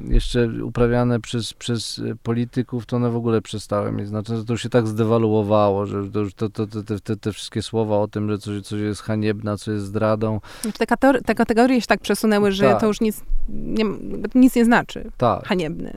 jeszcze 0.09 0.49
uprawiane 0.64 1.20
przez, 1.20 1.55
przez 1.55 2.01
polityków, 2.22 2.87
to 2.87 2.97
one 2.97 3.11
w 3.11 3.16
ogóle 3.16 3.43
przestały 3.43 3.93
mieć 3.93 4.09
znaczenie. 4.09 4.45
To 4.45 4.53
już 4.53 4.62
się 4.62 4.68
tak 4.68 4.87
zdewaluowało, 4.87 5.87
że 5.87 6.11
to 6.11 6.20
już 6.20 6.35
to, 6.35 6.49
to, 6.49 6.66
to, 6.66 6.83
te, 7.05 7.16
te, 7.16 7.33
wszystkie 7.33 7.62
słowa 7.62 7.99
o 7.99 8.09
tym, 8.09 8.31
że 8.31 8.39
coś, 8.39 8.62
coś 8.62 8.81
jest 8.81 9.03
haniebne, 9.03 9.53
a 9.53 9.57
co 9.57 9.72
jest 9.72 9.85
zdradą. 9.85 10.41
Znaczy, 10.62 10.79
Te, 10.79 10.87
kategorie, 10.87 11.22
te 11.22 11.35
kategorie 11.35 11.81
się 11.81 11.87
tak 11.87 12.01
przesunęły, 12.01 12.53
że 12.53 12.64
Tak. 12.64 12.81
to 12.81 12.87
już 12.87 13.01
nic 13.01 13.22
nie, 13.49 13.85
nic 14.35 14.57
nie 14.57 14.64
znaczy. 14.64 15.11
Tak, 15.16 15.45
Haniebny. 15.45 15.97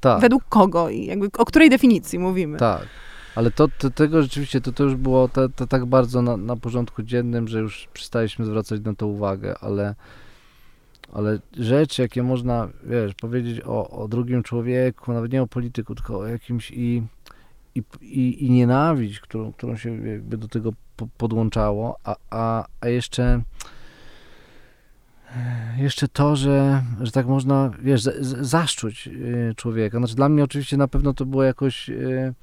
Tak. 0.00 0.20
Według 0.20 0.44
kogo 0.48 0.88
i 0.88 1.06
jakby 1.06 1.28
o 1.38 1.44
której 1.44 1.70
definicji 1.70 2.18
mówimy? 2.18 2.58
Tak. 2.58 2.86
Ale 3.34 3.50
to, 3.50 3.68
to, 3.78 3.90
tego 3.90 4.22
rzeczywiście, 4.22 4.60
to, 4.60 4.72
to 4.72 4.84
już 4.84 4.94
było 4.94 5.28
to, 5.28 5.48
to 5.48 5.66
tak 5.66 5.86
bardzo 5.86 6.22
na, 6.22 6.36
na 6.36 6.56
porządku 6.56 7.02
dziennym, 7.02 7.48
że 7.48 7.58
już 7.60 7.88
przestaliśmy 7.92 8.44
zwracać 8.44 8.80
na 8.80 8.94
to 8.94 9.06
uwagę, 9.06 9.54
ale, 9.60 9.94
ale 11.12 11.38
rzeczy, 11.58 12.02
jakie 12.02 12.22
można, 12.22 12.68
wiesz, 12.84 13.14
powiedzieć 13.14 13.60
o, 13.64 13.90
o 13.90 14.08
drugim 14.08 14.42
człowieku, 14.42 15.12
nawet 15.12 15.32
nie 15.32 15.42
o 15.42 15.46
polityku, 15.46 15.94
tylko 15.94 16.18
o 16.18 16.26
jakimś 16.26 16.70
i, 16.70 17.02
i, 17.74 17.82
i, 18.00 18.44
i 18.46 18.50
nienawiść, 18.50 19.20
którą, 19.20 19.52
którą 19.52 19.76
się 19.76 20.06
jakby 20.08 20.36
do 20.36 20.48
tego 20.48 20.72
po, 20.96 21.08
podłączało, 21.18 21.98
a, 22.04 22.16
a, 22.30 22.66
a 22.80 22.88
jeszcze 22.88 23.42
jeszcze 25.76 26.08
to, 26.08 26.36
że, 26.36 26.82
że 27.00 27.12
tak 27.12 27.26
można, 27.26 27.70
wiesz, 27.82 28.02
zaszczuć 28.40 29.08
y, 29.08 29.54
człowieka. 29.56 29.98
Znaczy 29.98 30.14
dla 30.14 30.28
mnie 30.28 30.44
oczywiście 30.44 30.76
na 30.76 30.88
pewno 30.88 31.14
to 31.14 31.26
było 31.26 31.42
jakoś 31.42 31.90
y, 31.90 32.34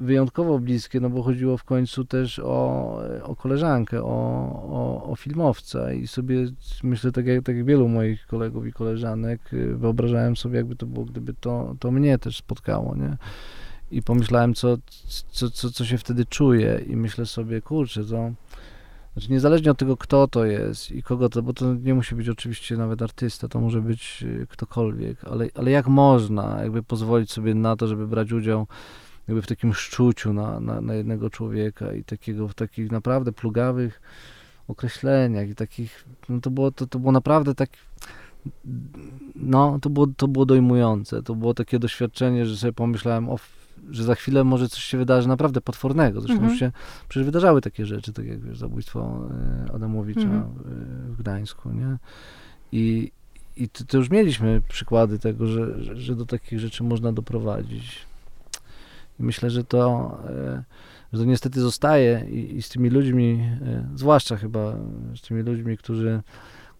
wyjątkowo 0.00 0.58
bliskie, 0.58 1.00
no 1.00 1.10
bo 1.10 1.22
chodziło 1.22 1.56
w 1.56 1.64
końcu 1.64 2.04
też 2.04 2.38
o, 2.38 3.00
o 3.22 3.36
koleżankę, 3.36 4.02
o, 4.02 4.08
o, 4.70 5.10
o 5.10 5.16
filmowca 5.16 5.92
i 5.92 6.06
sobie 6.06 6.46
myślę, 6.82 7.12
tak 7.12 7.26
jak, 7.26 7.44
tak 7.44 7.56
jak 7.56 7.64
wielu 7.64 7.88
moich 7.88 8.26
kolegów 8.26 8.66
i 8.66 8.72
koleżanek, 8.72 9.52
y, 9.52 9.76
wyobrażałem 9.76 10.36
sobie, 10.36 10.56
jakby 10.56 10.76
to 10.76 10.86
było, 10.86 11.06
gdyby 11.06 11.34
to, 11.34 11.74
to 11.80 11.90
mnie 11.90 12.18
też 12.18 12.36
spotkało, 12.36 12.96
nie? 12.96 13.16
I 13.90 14.02
pomyślałem, 14.02 14.54
co, 14.54 14.76
co, 15.30 15.50
co, 15.50 15.70
co 15.70 15.84
się 15.84 15.98
wtedy 15.98 16.26
czuję 16.26 16.80
i 16.86 16.96
myślę 16.96 17.26
sobie, 17.26 17.62
kurczę, 17.62 18.04
to 18.04 18.32
znaczy 19.12 19.32
niezależnie 19.32 19.70
od 19.70 19.78
tego, 19.78 19.96
kto 19.96 20.28
to 20.28 20.44
jest 20.44 20.90
i 20.90 21.02
kogo 21.02 21.28
to, 21.28 21.42
bo 21.42 21.52
to 21.52 21.74
nie 21.74 21.94
musi 21.94 22.14
być 22.14 22.28
oczywiście 22.28 22.76
nawet 22.76 23.02
artysta, 23.02 23.48
to 23.48 23.60
może 23.60 23.80
być 23.80 24.22
y, 24.22 24.46
ktokolwiek, 24.50 25.24
ale, 25.24 25.48
ale 25.54 25.70
jak 25.70 25.86
można 25.86 26.62
jakby 26.62 26.82
pozwolić 26.82 27.32
sobie 27.32 27.54
na 27.54 27.76
to, 27.76 27.86
żeby 27.86 28.06
brać 28.06 28.32
udział 28.32 28.66
jakby 29.28 29.42
w 29.42 29.46
takim 29.46 29.74
szczuciu 29.74 30.32
na, 30.32 30.60
na, 30.60 30.80
na 30.80 30.94
jednego 30.94 31.30
człowieka 31.30 31.92
i 31.92 32.04
takiego 32.04 32.48
w 32.48 32.54
takich 32.54 32.90
naprawdę 32.92 33.32
plugawych 33.32 34.00
określeniach 34.68 35.48
i 35.48 35.54
takich, 35.54 36.04
no 36.28 36.40
to 36.40 36.50
było, 36.50 36.70
to, 36.70 36.86
to 36.86 36.98
było 36.98 37.12
naprawdę 37.12 37.54
tak, 37.54 37.70
no 39.36 39.78
to 39.82 39.90
było, 39.90 40.06
to 40.16 40.28
było 40.28 40.46
dojmujące, 40.46 41.22
to 41.22 41.34
było 41.34 41.54
takie 41.54 41.78
doświadczenie, 41.78 42.46
że 42.46 42.56
sobie 42.56 42.72
pomyślałem, 42.72 43.28
o, 43.28 43.36
że 43.90 44.04
za 44.04 44.14
chwilę 44.14 44.44
może 44.44 44.68
coś 44.68 44.82
się 44.82 44.98
wydarzy 44.98 45.28
naprawdę 45.28 45.60
potwornego, 45.60 46.20
zresztą 46.20 46.34
Mhm. 46.34 46.50
już 46.50 46.60
się 46.60 46.72
przecież 47.08 47.26
wydarzały 47.26 47.60
takie 47.60 47.86
rzeczy, 47.86 48.12
tak 48.12 48.26
jak 48.26 48.40
wiesz, 48.40 48.58
zabójstwo 48.58 49.28
e, 49.68 49.72
Adamowicza 49.74 50.20
Mhm. 50.20 50.42
e, 50.42 51.12
w 51.12 51.16
Gdańsku, 51.16 51.70
nie? 51.70 51.96
I, 52.72 53.12
i 53.56 53.68
to, 53.68 53.84
to 53.84 53.98
już 53.98 54.10
mieliśmy 54.10 54.62
przykłady 54.68 55.18
tego, 55.18 55.46
że, 55.46 55.82
że, 55.82 55.96
że 55.96 56.16
do 56.16 56.26
takich 56.26 56.60
rzeczy 56.60 56.84
można 56.84 57.12
doprowadzić. 57.12 58.07
Myślę, 59.18 59.50
że 59.50 59.64
to, 59.64 60.18
e, 60.28 60.64
że 61.12 61.18
to 61.18 61.24
niestety 61.24 61.60
zostaje 61.60 62.26
i, 62.30 62.56
i 62.56 62.62
z 62.62 62.68
tymi 62.68 62.90
ludźmi, 62.90 63.48
e, 63.66 63.88
zwłaszcza 63.94 64.36
chyba 64.36 64.76
z 65.16 65.20
tymi 65.20 65.42
ludźmi, 65.42 65.76
którzy, 65.76 66.22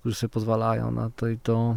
którzy 0.00 0.14
sobie 0.14 0.28
pozwalają 0.28 0.90
na 0.90 1.10
to 1.10 1.28
i 1.28 1.38
to 1.38 1.76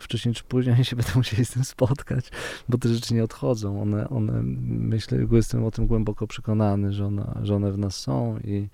wcześniej 0.00 0.34
czy 0.34 0.44
później 0.44 0.84
się 0.84 0.96
będą 0.96 1.12
musieli 1.14 1.44
z 1.44 1.50
tym 1.50 1.64
spotkać, 1.64 2.30
bo 2.68 2.78
te 2.78 2.88
rzeczy 2.88 3.14
nie 3.14 3.24
odchodzą. 3.24 3.82
One, 3.82 4.08
one 4.08 4.42
myślę, 4.66 5.18
jestem 5.32 5.64
o 5.64 5.70
tym 5.70 5.86
głęboko 5.86 6.26
przekonany, 6.26 6.92
że 6.92 7.06
one, 7.06 7.38
że 7.42 7.54
one 7.54 7.72
w 7.72 7.78
nas 7.78 7.96
są 7.96 8.38
i, 8.44 8.56
e, 8.56 8.68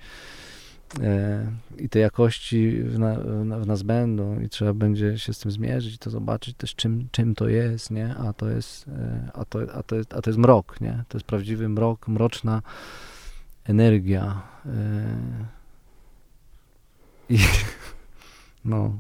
i 1.79 1.89
te 1.89 1.99
jakości 1.99 2.83
w 2.83 2.99
na- 2.99 3.19
w 3.59 3.67
nas 3.67 3.83
będą 3.83 4.41
i 4.41 4.49
trzeba 4.49 4.75
będzie 4.75 5.19
się 5.19 5.33
z 5.33 5.39
tym 5.39 5.51
zmierzyć, 5.51 5.99
to 5.99 6.11
zobaczyć 6.11 6.57
też 6.57 6.75
czym, 6.75 7.09
czym 7.11 7.35
to 7.35 7.49
jest, 7.49 7.91
nie? 7.91 8.15
A 8.17 8.33
to 8.33 8.49
jest, 8.49 8.89
e, 8.89 9.31
a 9.35 9.45
to, 9.45 9.59
a 9.75 9.83
to 9.83 9.97
jest, 9.97 10.15
a 10.15 10.23
to 10.23 10.31
jest 10.31 10.39
mrok, 10.39 10.81
nie? 10.81 11.05
To 11.09 11.19
jest 11.19 11.27
prawdziwy 11.27 11.69
mrok, 11.69 12.09
mroczna 12.09 12.63
energia. 13.65 14.43
e, 14.67 15.17
I 17.29 17.39
no, 18.65 18.93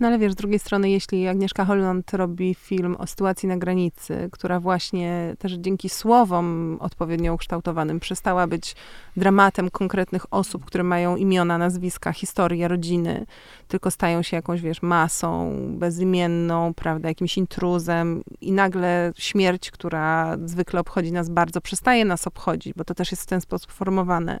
No 0.00 0.06
ale 0.06 0.18
wiesz, 0.18 0.32
z 0.32 0.36
drugiej 0.36 0.58
strony, 0.58 0.90
jeśli 0.90 1.28
Agnieszka 1.28 1.64
Holland 1.64 2.14
robi 2.14 2.54
film 2.54 2.96
o 2.98 3.06
sytuacji 3.06 3.48
na 3.48 3.56
granicy, 3.56 4.28
która 4.32 4.60
właśnie 4.60 5.36
też 5.38 5.52
dzięki 5.52 5.88
słowom 5.88 6.76
odpowiednio 6.80 7.34
ukształtowanym 7.34 8.00
przestała 8.00 8.46
być 8.46 8.76
dramatem 9.16 9.70
konkretnych 9.70 10.26
osób, 10.30 10.64
które 10.64 10.84
mają 10.84 11.16
imiona, 11.16 11.58
nazwiska, 11.58 12.12
historię, 12.12 12.68
rodziny, 12.68 13.26
tylko 13.68 13.90
stają 13.90 14.22
się 14.22 14.36
jakąś, 14.36 14.60
wiesz, 14.60 14.82
masą 14.82 15.56
bezimienną, 15.70 16.74
prawda, 16.74 17.08
jakimś 17.08 17.38
intruzem 17.38 18.22
i 18.40 18.52
nagle 18.52 19.12
śmierć, 19.18 19.70
która 19.70 20.36
zwykle 20.44 20.80
obchodzi 20.80 21.12
nas 21.12 21.28
bardzo, 21.28 21.60
przestaje 21.60 22.04
nas 22.04 22.26
obchodzić, 22.26 22.74
bo 22.74 22.84
to 22.84 22.94
też 22.94 23.10
jest 23.10 23.22
w 23.22 23.26
ten 23.26 23.40
sposób 23.40 23.72
formowane. 23.72 24.40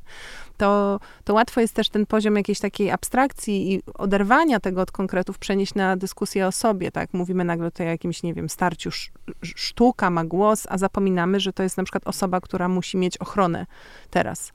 To, 0.56 1.00
to 1.24 1.34
łatwo 1.34 1.60
jest 1.60 1.74
też 1.74 1.88
ten 1.88 2.06
poziom 2.06 2.36
jakiejś 2.36 2.60
takiej 2.60 2.90
abstrakcji 2.90 3.72
i 3.74 3.82
oderwania 3.94 4.60
tego 4.60 4.80
od 4.80 4.90
konkretów 4.90 5.38
przenieść 5.38 5.74
na 5.74 5.96
dyskusję 5.96 6.46
o 6.46 6.52
sobie, 6.52 6.90
tak? 6.90 7.14
Mówimy 7.14 7.44
nagle 7.44 7.70
tutaj 7.70 7.86
o 7.86 7.90
jakimś, 7.90 8.22
nie 8.22 8.34
wiem, 8.34 8.48
starciu, 8.48 8.88
sz, 8.88 9.12
sz- 9.42 9.58
sztuka 9.58 10.10
ma 10.10 10.24
głos, 10.24 10.66
a 10.68 10.78
zapominamy, 10.78 11.40
że 11.40 11.52
to 11.52 11.62
jest 11.62 11.76
na 11.76 11.82
przykład 11.82 12.06
osoba, 12.06 12.40
która 12.40 12.68
musi 12.68 12.96
mieć 12.96 13.18
ochronę 13.18 13.66
teraz, 14.10 14.52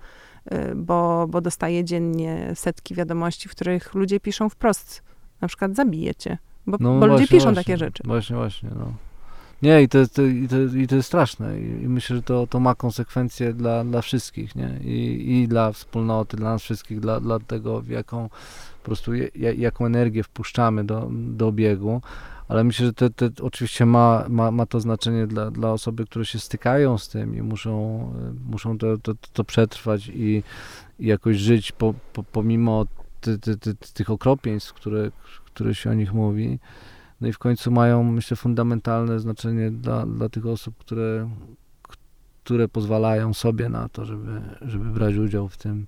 bo, 0.75 1.27
bo 1.27 1.41
dostaje 1.41 1.83
dziennie 1.83 2.51
setki 2.55 2.95
wiadomości, 2.95 3.49
w 3.49 3.51
których 3.51 3.93
ludzie 3.93 4.19
piszą 4.19 4.49
wprost, 4.49 5.03
na 5.41 5.47
przykład 5.47 5.75
zabijecie, 5.75 6.37
bo, 6.67 6.77
No 6.79 6.89
bo 6.99 7.05
ludzie 7.05 7.07
właśnie, 7.07 7.27
piszą 7.27 7.43
właśnie, 7.43 7.63
takie 7.63 7.77
rzeczy. 7.77 8.03
Właśnie, 8.05 8.35
właśnie, 8.35 8.69
no. 8.75 8.93
Nie, 9.61 9.81
i 9.81 9.89
to, 9.89 10.07
to, 10.07 10.21
i 10.21 10.47
to, 10.47 10.77
i 10.77 10.87
to 10.87 10.95
jest 10.95 11.07
straszne. 11.07 11.59
I, 11.59 11.63
myślę, 11.87 12.15
że 12.15 12.21
to, 12.21 12.47
to 12.47 12.59
ma 12.59 12.75
konsekwencje 12.75 13.53
dla, 13.53 13.83
dla 13.83 14.01
wszystkich, 14.01 14.55
nie? 14.55 14.79
I, 14.83 15.31
I 15.31 15.47
dla 15.47 15.71
wspólnoty, 15.71 16.37
dla 16.37 16.49
nas 16.49 16.61
wszystkich, 16.61 16.99
dla, 16.99 17.19
dla 17.19 17.39
tego, 17.39 17.81
w 17.81 17.87
jaką 17.87 18.29
po 18.79 18.85
prostu, 18.85 19.13
je, 19.13 19.29
ja- 19.35 19.53
jaką 19.53 19.85
energię 19.85 20.23
wpuszczamy 20.23 20.83
do, 20.83 21.09
do 21.11 21.47
obiegu. 21.47 22.01
Ale 22.51 22.63
myślę, 22.63 22.85
że 22.85 22.93
to, 22.93 23.09
to 23.09 23.45
oczywiście 23.45 23.85
ma, 23.85 24.25
ma, 24.29 24.51
ma 24.51 24.65
to 24.65 24.79
znaczenie 24.79 25.27
dla, 25.27 25.51
dla 25.51 25.71
osoby, 25.71 26.05
które 26.05 26.25
się 26.25 26.39
stykają 26.39 26.97
z 26.97 27.09
tym 27.09 27.35
i 27.35 27.41
muszą, 27.41 28.01
e, 28.29 28.51
muszą 28.51 28.77
to, 28.77 28.97
to, 28.97 29.13
to 29.33 29.43
przetrwać 29.43 30.07
i, 30.07 30.43
i 30.99 31.07
jakoś 31.07 31.37
żyć 31.37 31.71
po, 31.71 31.93
po, 32.13 32.23
pomimo 32.23 32.85
ty, 33.21 33.39
ty, 33.39 33.57
ty, 33.57 33.75
tych 33.93 34.09
okropieństw, 34.09 34.73
które, 34.73 35.11
które 35.45 35.75
się 35.75 35.89
o 35.89 35.93
nich 35.93 36.13
mówi. 36.13 36.59
No 37.21 37.27
i 37.27 37.33
w 37.33 37.39
końcu 37.39 37.71
mają, 37.71 38.03
myślę, 38.03 38.37
fundamentalne 38.37 39.19
znaczenie 39.19 39.71
dla, 39.71 40.05
dla 40.05 40.29
tych 40.29 40.45
osób, 40.45 40.77
które, 40.77 41.29
które 42.43 42.67
pozwalają 42.67 43.33
sobie 43.33 43.69
na 43.69 43.89
to, 43.89 44.05
żeby, 44.05 44.41
żeby 44.61 44.85
brać 44.85 45.15
udział 45.15 45.49
w 45.49 45.57
tym 45.57 45.87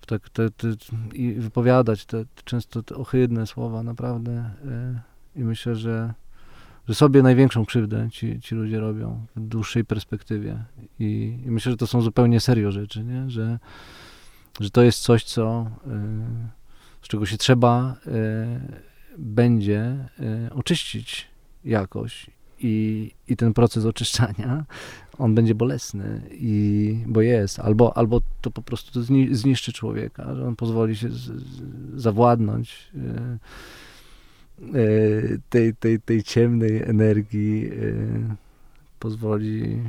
w 0.00 0.06
tak, 0.06 0.28
te, 0.28 0.50
te, 0.50 0.68
i 1.12 1.32
wypowiadać 1.32 2.04
te, 2.06 2.24
te 2.24 2.42
często 2.44 2.82
te 2.82 2.94
ohydne 2.94 3.46
słowa, 3.46 3.82
naprawdę. 3.82 4.50
y, 4.64 5.09
I 5.36 5.44
myślę, 5.44 5.76
że, 5.76 6.14
że 6.88 6.94
sobie 6.94 7.22
największą 7.22 7.66
krzywdę 7.66 8.08
ci, 8.12 8.40
ci 8.40 8.54
ludzie 8.54 8.80
robią 8.80 9.26
w 9.36 9.40
dłuższej 9.40 9.84
perspektywie. 9.84 10.64
I, 10.98 11.38
I 11.46 11.50
myślę, 11.50 11.72
że 11.72 11.78
to 11.78 11.86
są 11.86 12.00
zupełnie 12.02 12.40
serio 12.40 12.72
rzeczy, 12.72 13.04
nie? 13.04 13.30
Że, 13.30 13.58
że 14.60 14.70
to 14.70 14.82
jest 14.82 14.98
coś, 14.98 15.24
co, 15.24 15.70
y, 15.86 15.90
z 17.02 17.08
czego 17.08 17.26
się 17.26 17.36
trzeba 17.36 17.96
y, 18.06 18.90
będzie 19.18 20.08
oczyścić 20.50 21.28
jakoś 21.64 22.30
i, 22.60 23.10
i 23.28 23.36
ten 23.36 23.54
proces 23.54 23.84
oczyszczania, 23.84 24.64
on 25.18 25.34
będzie 25.34 25.54
bolesny, 25.54 26.22
i, 26.30 27.04
bo 27.06 27.20
jest, 27.20 27.58
albo, 27.58 27.96
albo 27.96 28.20
to 28.40 28.50
po 28.50 28.62
prostu 28.62 29.02
zniszczy 29.32 29.72
człowieka, 29.72 30.34
że 30.34 30.46
on 30.46 30.56
pozwoli 30.56 30.96
się 30.96 31.08
z, 31.08 31.16
z, 31.16 31.62
zawładnąć 31.94 32.90
tej, 35.48 35.74
tej, 35.74 36.00
tej 36.00 36.22
ciemnej 36.22 36.82
energii, 36.82 37.70
pozwoli 38.98 39.82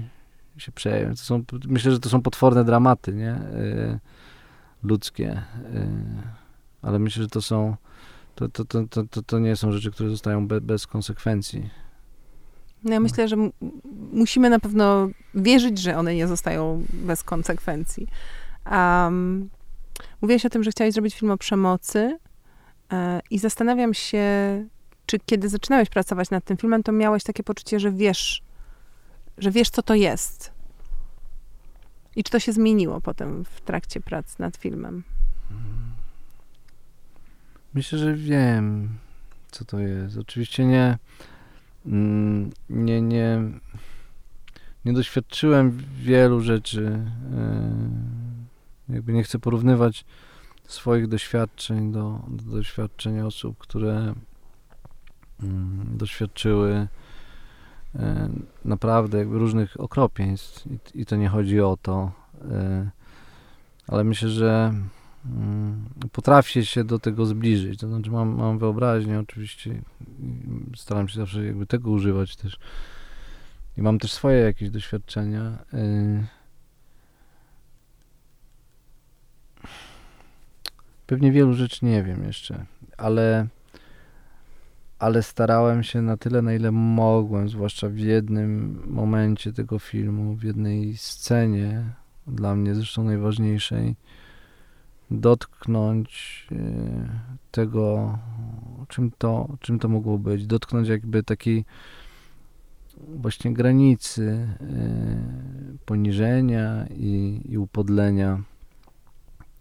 się 0.58 0.72
przejąć. 0.72 1.20
To 1.20 1.26
są, 1.26 1.44
myślę, 1.68 1.92
że 1.92 2.00
to 2.00 2.10
są 2.10 2.22
potworne 2.22 2.64
dramaty, 2.64 3.14
nie? 3.14 3.40
Ludzkie. 4.84 5.42
Ale 6.82 7.00
myślę, 7.00 7.24
że 7.24 7.30
to 7.30 7.42
są 7.42 7.76
to, 8.36 8.66
to, 8.66 8.66
to, 8.66 9.04
to, 9.04 9.22
to 9.22 9.40
nie 9.40 9.56
są 9.56 9.72
rzeczy, 9.72 9.92
które 9.92 10.10
zostają 10.10 10.48
be, 10.48 10.62
bez 10.62 10.88
konsekwencji. 10.88 11.70
No 12.84 12.94
ja 12.94 13.00
myślę, 13.00 13.28
że 13.28 13.36
musimy 14.12 14.50
na 14.50 14.60
pewno 14.60 15.10
wierzyć, 15.36 15.80
że 15.80 15.98
one 15.98 16.16
nie 16.16 16.28
zostają 16.28 16.84
bez 16.94 17.24
konsekwencji. 17.24 18.08
Um, 18.72 19.50
mówiłaś 20.22 20.46
o 20.46 20.50
tym, 20.50 20.64
że 20.64 20.72
chciałeś 20.72 20.94
zrobić 20.94 21.16
film 21.16 21.32
o 21.32 21.38
przemocy 21.38 22.00
e, 22.00 22.31
i 23.30 23.40
zastanawiam 23.40 23.94
się, 23.94 24.26
czy 25.06 25.20
kiedy 25.20 25.50
zaczynałeś 25.50 25.90
pracować 25.90 26.30
nad 26.30 26.46
tym 26.46 26.58
filmem, 26.58 26.84
to 26.84 26.92
miałeś 26.92 27.24
takie 27.24 27.44
poczucie, 27.44 27.80
że 27.80 27.92
wiesz, 27.92 28.42
że 29.38 29.52
wiesz, 29.52 29.70
co 29.70 29.82
to 29.82 29.96
jest. 29.96 30.52
I 32.16 32.24
czy 32.24 32.32
to 32.32 32.40
się 32.40 32.54
zmieniło 32.54 33.02
potem 33.02 33.46
w 33.46 33.62
trakcie 33.62 34.00
prac 34.00 34.40
nad 34.40 34.58
filmem? 34.58 35.04
Myślę, 37.74 38.00
że 38.00 38.14
wiem, 38.14 38.98
co 39.52 39.66
to 39.66 39.80
jest. 39.80 40.18
Oczywiście 40.18 40.66
nie, 40.66 40.98
mm, 41.86 42.50
nie, 42.70 43.02
nie, 43.02 43.42
nie 44.86 44.94
doświadczyłem 44.94 45.78
wielu 45.98 46.42
rzeczy. 46.42 47.00
E, 47.34 47.72
jakby 48.90 49.14
nie 49.14 49.24
chcę 49.24 49.40
porównywać 49.40 50.06
swoich 50.68 51.08
doświadczeń 51.08 51.92
do, 51.92 52.20
do 52.28 52.52
doświadczeń 52.52 53.20
osób, 53.20 53.58
które 53.58 54.14
mm, 55.44 55.98
doświadczyły 55.98 56.88
e, 57.96 58.30
naprawdę 58.66 59.24
różnych 59.24 59.80
okropieństw 59.80 60.68
i, 60.68 61.02
i 61.02 61.06
to 61.06 61.16
nie 61.16 61.30
chodzi 61.30 61.62
o 61.62 61.78
to, 61.82 62.12
e, 62.52 62.90
ale 63.88 64.04
myślę, 64.04 64.30
że 64.30 64.74
Mm, 65.26 65.90
potrafię 66.12 66.66
się 66.66 66.84
do 66.84 67.00
tego 67.00 67.26
zbliżyć. 67.26 67.80
To 67.80 67.88
znaczy 67.88 68.12
mam, 68.12 68.36
mam 68.36 68.60
wyobraźnię 68.60 69.20
oczywiście, 69.20 69.82
staram 70.76 71.08
się 71.08 71.20
zawsze 71.20 71.46
jakby 71.46 71.66
tego 71.66 71.90
używać 71.90 72.36
też. 72.36 72.60
I 73.78 73.82
mam 73.82 74.00
też 74.00 74.12
swoje 74.12 74.38
jakieś 74.38 74.70
doświadczenia. 74.70 75.58
Pewnie 81.12 81.32
wielu 81.32 81.54
rzeczy 81.54 81.86
nie 81.86 82.04
wiem 82.04 82.24
jeszcze, 82.24 82.66
ale, 82.98 83.48
ale 85.00 85.24
starałem 85.24 85.84
się 85.84 86.02
na 86.02 86.18
tyle, 86.18 86.42
na 86.42 86.54
ile 86.54 86.72
mogłem, 86.72 87.50
zwłaszcza 87.50 87.90
w 87.90 87.98
jednym 87.98 88.84
momencie 88.88 89.54
tego 89.54 89.80
filmu, 89.80 90.36
w 90.36 90.44
jednej 90.44 90.98
scenie, 90.98 91.84
dla 92.28 92.56
mnie 92.56 92.76
zresztą 92.76 93.04
najważniejszej, 93.04 93.96
dotknąć 95.12 96.48
e, 96.52 96.56
tego, 97.52 98.18
czym 98.88 99.12
to, 99.18 99.58
czym 99.60 99.80
to 99.80 99.90
mogło 99.90 100.18
być, 100.18 100.48
dotknąć 100.48 100.88
jakby 100.88 101.24
takiej 101.24 101.66
właśnie 102.98 103.54
granicy 103.54 104.48
e, 104.62 104.66
poniżenia 105.86 106.86
i, 106.90 107.42
i 107.50 107.58
upodlenia 107.58 108.42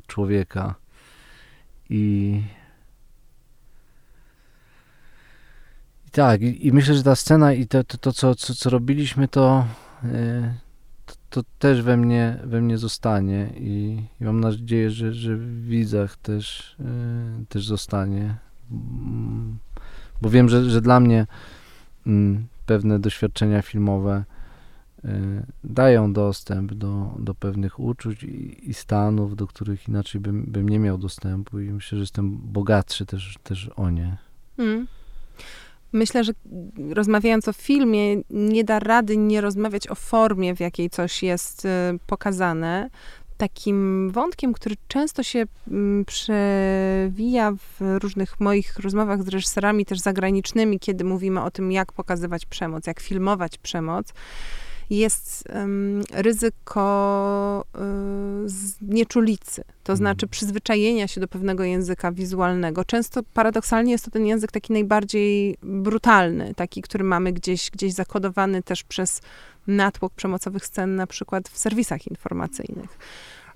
człowieka. 0.06 0.74
I, 1.90 2.42
tak, 6.12 6.42
i, 6.42 6.72
myślę, 6.72 6.94
że 6.94 7.02
ta 7.02 7.16
scena 7.16 7.52
i 7.52 7.66
to, 7.66 7.84
to, 7.84 7.98
to 7.98 8.12
co, 8.12 8.34
co, 8.34 8.54
co 8.54 8.70
robiliśmy, 8.70 9.28
to, 9.28 9.66
e, 10.04 10.54
to 11.30 11.42
też 11.58 11.82
we 11.82 11.96
mnie, 11.96 12.38
we 12.44 12.60
mnie 12.60 12.78
zostanie 12.78 13.50
i, 13.56 14.02
i 14.20 14.24
mam 14.24 14.40
nadzieję, 14.40 14.90
że, 14.90 15.12
że 15.12 15.36
w 15.36 15.64
widzach 15.64 16.16
też, 16.16 16.76
yy, 16.78 17.46
też 17.48 17.66
zostanie. 17.66 18.36
Mm, 18.70 19.58
bo 20.22 20.30
wiem, 20.30 20.48
że, 20.48 20.70
że 20.70 20.80
dla 20.80 21.00
mnie 21.00 21.26
yy, 22.06 22.12
pewne 22.66 22.98
doświadczenia 22.98 23.62
filmowe 23.62 24.24
dają 25.64 26.12
dostęp 26.12 26.74
do, 26.74 27.14
do 27.18 27.34
pewnych 27.34 27.80
uczuć 27.80 28.22
i, 28.22 28.70
i, 28.70 28.74
stanów, 28.74 29.36
do 29.36 29.46
których 29.46 29.88
inaczej 29.88 30.20
bym, 30.20 30.42
bym 30.42 30.68
nie 30.68 30.78
miał 30.78 30.98
dostępu 30.98 31.60
i 31.60 31.70
myślę, 31.70 31.98
że 31.98 32.02
jestem 32.02 32.38
bogatszy 32.44 33.06
też, 33.06 33.38
też 33.42 33.70
o 33.76 33.90
nie. 33.90 34.16
Mm. 34.58 34.86
Myślę, 35.92 36.24
że 36.24 36.32
rozmawiając 36.90 37.48
o 37.48 37.52
filmie, 37.52 38.16
nie 38.30 38.64
da 38.64 38.78
rady 38.78 39.16
nie 39.16 39.40
rozmawiać 39.40 39.88
o 39.88 39.94
formie, 39.94 40.56
w 40.56 40.60
jakiej 40.60 40.90
coś 40.90 41.22
jest 41.22 41.64
y, 41.64 41.68
pokazane. 42.06 42.90
Takim 43.36 44.10
wątkiem, 44.10 44.52
który 44.52 44.76
często 44.88 45.22
się 45.22 45.44
mm, 45.68 46.04
przewija 46.04 47.52
w 47.52 47.98
różnych 48.02 48.40
moich 48.40 48.78
rozmowach 48.78 49.22
z 49.22 49.28
reżyserami, 49.28 49.84
też 49.84 49.98
zagranicznymi, 49.98 50.80
kiedy 50.80 51.04
mówimy 51.04 51.42
o 51.42 51.50
tym, 51.50 51.72
jak 51.72 51.92
pokazywać 51.92 52.46
przemoc, 52.46 52.86
jak 52.86 53.00
filmować 53.00 53.58
przemoc, 53.58 54.12
jest 54.90 55.44
um, 55.54 56.02
ryzyko 56.12 57.64
um, 57.74 58.46
nieczulicy, 58.82 59.62
to 59.64 59.92
mhm. 59.92 59.96
znaczy 59.96 60.26
przyzwyczajenia 60.26 61.08
się 61.08 61.20
do 61.20 61.28
pewnego 61.28 61.64
języka 61.64 62.12
wizualnego. 62.12 62.84
Często 62.84 63.20
paradoksalnie 63.34 63.92
jest 63.92 64.04
to 64.04 64.10
ten 64.10 64.26
język 64.26 64.52
taki 64.52 64.72
najbardziej 64.72 65.56
brutalny, 65.62 66.54
taki, 66.54 66.82
który 66.82 67.04
mamy 67.04 67.32
gdzieś, 67.32 67.70
gdzieś 67.70 67.92
zakodowany 67.92 68.62
też 68.62 68.84
przez 68.84 69.20
natłok 69.66 70.12
przemocowych 70.12 70.66
scen, 70.66 70.96
na 70.96 71.06
przykład 71.06 71.48
w 71.48 71.58
serwisach 71.58 72.06
informacyjnych. 72.06 72.98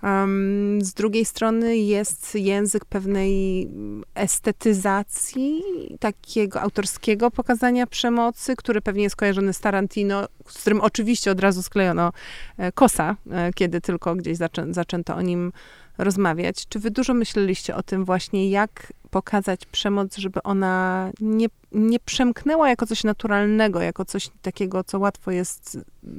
Um, 0.05 0.79
z 0.83 0.95
drugiej 0.95 1.25
strony 1.25 1.77
jest 1.77 2.35
język 2.35 2.85
pewnej 2.85 3.69
estetyzacji, 4.15 5.63
takiego 6.01 6.61
autorskiego 6.61 7.31
pokazania 7.31 7.87
przemocy, 7.87 8.57
który 8.57 8.81
pewnie 8.81 9.03
jest 9.03 9.17
kojarzony 9.17 9.53
z 9.53 9.61
Tarantino, 9.61 10.27
z 10.49 10.59
którym 10.59 10.81
oczywiście 10.81 11.31
od 11.31 11.41
razu 11.41 11.63
sklejono 11.63 12.13
e, 12.59 12.73
kosa, 12.73 13.17
e, 13.31 13.53
kiedy 13.53 13.81
tylko 13.81 14.15
gdzieś 14.15 14.37
zaczę, 14.37 14.67
zaczęto 14.71 15.15
o 15.15 15.23
nim 15.23 15.53
rozmawiać. 15.99 16.69
Czy 16.69 16.79
wy 16.79 16.91
dużo 16.91 17.15
myśleliście 17.15 17.77
o 17.77 17.83
tym 17.83 18.05
właśnie, 18.05 18.51
jak 18.51 18.93
pokazać 19.11 19.67
przemoc, 19.67 20.17
żeby 20.17 20.43
ona 20.43 21.11
nie, 21.21 21.47
nie 21.73 22.01
przemknęła 22.01 22.69
jako 22.69 22.87
coś 22.87 23.05
naturalnego, 23.05 23.81
jako 23.81 24.05
coś 24.05 24.31
takiego, 24.43 24.85
co 24.85 24.99
łatwo 24.99 25.31
jest, 25.31 25.79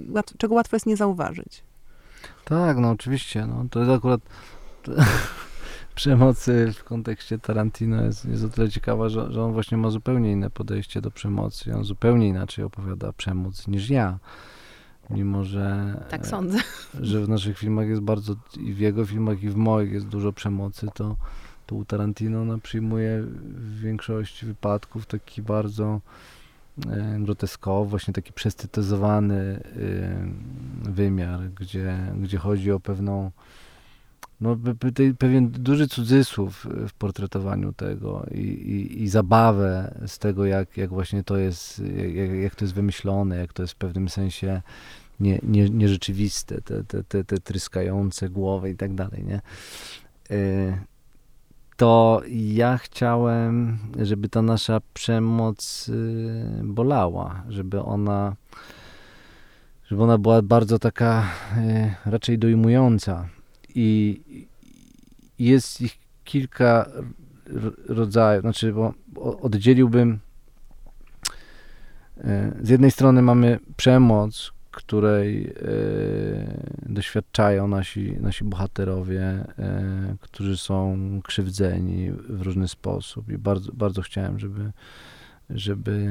łat, 0.09 0.33
czego 0.38 0.55
łatwo 0.55 0.75
jest 0.75 0.86
nie 0.86 0.97
zauważyć? 0.97 1.63
Tak, 2.45 2.78
no 2.78 2.91
oczywiście. 2.91 3.45
No, 3.47 3.65
to 3.71 3.80
jest 3.80 3.91
akurat 3.91 4.21
przemocy 5.95 6.73
w 6.73 6.84
kontekście 6.84 7.39
Tarantino 7.39 8.03
jest, 8.03 8.26
jest 8.26 8.43
o 8.43 8.49
tyle 8.49 8.69
ciekawa, 8.69 9.09
że, 9.09 9.32
że 9.32 9.43
on 9.43 9.53
właśnie 9.53 9.78
ma 9.78 9.89
zupełnie 9.89 10.32
inne 10.32 10.49
podejście 10.49 11.01
do 11.01 11.11
przemocy. 11.11 11.76
On 11.76 11.84
zupełnie 11.84 12.28
inaczej 12.28 12.65
opowiada 12.65 13.13
przemoc 13.13 13.67
niż 13.67 13.89
ja. 13.89 14.19
Mimo, 15.09 15.43
że. 15.43 15.93
Tak 16.09 16.28
sądzę. 16.28 16.59
Że 17.01 17.21
w 17.21 17.30
naszych 17.30 17.57
filmach 17.57 17.88
jest 17.88 18.01
bardzo, 18.01 18.36
i 18.57 18.73
w 18.73 18.80
jego 18.80 19.05
filmach, 19.05 19.43
i 19.43 19.49
w 19.49 19.55
moich 19.55 19.91
jest 19.91 20.07
dużo 20.07 20.34
przemocy, 20.34 20.88
to, 20.93 21.15
to 21.65 21.76
u 21.76 21.86
Tarantino 21.86 22.41
ona 22.41 22.57
przyjmuje 22.57 23.21
w 23.21 23.80
większości 23.80 24.45
wypadków 24.45 25.05
taki 25.05 25.41
bardzo 25.41 26.01
E, 26.01 26.01
groteskowy, 27.19 27.89
właśnie 27.89 28.13
taki 28.13 28.34
przestetyzowany 28.34 29.36
e, 29.36 30.91
wymiar, 30.91 31.39
gdzie, 31.39 31.97
gdzie 32.21 32.38
chodzi 32.38 32.71
o 32.71 32.80
pewną 32.80 33.32
no, 34.41 34.57
pewien 35.17 35.51
duży 35.51 35.88
cudzysłów 35.88 36.67
w 36.88 36.93
portretowaniu 36.93 37.73
tego 37.73 38.26
i, 38.32 38.39
i, 38.39 39.03
i 39.03 39.09
zabawę 39.09 39.95
z 40.07 40.19
tego, 40.19 40.45
jak, 40.45 40.78
jak 40.78 40.89
właśnie 40.89 41.23
to 41.23 41.38
jest, 41.38 41.82
jak, 42.13 42.32
jak 42.32 42.55
to 42.55 42.65
jest 42.65 42.73
wymyślone, 42.73 43.38
jak 43.38 43.53
to 43.53 43.63
jest 43.63 43.73
w 43.73 43.78
pewnym 43.78 44.09
sensie 44.09 44.61
nie, 45.19 45.39
nie, 45.43 45.69
nierzeczywiste, 45.69 46.61
te, 46.61 46.84
te, 46.84 47.03
te, 47.03 47.23
te 47.23 47.38
tryskające 47.38 48.30
głowy 48.30 48.69
i 48.69 48.76
tak 48.76 48.95
dalej, 48.95 49.23
nie? 49.23 49.41
E, 50.32 50.80
to 51.78 52.21
ja 52.28 52.78
chciałem, 52.78 53.78
żeby 54.01 54.30
ta 54.30 54.41
nasza 54.41 54.82
przemoc 54.93 55.89
y, 55.89 56.61
bolała, 56.63 57.43
żeby 57.49 57.82
ona, 57.82 58.36
żeby 59.88 60.03
ona 60.03 60.17
była 60.17 60.41
bardzo 60.41 60.80
taka 60.80 61.23
y, 61.57 61.93
raczej 62.05 62.39
dojmująca. 62.39 63.30
I 63.76 64.21
jest 65.39 65.82
ich 65.82 65.97
kilka 66.23 66.86
rodzajów, 67.88 68.41
znaczy, 68.41 68.73
bo 68.73 68.93
oddzieliłbym 69.41 70.19
e, 72.17 72.51
z 72.61 72.69
jednej 72.69 72.91
strony 72.91 73.21
mamy 73.21 73.59
przemoc, 73.78 74.51
której 74.76 75.45
e, 75.47 75.53
doświadczają 76.86 77.67
nasi, 77.67 78.17
nasi 78.21 78.43
bohaterowie, 78.43 79.21
e, 79.23 80.15
którzy 80.21 80.57
są 80.57 80.97
krzywdzeni 81.23 82.11
w 82.11 82.41
różny 82.41 82.67
sposób 82.67 83.30
i 83.30 83.38
bardzo, 83.38 83.71
bardzo 83.73 84.01
chciałem, 84.01 84.39
żeby, 84.39 84.71
żeby, 85.49 86.07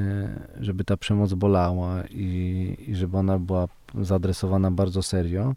żeby 0.60 0.84
ta 0.84 0.96
przemoc 0.96 1.34
bolała 1.34 2.02
i, 2.10 2.76
i 2.88 2.94
żeby 2.94 3.18
ona 3.18 3.38
była 3.38 3.68
zaadresowana 4.00 4.70
bardzo 4.70 5.02
serio. 5.02 5.54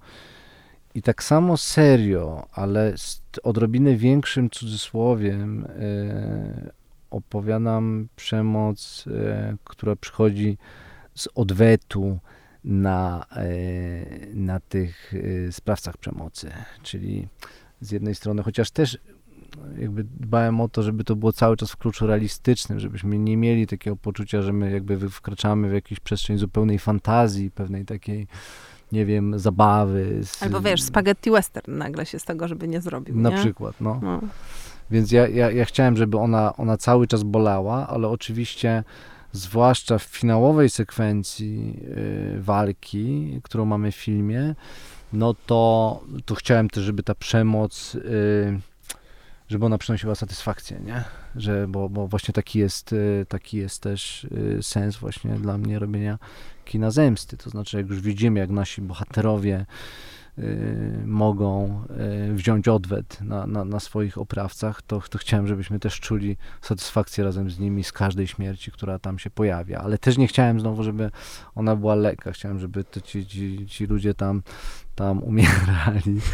I 0.95 1.01
tak 1.01 1.23
samo 1.23 1.57
serio, 1.57 2.47
ale 2.51 2.97
z 2.97 3.21
odrobinę 3.43 3.95
większym 3.95 4.49
cudzysłowiem 4.49 5.65
e, 5.65 6.71
opowiadam 7.09 8.07
przemoc, 8.15 9.05
e, 9.07 9.55
która 9.63 9.95
przychodzi 9.95 10.57
z 11.15 11.27
odwetu 11.35 12.19
na, 12.67 13.25
e, 13.35 13.45
na 14.33 14.59
tych 14.59 15.13
e, 15.47 15.51
sprawcach 15.51 15.97
przemocy. 15.97 16.51
Czyli 16.83 17.27
z 17.81 17.91
jednej 17.91 18.15
strony, 18.15 18.43
chociaż 18.43 18.71
też 18.71 18.97
jakby 19.77 20.03
dbałem 20.03 20.61
o 20.61 20.69
to, 20.69 20.83
żeby 20.83 21.03
to 21.03 21.15
było 21.15 21.33
cały 21.33 21.57
czas 21.57 21.71
w 21.71 21.77
kluczu 21.77 22.07
realistycznym, 22.07 22.79
żebyśmy 22.79 23.17
nie 23.17 23.37
mieli 23.37 23.67
takiego 23.67 23.95
poczucia, 23.95 24.41
że 24.41 24.53
my 24.53 24.71
jakby 24.71 25.09
wkraczamy 25.09 25.69
w 25.69 25.73
jakąś 25.73 25.99
przestrzeń 25.99 26.37
zupełnej 26.37 26.79
fantazji, 26.79 27.51
pewnej 27.51 27.85
takiej 27.85 28.27
nie 28.91 29.05
wiem, 29.05 29.39
zabawy. 29.39 30.23
Z... 30.23 30.43
Albo 30.43 30.61
wiesz, 30.61 30.81
spaghetti 30.81 31.31
western 31.31 31.77
nagle 31.77 32.05
się 32.05 32.19
z 32.19 32.23
tego, 32.23 32.47
żeby 32.47 32.67
nie 32.67 32.81
zrobił, 32.81 33.15
Na 33.15 33.29
nie? 33.29 33.37
przykład, 33.37 33.75
no. 33.81 33.99
no. 34.03 34.21
Więc 34.91 35.11
ja, 35.11 35.27
ja, 35.27 35.51
ja 35.51 35.65
chciałem, 35.65 35.97
żeby 35.97 36.17
ona, 36.17 36.55
ona 36.55 36.77
cały 36.77 37.07
czas 37.07 37.23
bolała, 37.23 37.87
ale 37.87 38.07
oczywiście 38.07 38.83
zwłaszcza 39.31 39.97
w 39.97 40.03
finałowej 40.03 40.69
sekwencji 40.69 41.79
y, 42.37 42.41
walki, 42.41 43.39
którą 43.43 43.65
mamy 43.65 43.91
w 43.91 43.95
filmie, 43.95 44.55
no 45.13 45.35
to, 45.45 46.03
to 46.25 46.35
chciałem 46.35 46.69
też, 46.69 46.83
żeby 46.83 47.03
ta 47.03 47.15
przemoc, 47.15 47.95
y, 47.95 48.59
żeby 49.49 49.65
ona 49.65 49.77
przynosiła 49.77 50.15
satysfakcję, 50.15 50.79
nie? 50.85 51.03
Że, 51.35 51.67
bo, 51.67 51.89
bo 51.89 52.07
właśnie 52.07 52.33
taki 52.33 52.59
jest, 52.59 52.93
y, 52.93 53.25
taki 53.29 53.57
jest 53.57 53.81
też 53.81 54.27
sens 54.61 54.97
właśnie 54.97 55.31
dla 55.31 55.57
mnie 55.57 55.79
robienia 55.79 56.19
kina 56.65 56.91
zemsty. 56.91 57.37
To 57.37 57.49
znaczy, 57.49 57.77
jak 57.77 57.89
już 57.89 58.01
widzimy, 58.01 58.39
jak 58.39 58.49
nasi 58.49 58.81
bohaterowie 58.81 59.65
mogą 61.05 61.81
y, 62.29 62.33
wziąć 62.33 62.67
odwet 62.67 63.21
na, 63.21 63.47
na, 63.47 63.65
na, 63.65 63.79
swoich 63.79 64.17
oprawcach, 64.17 64.81
to, 64.81 65.01
to 65.09 65.17
chciałem, 65.17 65.47
żebyśmy 65.47 65.79
też 65.79 65.99
czuli 65.99 66.37
satysfakcję 66.61 67.23
razem 67.23 67.49
z 67.49 67.59
nimi 67.59 67.83
z 67.83 67.91
każdej 67.91 68.27
śmierci, 68.27 68.71
która 68.71 68.99
tam 68.99 69.19
się 69.19 69.29
pojawia. 69.29 69.79
Ale 69.79 69.97
też 69.97 70.17
nie 70.17 70.27
chciałem 70.27 70.59
znowu, 70.59 70.83
żeby 70.83 71.11
ona 71.55 71.75
była 71.75 71.95
lekka. 71.95 72.31
Chciałem, 72.31 72.59
żeby 72.59 72.85
ci, 73.03 73.27
ci, 73.27 73.67
ci 73.67 73.85
ludzie 73.85 74.13
tam, 74.13 74.41
tam 74.95 75.23
umierali. 75.23 76.19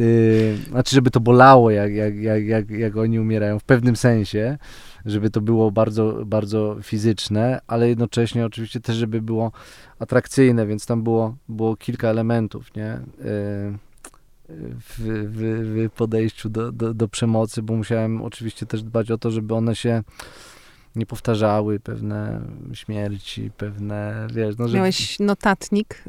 Y, 0.00 0.58
znaczy, 0.68 0.94
żeby 0.94 1.10
to 1.10 1.20
bolało, 1.20 1.70
jak, 1.70 1.92
jak, 1.92 2.16
jak, 2.16 2.44
jak, 2.44 2.70
jak 2.70 2.96
oni 2.96 3.20
umierają 3.20 3.58
w 3.58 3.64
pewnym 3.64 3.96
sensie 3.96 4.58
żeby 5.06 5.30
to 5.30 5.40
było 5.40 5.70
bardzo, 5.70 6.22
bardzo 6.26 6.76
fizyczne, 6.82 7.60
ale 7.66 7.88
jednocześnie 7.88 8.46
oczywiście 8.46 8.80
też, 8.80 8.96
żeby 8.96 9.22
było 9.22 9.52
atrakcyjne, 9.98 10.66
więc 10.66 10.86
tam 10.86 11.02
było, 11.02 11.36
było 11.48 11.76
kilka 11.76 12.08
elementów, 12.08 12.74
nie? 12.74 12.86
E, 12.86 13.00
w, 14.48 14.98
w, 14.98 15.88
w 15.88 15.96
podejściu 15.96 16.48
do, 16.48 16.72
do, 16.72 16.94
do 16.94 17.08
przemocy, 17.08 17.62
bo 17.62 17.76
musiałem 17.76 18.22
oczywiście 18.22 18.66
też 18.66 18.82
dbać 18.82 19.10
o 19.10 19.18
to, 19.18 19.30
żeby 19.30 19.54
one 19.54 19.76
się 19.76 20.02
nie 20.96 21.06
powtarzały, 21.06 21.80
pewne 21.80 22.40
śmierci, 22.72 23.50
pewne, 23.56 24.26
wiesz, 24.34 24.58
no, 24.58 24.68
że... 24.68 24.76
Miałeś 24.76 25.18
notatnik 25.18 26.04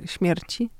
yy, 0.00 0.08
śmierci? 0.08 0.70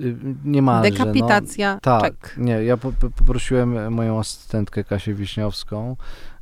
Y, 0.00 0.16
niemalże. 0.44 0.90
Dekapitacja, 0.90 1.74
no, 1.74 1.80
Tak, 1.80 2.34
nie, 2.38 2.64
ja 2.64 2.76
po, 2.76 2.92
poprosiłem 2.92 3.92
moją 3.92 4.18
asystentkę 4.18 4.84
Kasię 4.84 5.14
Wiśniowską, 5.14 5.96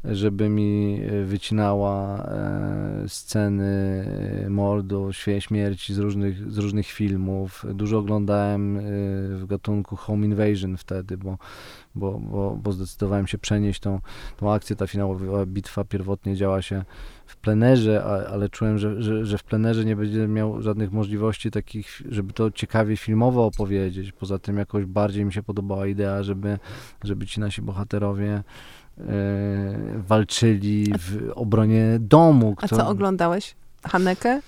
żeby 0.05 0.49
mi 0.49 1.01
e, 1.03 1.25
wycinała 1.25 2.19
e, 2.19 3.05
sceny 3.09 4.05
e, 4.47 4.51
mordu, 4.51 5.11
śmierci 5.39 5.95
z 5.95 5.99
różnych, 5.99 6.53
z 6.53 6.59
różnych 6.59 6.87
filmów. 6.87 7.67
Dużo 7.75 7.99
oglądałem 7.99 8.79
w 9.39 9.47
gatunku 9.47 9.97
Home 9.97 10.27
Invasion 10.27 10.77
wtedy, 10.77 11.17
bo, 11.17 11.39
bo, 11.95 12.19
bo, 12.19 12.59
bo 12.63 12.73
zdecydowałem 12.73 13.27
się 13.27 13.39
przenieść 13.39 13.81
tą, 13.81 14.01
tą 14.37 14.53
akcję. 14.53 14.77
Ta 14.77 14.87
finałowa 14.87 15.47
bitwa 15.47 15.85
pierwotnie 15.85 16.37
działa 16.37 16.63
się 16.63 16.85
w 17.27 17.37
plenerze, 17.37 18.05
ale 18.05 18.49
czułem, 18.49 18.79
że, 18.79 19.03
że, 19.03 19.27
że 19.27 19.39
w 19.39 19.45
plenerze 19.45 19.85
nie 19.85 19.97
będzie 19.97 20.29
miał 20.29 20.63
żadnych 20.63 20.93
możliwości 20.93 21.51
takich, 21.51 22.03
żeby 22.09 22.33
to 22.33 22.51
ciekawie 22.51 22.97
filmowo 22.97 23.47
opowiedzieć. 23.47 24.13
Poza 24.13 24.39
tym 24.39 24.57
jakoś 24.57 24.85
bardziej 24.85 25.25
mi 25.25 25.33
się 25.33 25.43
podobała 25.43 25.87
idea, 25.87 26.23
żeby, 26.23 26.59
żeby 27.05 27.27
ci 27.27 27.41
nasi 27.41 27.63
bohaterowie 27.63 28.43
walczyli 30.09 30.93
w 30.99 31.33
obronie 31.35 31.97
domu. 32.01 32.55
A 32.61 32.69
co 32.69 32.89
oglądałeś? 32.89 33.55
Haneke? 33.83 34.41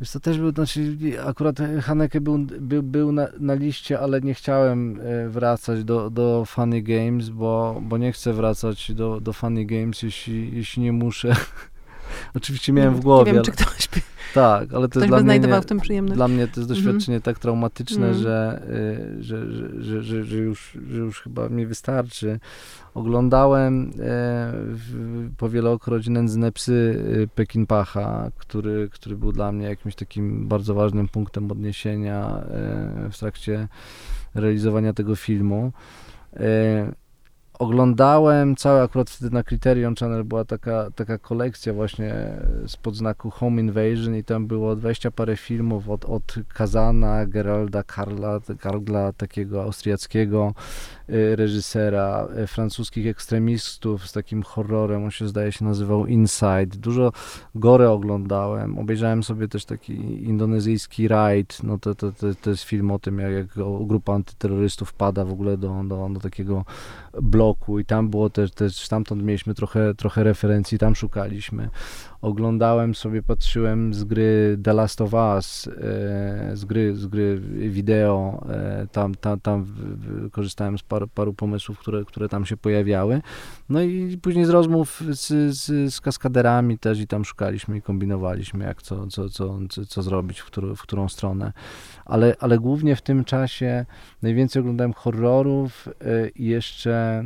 Wiesz, 0.00 0.10
to 0.10 0.20
też 0.20 0.38
był, 0.38 0.52
znaczy 0.52 0.96
akurat 1.26 1.56
Haneke 1.82 2.20
był, 2.20 2.38
był, 2.38 2.82
był 2.82 3.12
na, 3.12 3.28
na 3.40 3.54
liście, 3.54 4.00
ale 4.00 4.20
nie 4.20 4.34
chciałem 4.34 5.00
e, 5.00 5.28
wracać 5.28 5.84
do, 5.84 6.10
do 6.10 6.44
Funny 6.46 6.82
Games, 6.82 7.28
bo, 7.28 7.80
bo 7.82 7.98
nie 7.98 8.12
chcę 8.12 8.32
wracać 8.32 8.92
do, 8.92 9.20
do 9.20 9.32
Funny 9.32 9.64
Games, 9.64 10.02
jeśli, 10.02 10.56
jeśli 10.56 10.82
nie 10.82 10.92
muszę. 10.92 11.36
Oczywiście 12.36 12.72
miałem 12.72 12.94
w 12.94 13.00
głowie. 13.00 13.32
Nie 13.32 13.34
wiem, 13.34 13.44
czy 13.44 13.52
ktoś 13.52 13.88
tak, 14.34 14.74
ale 14.74 14.88
to 14.88 15.00
ktoś 15.00 15.08
dla 15.08 15.20
mnie, 15.20 15.60
w 15.62 15.66
tym 15.66 15.80
przyjemność. 15.80 16.16
Dla 16.16 16.28
mnie 16.28 16.48
to 16.48 16.60
jest 16.60 16.70
mhm. 16.70 16.76
doświadczenie 16.76 17.16
mm. 17.16 17.22
tak 17.22 17.38
traumatyczne, 17.38 18.06
mm. 18.06 18.18
że, 18.18 18.62
y, 19.18 19.22
że, 19.22 19.52
że, 19.52 20.02
że, 20.02 20.24
że, 20.24 20.36
już, 20.36 20.78
że 20.90 20.98
już 20.98 21.20
chyba 21.20 21.48
mi 21.48 21.66
wystarczy. 21.66 22.40
Oglądałem 22.94 23.92
e, 24.00 24.52
powielokroć 25.36 26.08
Nędzne 26.08 26.52
psy 26.52 26.72
y, 26.72 27.28
Pekinpacha, 27.34 28.30
który, 28.38 28.88
który 28.92 29.16
był 29.16 29.32
dla 29.32 29.52
mnie 29.52 29.66
jakimś 29.66 29.94
takim 29.94 30.48
bardzo 30.48 30.74
ważnym 30.74 31.08
punktem 31.08 31.50
odniesienia 31.50 32.26
e, 32.26 33.10
w 33.10 33.18
trakcie 33.18 33.68
realizowania 34.34 34.92
tego 34.92 35.16
filmu. 35.16 35.72
E, 36.36 37.03
oglądałem 37.58 38.56
całe, 38.56 38.82
akurat 38.82 39.10
wtedy 39.10 39.34
na 39.34 39.42
Criterion 39.42 39.94
Channel 39.94 40.24
była 40.24 40.44
taka, 40.44 40.90
taka 40.94 41.18
kolekcja 41.18 41.72
właśnie 41.72 42.14
spod 42.66 42.96
znaku 42.96 43.30
Home 43.30 43.60
Invasion 43.62 44.16
i 44.16 44.24
tam 44.24 44.46
było 44.46 44.76
20 44.76 45.10
parę 45.10 45.36
filmów 45.36 45.88
od, 45.88 46.04
od 46.04 46.34
Kazana, 46.54 47.26
Geralda 47.26 47.82
Karla, 47.82 48.40
Karla 48.60 49.12
takiego 49.12 49.62
austriackiego 49.62 50.54
y, 51.08 51.36
reżysera, 51.36 52.28
y, 52.38 52.46
francuskich 52.46 53.06
ekstremistów 53.06 54.08
z 54.08 54.12
takim 54.12 54.42
horrorem, 54.42 55.04
on 55.04 55.10
się 55.10 55.28
zdaje 55.28 55.52
się 55.52 55.64
nazywał 55.64 56.06
Inside. 56.06 56.66
Dużo 56.66 57.12
gore 57.54 57.90
oglądałem, 57.90 58.78
obejrzałem 58.78 59.22
sobie 59.22 59.48
też 59.48 59.64
taki 59.64 60.24
indonezyjski 60.24 61.08
Raid, 61.08 61.62
no 61.62 61.78
to, 61.78 61.94
to, 61.94 62.12
to, 62.12 62.26
to 62.42 62.50
jest 62.50 62.62
film 62.62 62.90
o 62.90 62.98
tym, 62.98 63.18
jak, 63.18 63.32
jak 63.32 63.46
grupa 63.80 64.14
antyterrorystów 64.14 64.92
pada 64.92 65.24
w 65.24 65.32
ogóle 65.32 65.56
do, 65.56 65.82
do, 65.84 66.08
do 66.12 66.20
takiego 66.20 66.64
bloku 67.22 67.43
i 67.78 67.84
tam 67.84 68.08
było 68.08 68.30
też, 68.30 68.50
też 68.50 68.76
stamtąd 68.76 69.22
mieliśmy 69.22 69.54
trochę, 69.54 69.94
trochę 69.94 70.24
referencji, 70.24 70.78
tam 70.78 70.94
szukaliśmy. 70.94 71.68
Oglądałem 72.24 72.94
sobie, 72.94 73.22
patrzyłem 73.22 73.94
z 73.94 74.04
gry 74.04 74.58
The 74.62 74.72
Last 74.72 75.00
of 75.00 75.12
Us, 75.12 75.68
e, 75.68 75.70
z 76.56 76.64
gry, 76.64 76.96
z 76.96 77.06
gry 77.06 77.40
wideo, 77.70 78.46
e, 78.48 78.86
tam, 78.92 79.14
tam, 79.14 79.40
tam 79.40 79.66
korzystałem 80.32 80.78
z 80.78 80.82
paru, 80.82 81.08
paru 81.08 81.34
pomysłów, 81.34 81.78
które, 81.78 82.04
które 82.04 82.28
tam 82.28 82.46
się 82.46 82.56
pojawiały. 82.56 83.22
No 83.68 83.82
i 83.82 84.18
później 84.22 84.44
z 84.44 84.50
rozmów 84.50 85.02
z, 85.10 85.56
z, 85.56 85.94
z 85.94 86.00
kaskaderami 86.00 86.78
też 86.78 87.00
i 87.00 87.06
tam 87.06 87.24
szukaliśmy 87.24 87.76
i 87.76 87.82
kombinowaliśmy, 87.82 88.64
jak 88.64 88.82
co, 88.82 89.06
co, 89.06 89.28
co, 89.28 89.58
co, 89.88 90.02
zrobić, 90.02 90.40
w, 90.40 90.44
który, 90.44 90.76
w 90.76 90.82
którą 90.82 91.08
stronę. 91.08 91.52
Ale, 92.04 92.36
ale 92.40 92.58
głównie 92.58 92.96
w 92.96 93.02
tym 93.02 93.24
czasie 93.24 93.86
najwięcej 94.22 94.60
oglądałem 94.60 94.92
horrorów 94.92 95.88
e, 95.88 96.28
i 96.28 96.44
jeszcze 96.44 97.24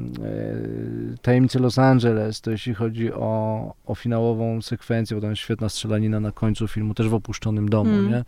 Tajemnice 1.23 1.59
Los 1.59 1.79
Angeles, 1.79 2.41
to 2.41 2.51
jeśli 2.51 2.75
chodzi 2.75 3.13
o, 3.13 3.75
o 3.87 3.95
finałową 3.95 4.63
sekwencję, 4.63 4.88
bo 5.15 5.21
tam 5.21 5.31
jest 5.31 5.43
świetna 5.43 5.69
strzelanina 5.69 6.21
na 6.21 6.33
końcu 6.33 6.69
filmu, 6.69 6.95
też 6.95 7.09
w 7.09 7.15
opuszczonym 7.15 7.69
domu, 7.69 7.91
mm. 7.91 8.11
nie? 8.11 8.25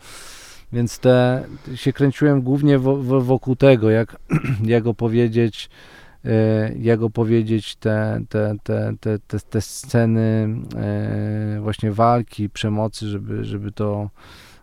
Więc 0.73 0.99
te, 0.99 1.45
się 1.75 1.93
kręciłem 1.93 2.43
głównie 2.43 2.79
wokół 2.79 3.57
tego, 3.57 3.91
jak, 3.91 4.17
jak 4.65 4.87
opowiedzieć 4.87 5.71
e, 6.25 6.73
jak 6.79 7.03
opowiedzieć 7.03 7.77
te, 7.77 8.21
te, 8.29 8.57
te, 8.63 8.95
te, 9.01 9.19
te, 9.19 9.41
te 9.41 9.61
sceny 9.61 10.49
e, 10.77 11.61
właśnie 11.63 11.93
walki, 11.93 12.51
przemocy, 12.51 13.09
żeby, 13.09 13.45
żeby 13.45 13.73
to 13.73 14.11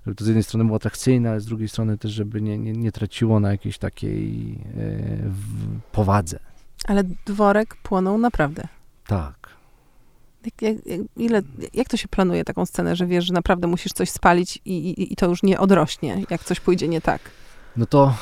żeby 0.07 0.15
to 0.15 0.23
z 0.23 0.27
jednej 0.27 0.43
strony 0.43 0.65
było 0.65 0.75
atrakcyjne, 0.75 1.29
ale 1.29 1.39
z 1.39 1.45
drugiej 1.45 1.67
strony 1.67 1.97
też, 1.97 2.11
żeby 2.11 2.41
nie, 2.41 2.57
nie, 2.57 2.73
nie 2.73 2.91
traciło 2.91 3.39
na 3.39 3.51
jakiejś 3.51 3.77
takiej 3.77 4.55
e, 4.77 5.91
powadze. 5.91 6.39
Ale 6.87 7.03
dworek 7.25 7.75
płonął 7.75 8.17
naprawdę. 8.17 8.67
Tak. 9.07 9.36
Jak, 10.47 10.61
jak, 10.61 11.01
ile, 11.17 11.41
jak 11.73 11.87
to 11.87 11.97
się 11.97 12.07
planuje 12.07 12.43
taką 12.43 12.65
scenę, 12.65 12.95
że 12.95 13.05
wiesz, 13.05 13.25
że 13.25 13.33
naprawdę 13.33 13.67
musisz 13.67 13.93
coś 13.93 14.09
spalić 14.09 14.61
i, 14.65 14.89
i, 14.89 15.13
i 15.13 15.15
to 15.15 15.29
już 15.29 15.43
nie 15.43 15.59
odrośnie, 15.59 16.23
jak 16.29 16.43
coś 16.43 16.59
pójdzie 16.59 16.87
nie 16.87 17.01
tak? 17.01 17.21
No 17.77 17.85
to 17.85 18.13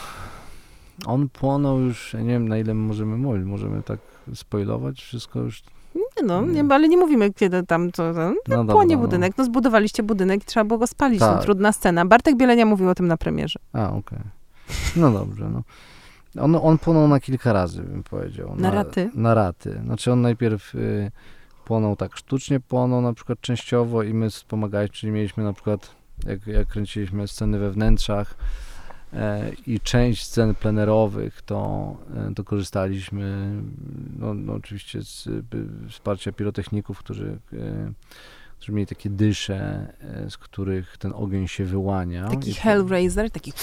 on 1.05 1.30
płonął 1.30 1.80
już, 1.80 2.13
ja 2.13 2.21
nie 2.21 2.30
wiem 2.30 2.47
na 2.47 2.57
ile 2.57 2.73
możemy 2.73 3.17
mówić, 3.17 3.45
możemy 3.45 3.84
tak 3.84 3.99
spoilować 4.36 5.01
wszystko 5.01 5.39
już. 5.39 5.63
Nie 5.95 6.23
no, 6.26 6.41
nie, 6.41 6.65
ale 6.69 6.88
nie 6.88 6.97
mówimy, 6.97 7.34
kiedy 7.34 7.63
tam 7.63 7.91
to, 7.91 8.13
to 8.13 8.34
no, 8.47 8.63
no 8.63 8.73
płonie 8.73 8.95
dobra, 8.95 9.07
budynek. 9.07 9.34
No. 9.38 9.43
no 9.43 9.45
zbudowaliście 9.45 10.03
budynek 10.03 10.43
i 10.43 10.45
trzeba 10.45 10.63
było 10.63 10.78
go 10.78 10.88
spalić. 10.88 11.19
Tak. 11.19 11.36
No, 11.36 11.41
trudna 11.41 11.71
scena. 11.71 12.05
Bartek 12.05 12.38
Bielenia 12.38 12.65
mówił 12.65 12.89
o 12.89 12.95
tym 12.95 13.07
na 13.07 13.17
premierze. 13.17 13.59
A, 13.73 13.88
okej. 13.88 13.99
Okay. 13.99 14.21
No 14.95 15.11
dobrze, 15.11 15.49
no. 15.49 15.63
On, 16.43 16.55
on 16.55 16.78
płonął 16.78 17.07
na 17.07 17.19
kilka 17.19 17.53
razy, 17.53 17.82
bym 17.82 18.03
powiedział. 18.03 18.49
Na, 18.49 18.55
na 18.55 18.71
raty? 18.71 19.09
Na 19.13 19.34
raty. 19.34 19.82
Znaczy 19.86 20.11
on 20.11 20.21
najpierw 20.21 20.76
y, 20.76 21.11
płonął 21.66 21.95
tak 21.95 22.18
sztucznie, 22.18 22.59
płonął 22.59 23.01
na 23.01 23.13
przykład 23.13 23.41
częściowo 23.41 24.03
i 24.03 24.13
my 24.13 24.30
wspomagaliśmy, 24.30 24.95
czyli 24.95 25.11
mieliśmy 25.11 25.43
na 25.43 25.53
przykład, 25.53 25.95
jak, 26.26 26.47
jak 26.47 26.68
kręciliśmy 26.68 27.28
sceny 27.28 27.59
we 27.59 27.72
wnętrzach, 27.72 28.36
E, 29.16 29.51
i 29.68 29.80
część 29.80 30.26
scen 30.26 30.55
plenerowych 30.55 31.41
to, 31.41 31.95
e, 32.16 32.34
to 32.36 32.43
korzystaliśmy 32.43 33.51
no, 34.20 34.34
no 34.34 34.53
oczywiście 34.53 35.01
z 35.01 35.30
wsparcia 35.89 36.32
pirotechników, 36.32 36.99
którzy, 36.99 37.38
e, 37.53 37.91
którzy 38.57 38.72
mieli 38.72 38.88
takie 38.88 39.09
dysze, 39.09 39.88
z 40.30 40.38
których 40.38 40.97
ten 40.97 41.11
ogień 41.16 41.47
się 41.47 41.66
wyłania. 41.66 42.30
Taki 42.30 42.53
Hellraiser, 42.53 43.32
taki 43.32 43.53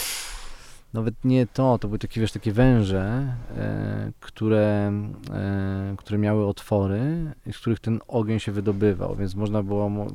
nawet 0.93 1.15
nie 1.25 1.47
to, 1.47 1.79
to 1.79 1.89
były 1.89 1.99
takie, 1.99 2.21
wiesz, 2.21 2.33
takie 2.33 2.53
węże, 2.53 3.35
e, 3.57 4.13
które, 4.21 4.93
e, 5.31 5.95
które 5.99 6.19
miały 6.19 6.47
otwory, 6.47 7.33
z 7.53 7.59
których 7.59 7.81
ten 7.81 8.01
ogień 8.09 8.41
się 8.41 8.53
wydobywał, 8.53 9.17
więc 9.17 9.35
można 9.35 9.63
było, 9.63 9.89
mo, 9.89 10.07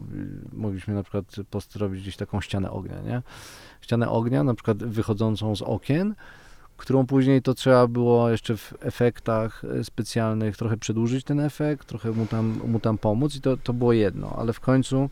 mogliśmy 0.53 0.93
na 0.93 1.03
przykład 1.03 1.35
postrobić 1.49 2.01
gdzieś 2.01 2.17
taką 2.17 2.41
ścianę 2.41 2.71
ognia, 2.71 3.01
nie? 3.01 3.21
Ścianę 3.81 4.09
ognia, 4.09 4.43
na 4.43 4.53
przykład 4.53 4.77
wychodzącą 4.77 5.55
z 5.55 5.61
okien, 5.61 6.15
którą 6.77 7.05
później 7.05 7.41
to 7.41 7.53
trzeba 7.53 7.87
było 7.87 8.29
jeszcze 8.29 8.57
w 8.57 8.73
efektach 8.79 9.63
e, 9.65 9.83
specjalnych 9.83 10.57
trochę 10.57 10.77
przedłużyć 10.77 11.25
ten 11.25 11.39
efekt, 11.39 11.87
trochę 11.87 12.11
mu 12.11 12.25
tam, 12.25 12.59
mu 12.67 12.79
tam 12.79 12.97
pomóc 12.97 13.35
i 13.35 13.41
to, 13.41 13.57
to 13.57 13.73
było 13.73 13.93
jedno, 13.93 14.35
ale 14.37 14.53
w 14.53 14.59
końcu 14.59 15.09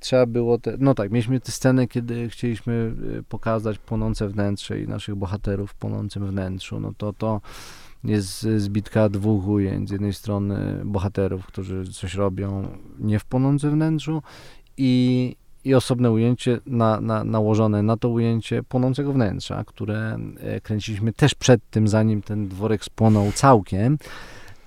trzeba 0.00 0.26
było, 0.26 0.58
te, 0.58 0.76
no 0.78 0.94
tak, 0.94 1.10
mieliśmy 1.10 1.40
te 1.40 1.52
sceny, 1.52 1.88
kiedy 1.88 2.28
chcieliśmy 2.28 2.92
e, 3.18 3.22
pokazać 3.22 3.78
płonące 3.78 4.28
wnętrze 4.28 4.80
i 4.80 4.88
naszych 4.88 5.14
bohaterów 5.14 5.70
w 5.70 5.74
płonącym 5.74 6.26
wnętrzu, 6.26 6.80
no 6.80 6.92
to 6.98 7.12
to 7.12 7.40
jest 8.04 8.40
zbitka 8.40 9.08
dwóch 9.08 9.48
ujęć. 9.48 9.88
Z 9.88 9.92
jednej 9.92 10.12
strony 10.12 10.80
bohaterów, 10.84 11.46
którzy 11.46 11.92
coś 11.92 12.14
robią 12.14 12.68
nie 12.98 13.18
w 13.18 13.24
płonącym 13.24 13.70
wnętrzu 13.70 14.22
i, 14.76 15.36
i 15.64 15.74
osobne 15.74 16.10
ujęcie 16.10 16.60
na, 16.66 17.00
na, 17.00 17.24
nałożone 17.24 17.82
na 17.82 17.96
to 17.96 18.08
ujęcie 18.08 18.62
płonącego 18.62 19.12
wnętrza, 19.12 19.64
które 19.64 20.18
e, 20.40 20.60
kręciliśmy 20.60 21.12
też 21.12 21.34
przed 21.34 21.70
tym, 21.70 21.88
zanim 21.88 22.22
ten 22.22 22.48
dworek 22.48 22.84
spłonął 22.84 23.32
całkiem. 23.32 23.98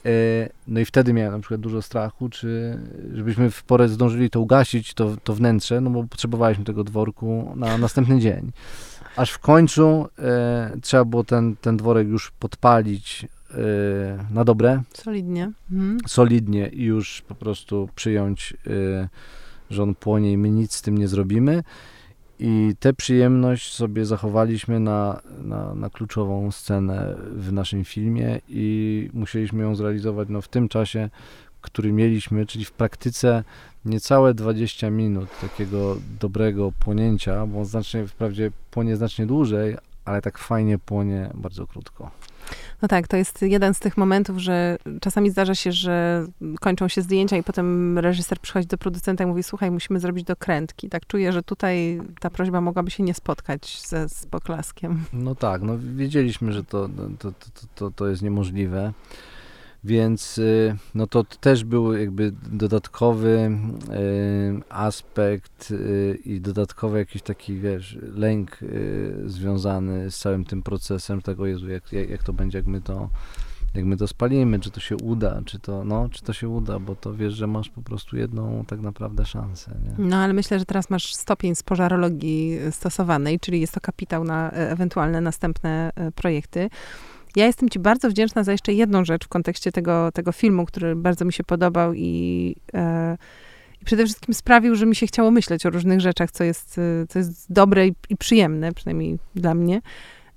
E, 0.05 0.49
no 0.67 0.79
i 0.79 0.85
wtedy 0.85 1.13
miałem 1.13 1.33
na 1.33 1.39
przykład 1.39 1.61
dużo 1.61 1.81
strachu, 1.81 2.29
czy 2.29 2.79
żebyśmy 3.13 3.51
w 3.51 3.63
porę 3.63 3.89
zdążyli 3.89 4.29
to 4.29 4.41
ugasić, 4.41 4.93
to, 4.93 5.15
to 5.23 5.33
wnętrze, 5.33 5.81
no 5.81 5.89
bo 5.89 6.03
potrzebowaliśmy 6.03 6.65
tego 6.65 6.83
dworku 6.83 7.53
na 7.55 7.77
następny 7.77 8.19
dzień. 8.19 8.51
Aż 9.15 9.31
w 9.31 9.39
końcu 9.39 10.07
e, 10.19 10.71
trzeba 10.81 11.05
było 11.05 11.23
ten, 11.23 11.55
ten 11.55 11.77
dworek 11.77 12.07
już 12.07 12.31
podpalić 12.31 13.27
e, 13.51 13.57
na 14.31 14.43
dobre. 14.43 14.81
Solidnie. 14.93 15.51
Mhm. 15.71 15.97
Solidnie 16.07 16.67
i 16.67 16.83
już 16.83 17.21
po 17.27 17.35
prostu 17.35 17.89
przyjąć, 17.95 18.53
e, 18.67 19.09
że 19.69 19.83
on 19.83 19.95
płonie 19.95 20.31
i 20.31 20.37
my 20.37 20.49
nic 20.49 20.75
z 20.75 20.81
tym 20.81 20.97
nie 20.97 21.07
zrobimy. 21.07 21.63
I 22.43 22.75
tę 22.79 22.93
przyjemność 22.93 23.73
sobie 23.73 24.05
zachowaliśmy 24.05 24.79
na, 24.79 25.21
na, 25.43 25.75
na, 25.75 25.89
kluczową 25.89 26.51
scenę 26.51 27.15
w 27.35 27.53
naszym 27.53 27.85
filmie 27.85 28.39
i 28.49 29.09
musieliśmy 29.13 29.63
ją 29.63 29.75
zrealizować 29.75 30.27
no, 30.31 30.41
w 30.41 30.47
tym 30.47 30.69
czasie, 30.69 31.09
który 31.61 31.93
mieliśmy, 31.93 32.45
czyli 32.45 32.65
w 32.65 32.71
praktyce 32.71 33.43
niecałe 33.85 34.33
20 34.33 34.89
minut 34.89 35.29
takiego 35.41 35.97
dobrego 36.19 36.71
płonięcia, 36.79 37.45
bo 37.45 37.65
znacznie, 37.65 38.07
wprawdzie 38.07 38.51
płonie 38.71 38.97
znacznie 38.97 39.25
dłużej, 39.25 39.75
ale 40.05 40.21
tak 40.21 40.37
fajnie 40.37 40.79
płonie 40.79 41.29
bardzo 41.33 41.67
krótko. 41.67 42.11
No 42.81 42.87
tak, 42.87 43.07
to 43.07 43.17
jest 43.17 43.41
jeden 43.41 43.73
z 43.73 43.79
tych 43.79 43.97
momentów, 43.97 44.37
że 44.37 44.77
czasami 45.01 45.29
zdarza 45.29 45.55
się, 45.55 45.71
że 45.71 46.25
kończą 46.59 46.87
się 46.87 47.01
zdjęcia 47.01 47.37
i 47.37 47.43
potem 47.43 47.99
reżyser 47.99 48.39
przychodzi 48.39 48.67
do 48.67 48.77
producenta 48.77 49.23
i 49.23 49.27
mówi, 49.27 49.43
słuchaj, 49.43 49.71
musimy 49.71 49.99
zrobić 49.99 50.25
dokrętki. 50.25 50.89
Tak 50.89 51.07
czuję, 51.07 51.31
że 51.31 51.43
tutaj 51.43 52.01
ta 52.19 52.29
prośba 52.29 52.61
mogłaby 52.61 52.91
się 52.91 53.03
nie 53.03 53.13
spotkać 53.13 53.81
ze, 53.87 54.09
z 54.09 54.25
poklaskiem. 54.25 55.03
No 55.13 55.35
tak, 55.35 55.61
no 55.61 55.77
wiedzieliśmy, 55.79 56.53
że 56.53 56.63
to, 56.63 56.89
to, 57.19 57.31
to, 57.31 57.67
to, 57.75 57.91
to 57.91 58.07
jest 58.07 58.21
niemożliwe. 58.21 58.93
Więc 59.83 60.37
y, 60.37 60.75
no 60.95 61.07
to 61.07 61.23
też 61.23 61.63
był 61.63 61.93
jakby 61.93 62.31
dodatkowy 62.51 63.29
y, 63.29 64.61
aspekt 64.69 65.71
y, 65.71 66.19
i 66.25 66.41
dodatkowy 66.41 66.97
jakiś 66.97 67.21
taki, 67.21 67.59
wiesz, 67.59 67.97
lęk 68.01 68.59
związany 69.25 70.11
z 70.11 70.17
całym 70.17 70.45
tym 70.45 70.63
procesem 70.63 71.21
tego, 71.21 71.45
Jezu, 71.45 71.69
jak, 71.69 71.93
jak, 71.93 72.23
to 72.23 72.33
będzie, 72.33 72.57
jak 72.57 72.67
my 72.67 72.81
to 72.81 73.09
jak 73.75 73.85
my 73.85 73.97
to 73.97 74.07
spalimy, 74.07 74.59
czy 74.59 74.71
to 74.71 74.79
się 74.79 74.95
uda, 74.97 75.41
czy 75.45 75.59
to, 75.59 75.85
no, 75.85 76.09
czy 76.09 76.23
to 76.23 76.33
się 76.33 76.49
uda, 76.49 76.79
bo 76.79 76.95
to 76.95 77.13
wiesz, 77.13 77.33
że 77.33 77.47
masz 77.47 77.69
po 77.69 77.81
prostu 77.81 78.17
jedną 78.17 78.65
tak 78.65 78.81
naprawdę 78.81 79.25
szansę. 79.25 79.71
Nie? 79.83 80.05
No, 80.05 80.17
ale 80.17 80.33
myślę, 80.33 80.59
że 80.59 80.65
teraz 80.65 80.89
masz 80.89 81.15
stopień 81.15 81.55
z 81.55 81.63
pożarologii 81.63 82.59
stosowanej, 82.71 83.39
czyli 83.39 83.61
jest 83.61 83.73
to 83.73 83.81
kapitał 83.81 84.23
na 84.23 84.51
e, 84.51 84.71
ewentualne 84.71 85.21
następne 85.21 85.91
e, 85.95 86.11
projekty. 86.11 86.69
Ja 87.35 87.45
jestem 87.45 87.69
Ci 87.69 87.79
bardzo 87.79 88.09
wdzięczna 88.09 88.43
za 88.43 88.51
jeszcze 88.51 88.73
jedną 88.73 89.05
rzecz 89.05 89.25
w 89.25 89.27
kontekście 89.27 89.71
tego, 89.71 90.11
tego 90.11 90.31
filmu, 90.31 90.65
który 90.65 90.95
bardzo 90.95 91.25
mi 91.25 91.33
się 91.33 91.43
podobał 91.43 91.93
i, 91.93 92.55
e, 92.73 93.17
i 93.81 93.85
przede 93.85 94.05
wszystkim 94.05 94.33
sprawił, 94.33 94.75
że 94.75 94.85
mi 94.85 94.95
się 94.95 95.07
chciało 95.07 95.31
myśleć 95.31 95.65
o 95.65 95.69
różnych 95.69 96.01
rzeczach, 96.01 96.31
co 96.31 96.43
jest, 96.43 96.77
e, 96.77 97.07
co 97.07 97.19
jest 97.19 97.53
dobre 97.53 97.87
i, 97.87 97.93
i 98.09 98.17
przyjemne, 98.17 98.73
przynajmniej 98.73 99.17
dla 99.35 99.55
mnie. 99.55 99.81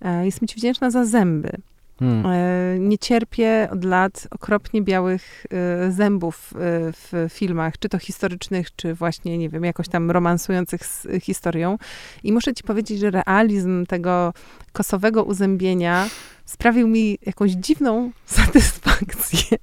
E, 0.00 0.24
jestem 0.24 0.48
Ci 0.48 0.56
wdzięczna 0.56 0.90
za 0.90 1.04
zęby. 1.04 1.50
Hmm. 1.98 2.26
E, 2.26 2.78
nie 2.78 2.98
cierpię 2.98 3.68
od 3.72 3.84
lat 3.84 4.28
okropnie 4.30 4.82
białych 4.82 5.46
e, 5.50 5.92
zębów 5.92 6.52
e, 6.54 6.58
w 6.92 7.26
filmach, 7.32 7.78
czy 7.78 7.88
to 7.88 7.98
historycznych, 7.98 8.76
czy 8.76 8.94
właśnie, 8.94 9.38
nie 9.38 9.48
wiem, 9.48 9.64
jakoś 9.64 9.88
tam 9.88 10.10
romansujących 10.10 10.86
z 10.86 11.06
historią. 11.22 11.78
I 12.22 12.32
muszę 12.32 12.54
ci 12.54 12.64
powiedzieć, 12.64 13.00
że 13.00 13.10
realizm 13.10 13.86
tego 13.86 14.32
kosowego 14.72 15.24
uzębienia 15.24 16.08
sprawił 16.44 16.88
mi 16.88 17.18
jakąś 17.26 17.50
dziwną 17.50 18.10
satysfakcję. 18.26 19.58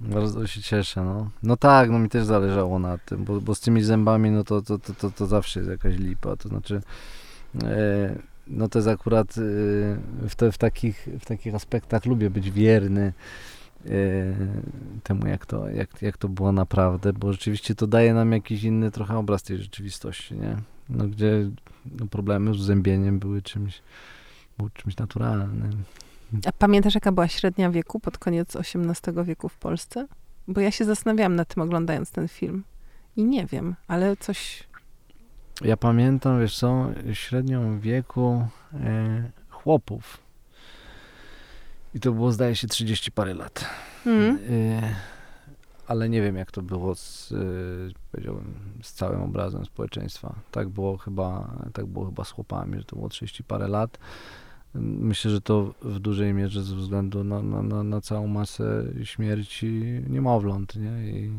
Bardzo 0.00 0.46
się 0.46 0.62
cieszę, 0.62 1.04
no. 1.04 1.30
No 1.42 1.56
tak, 1.56 1.90
no 1.90 1.98
mi 1.98 2.08
też 2.08 2.24
zależało 2.24 2.78
na 2.78 2.98
tym, 2.98 3.24
bo, 3.24 3.40
bo 3.40 3.54
z 3.54 3.60
tymi 3.60 3.82
zębami, 3.82 4.30
no 4.30 4.44
to, 4.44 4.62
to, 4.62 4.78
to, 4.78 4.94
to, 4.94 5.10
to 5.10 5.26
zawsze 5.26 5.60
jest 5.60 5.70
jakaś 5.70 5.96
lipa, 5.96 6.36
to 6.36 6.48
znaczy... 6.48 6.80
E, 7.64 8.27
no 8.50 8.68
to 8.68 8.78
jest 8.78 8.88
akurat 8.88 9.38
y, 9.38 9.40
w, 10.28 10.34
te, 10.36 10.52
w, 10.52 10.58
takich, 10.58 11.08
w 11.20 11.24
takich 11.24 11.54
aspektach 11.54 12.06
lubię 12.06 12.30
być 12.30 12.50
wierny 12.50 13.12
y, 13.86 14.34
temu, 15.02 15.26
jak 15.26 15.46
to, 15.46 15.70
jak, 15.70 16.02
jak 16.02 16.16
to 16.16 16.28
było 16.28 16.52
naprawdę, 16.52 17.12
bo 17.12 17.32
rzeczywiście 17.32 17.74
to 17.74 17.86
daje 17.86 18.14
nam 18.14 18.32
jakiś 18.32 18.62
inny 18.62 18.90
trochę 18.90 19.18
obraz 19.18 19.42
tej 19.42 19.58
rzeczywistości, 19.58 20.34
nie? 20.34 20.56
No, 20.88 21.08
gdzie 21.08 21.50
no, 21.98 22.06
problemy 22.06 22.54
z 22.54 22.58
zębieniem 22.58 23.18
były 23.18 23.42
czymś, 23.42 23.82
były 24.58 24.70
czymś 24.70 24.96
naturalnym. 24.96 25.84
A 26.46 26.52
pamiętasz, 26.52 26.94
jaka 26.94 27.12
była 27.12 27.28
średnia 27.28 27.70
wieku 27.70 28.00
pod 28.00 28.18
koniec 28.18 28.56
XVIII 28.56 29.24
wieku 29.24 29.48
w 29.48 29.56
Polsce? 29.58 30.06
Bo 30.48 30.60
ja 30.60 30.70
się 30.70 30.84
zastanawiałam 30.84 31.36
nad 31.36 31.54
tym, 31.54 31.62
oglądając 31.62 32.10
ten 32.10 32.28
film. 32.28 32.64
I 33.16 33.24
nie 33.24 33.46
wiem, 33.46 33.74
ale 33.88 34.16
coś 34.16 34.67
ja 35.64 35.76
pamiętam, 35.76 36.40
wiesz 36.40 36.56
co, 36.56 36.86
średnią 37.12 37.80
wieku 37.80 38.46
e, 38.74 39.30
chłopów. 39.48 40.18
I 41.94 42.00
to 42.00 42.12
było, 42.12 42.32
zdaje 42.32 42.56
się, 42.56 42.68
30 42.68 43.12
parę 43.12 43.34
lat. 43.34 43.64
Mm. 44.06 44.38
E, 44.50 44.94
ale 45.86 46.08
nie 46.08 46.22
wiem, 46.22 46.36
jak 46.36 46.50
to 46.50 46.62
było 46.62 46.94
z, 46.94 47.32
e, 47.32 47.36
powiedziałbym, 48.12 48.54
z 48.82 48.92
całym 48.92 49.22
obrazem 49.22 49.64
społeczeństwa. 49.64 50.34
Tak 50.50 50.68
było 50.68 50.96
chyba, 50.96 51.56
tak 51.72 51.86
było 51.86 52.06
chyba 52.06 52.24
z 52.24 52.30
chłopami, 52.30 52.78
że 52.78 52.84
to 52.84 52.96
było 52.96 53.08
30 53.08 53.44
parę 53.44 53.68
lat. 53.68 53.98
Myślę, 54.74 55.30
że 55.30 55.40
to 55.40 55.74
w 55.82 55.98
dużej 55.98 56.34
mierze 56.34 56.62
ze 56.62 56.76
względu 56.76 57.24
na, 57.24 57.42
na, 57.42 57.62
na, 57.62 57.82
na 57.82 58.00
całą 58.00 58.26
masę 58.26 58.84
śmierci 59.04 60.02
niemowląt, 60.08 60.76
nie? 60.76 61.10
I 61.10 61.30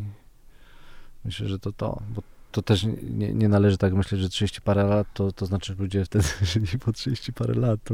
myślę, 1.26 1.48
że 1.48 1.60
to 1.60 1.72
to, 1.72 2.02
bo 2.10 2.22
to 2.52 2.62
też 2.62 2.86
nie, 3.10 3.34
nie 3.34 3.50
należy 3.50 3.78
tak 3.78 3.94
myśleć, 3.94 4.22
że 4.22 4.30
30 4.30 4.62
parę 4.62 4.84
lat 4.84 5.08
to, 5.14 5.32
to 5.32 5.46
znaczy, 5.46 5.74
że 5.74 5.84
ludzie 5.84 6.06
wtedy 6.06 6.26
żyli 6.54 6.80
po 6.86 6.94
30 6.94 7.34
parę 7.34 7.54
lat. 7.54 7.80
To, 7.84 7.94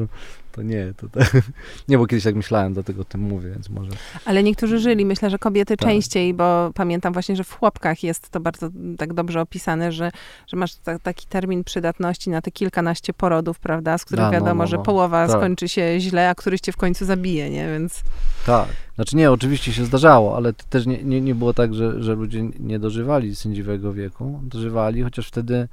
to 0.52 0.62
nie, 0.62 0.94
to 0.98 1.10
tak. 1.10 1.32
Nie, 1.88 1.98
bo 1.98 2.08
kiedyś 2.08 2.24
tak 2.24 2.36
myślałem, 2.36 2.74
dlatego 2.74 3.02
o 3.02 3.06
tym 3.06 3.22
mówię, 3.22 3.50
więc 3.50 3.70
może. 3.70 3.92
Ale 4.26 4.44
niektórzy 4.44 4.80
żyli, 4.80 5.06
myślę, 5.06 5.30
że 5.30 5.40
kobiety 5.40 5.78
tak. 5.78 5.90
częściej, 5.90 6.34
bo 6.34 6.72
pamiętam 6.76 7.14
właśnie, 7.14 7.36
że 7.36 7.44
w 7.44 7.54
chłopkach 7.54 8.04
jest 8.04 8.30
to 8.30 8.40
bardzo 8.40 8.70
tak 8.98 9.14
dobrze 9.14 9.42
opisane, 9.42 9.92
że, 9.92 10.12
że 10.48 10.58
masz 10.58 10.76
ta, 10.76 11.00
taki 11.00 11.28
termin 11.28 11.64
przydatności 11.64 12.30
na 12.30 12.42
te 12.42 12.52
kilkanaście 12.52 13.14
porodów, 13.14 13.60
prawda, 13.60 13.98
z 13.98 14.06
których 14.06 14.26
no, 14.26 14.32
wiadomo, 14.32 14.54
no, 14.54 14.64
no, 14.64 14.68
że 14.68 14.78
połowa 14.78 15.28
tak. 15.28 15.38
skończy 15.38 15.70
się 15.70 16.00
źle, 16.00 16.30
a 16.30 16.36
któryś 16.36 16.62
cię 16.62 16.72
w 16.72 16.78
końcu 16.78 17.06
zabije, 17.06 17.50
nie? 17.50 17.68
Więc. 17.68 18.04
Tak. 18.46 18.68
Znaczy 18.96 19.16
nie, 19.16 19.32
oczywiście 19.32 19.74
się 19.74 19.86
zdarzało, 19.86 20.36
ale 20.36 20.54
też 20.54 20.86
nie, 20.86 21.04
nie, 21.04 21.22
nie 21.22 21.36
było 21.36 21.54
tak, 21.54 21.74
że, 21.74 22.04
że 22.04 22.16
ludzie 22.16 22.44
nie 22.60 22.80
dożywali 22.80 23.36
sędziwego 23.36 23.94
wieku. 23.94 24.40
Dożywali, 24.44 25.02
chociaż 25.02 25.28
wtedy 25.28 25.68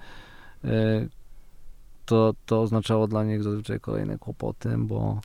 y, 0.65 1.09
to, 2.07 2.35
to 2.47 2.61
oznaczało 2.61 3.09
dla 3.09 3.25
nich 3.25 3.43
zazwyczaj 3.43 3.81
kolejne 3.81 4.19
kłopoty, 4.19 4.75
bo 4.79 5.21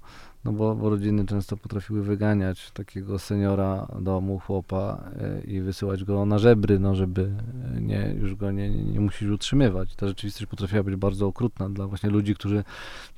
no 0.48 0.54
bo, 0.54 0.76
bo 0.76 0.90
rodziny 0.90 1.26
często 1.26 1.58
potrafiły 1.58 2.04
wyganiać 2.04 2.72
takiego 2.72 3.20
seniora 3.20 3.88
domu, 4.00 4.40
chłopa 4.40 5.04
e, 5.22 5.42
i 5.42 5.62
wysyłać 5.62 6.04
go 6.04 6.26
na 6.26 6.40
żebry, 6.40 6.80
no 6.80 6.96
żeby 6.96 7.32
e, 7.78 7.82
nie, 7.82 8.16
już 8.22 8.36
go 8.36 8.52
nie, 8.52 8.70
nie, 8.70 8.84
nie 8.84 9.00
musisz 9.00 9.30
utrzymywać. 9.30 9.96
Ta 9.96 10.08
rzeczywistość 10.08 10.46
potrafiła 10.46 10.84
być 10.84 10.96
bardzo 10.96 11.28
okrutna 11.28 11.70
dla 11.70 11.88
właśnie 11.88 12.10
ludzi, 12.10 12.36
którzy 12.36 12.64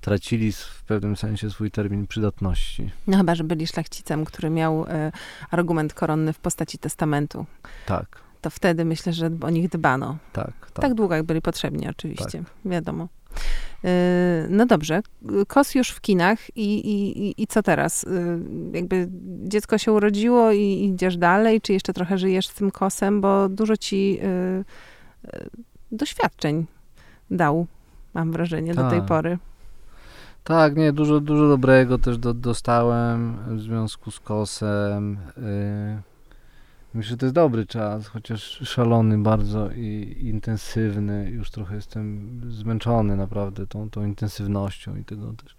tracili 0.01 0.51
w 0.51 0.83
pewnym 0.87 1.15
sensie 1.15 1.49
swój 1.49 1.71
termin 1.71 2.07
przydatności. 2.07 2.91
No 3.07 3.17
chyba, 3.17 3.35
że 3.35 3.43
byli 3.43 3.67
szlachcicem, 3.67 4.25
który 4.25 4.49
miał 4.49 4.85
e, 4.87 5.11
argument 5.51 5.93
koronny 5.93 6.33
w 6.33 6.39
postaci 6.39 6.77
testamentu. 6.77 7.45
Tak. 7.85 8.21
To 8.41 8.49
wtedy 8.49 8.85
myślę, 8.85 9.13
że 9.13 9.31
o 9.41 9.49
nich 9.49 9.69
dbano. 9.69 10.17
Tak, 10.33 10.53
tak. 10.73 10.81
Tak 10.81 10.93
długo, 10.93 11.15
jak 11.15 11.25
byli 11.25 11.41
potrzebni 11.41 11.89
oczywiście, 11.89 12.43
tak. 12.43 12.71
wiadomo. 12.71 13.07
Yy, 13.83 13.89
no 14.49 14.65
dobrze, 14.65 15.01
kos 15.47 15.75
już 15.75 15.89
w 15.89 16.01
kinach 16.01 16.57
i, 16.57 16.73
i, 16.73 17.41
i 17.43 17.47
co 17.47 17.63
teraz? 17.63 18.03
Yy, 18.03 18.39
jakby 18.73 19.07
dziecko 19.43 19.77
się 19.77 19.91
urodziło 19.91 20.51
i 20.51 20.91
idziesz 20.93 21.17
dalej, 21.17 21.61
czy 21.61 21.73
jeszcze 21.73 21.93
trochę 21.93 22.17
żyjesz 22.17 22.47
z 22.47 22.53
tym 22.53 22.71
kosem, 22.71 23.21
bo 23.21 23.49
dużo 23.49 23.77
ci 23.77 24.13
yy, 24.13 24.63
doświadczeń 25.91 26.65
dał, 27.31 27.67
mam 28.13 28.31
wrażenie, 28.31 28.75
do 28.75 28.89
tej 28.89 28.99
tak. 28.99 29.07
pory. 29.07 29.37
Tak, 30.43 30.75
nie, 30.75 30.93
dużo, 30.93 31.19
dużo 31.19 31.47
dobrego 31.47 31.97
też 31.97 32.17
do, 32.17 32.33
dostałem 32.33 33.37
w 33.47 33.59
związku 33.59 34.11
z 34.11 34.19
kosem. 34.19 35.17
Myślę, 36.93 37.09
że 37.09 37.17
to 37.17 37.25
jest 37.25 37.35
dobry 37.35 37.65
czas, 37.65 38.07
chociaż 38.07 38.41
szalony 38.63 39.17
bardzo 39.17 39.71
i 39.71 40.17
intensywny. 40.21 41.29
Już 41.29 41.51
trochę 41.51 41.75
jestem 41.75 42.41
zmęczony 42.49 43.15
naprawdę 43.15 43.67
tą, 43.67 43.89
tą 43.89 44.05
intensywnością 44.05 44.95
i 44.95 45.03
tego 45.03 45.33
też 45.33 45.55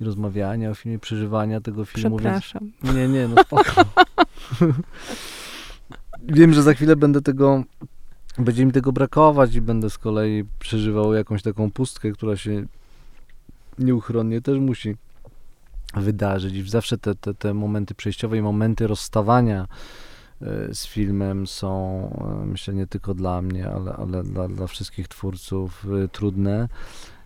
i 0.00 0.04
rozmawiania 0.04 0.70
o 0.70 0.74
filmie, 0.74 0.98
przeżywania 0.98 1.60
tego 1.60 1.84
filmu. 1.84 2.16
Przepraszam. 2.16 2.70
Więc... 2.82 2.96
Nie, 2.96 3.08
nie, 3.08 3.28
no 3.28 3.42
spoko. 3.42 3.84
Wiem, 6.22 6.54
że 6.54 6.62
za 6.62 6.74
chwilę 6.74 6.96
będę 6.96 7.22
tego, 7.22 7.64
będzie 8.38 8.66
mi 8.66 8.72
tego 8.72 8.92
brakować 8.92 9.54
i 9.54 9.60
będę 9.60 9.90
z 9.90 9.98
kolei 9.98 10.44
przeżywał 10.58 11.14
jakąś 11.14 11.42
taką 11.42 11.70
pustkę, 11.70 12.12
która 12.12 12.36
się 12.36 12.66
nieuchronnie 13.78 14.40
też 14.40 14.58
musi 14.58 14.96
wydarzyć. 15.96 16.54
I 16.54 16.70
zawsze 16.70 16.98
te, 16.98 17.14
te, 17.14 17.34
te 17.34 17.54
momenty 17.54 17.94
przejściowe 17.94 18.38
i 18.38 18.42
momenty 18.42 18.86
rozstawania 18.86 19.66
z 20.72 20.86
filmem 20.86 21.46
są, 21.46 21.70
e, 22.42 22.46
myślę, 22.46 22.74
nie 22.74 22.86
tylko 22.86 23.14
dla 23.14 23.42
mnie, 23.42 23.68
ale, 23.68 23.92
ale 23.92 24.22
dla, 24.22 24.48
dla 24.48 24.66
wszystkich 24.66 25.08
twórców 25.08 25.86
e, 26.04 26.08
trudne. 26.08 26.68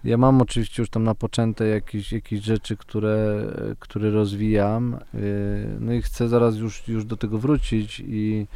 Ja 0.04 0.16
mam 0.16 0.42
oczywiście 0.42 0.82
już 0.82 0.90
tam 0.90 1.04
napoczęte 1.04 1.66
jakieś, 1.66 2.12
jakieś 2.12 2.40
rzeczy, 2.40 2.76
które, 2.76 3.46
które 3.78 4.10
rozwijam, 4.10 4.98
no 5.80 5.92
i 5.92 6.02
chcę 6.02 6.28
zaraz 6.28 6.56
już, 6.56 6.88
już 6.88 7.04
do 7.04 7.16
tego 7.16 7.38
wrócić 7.38 8.02
i 8.06 8.46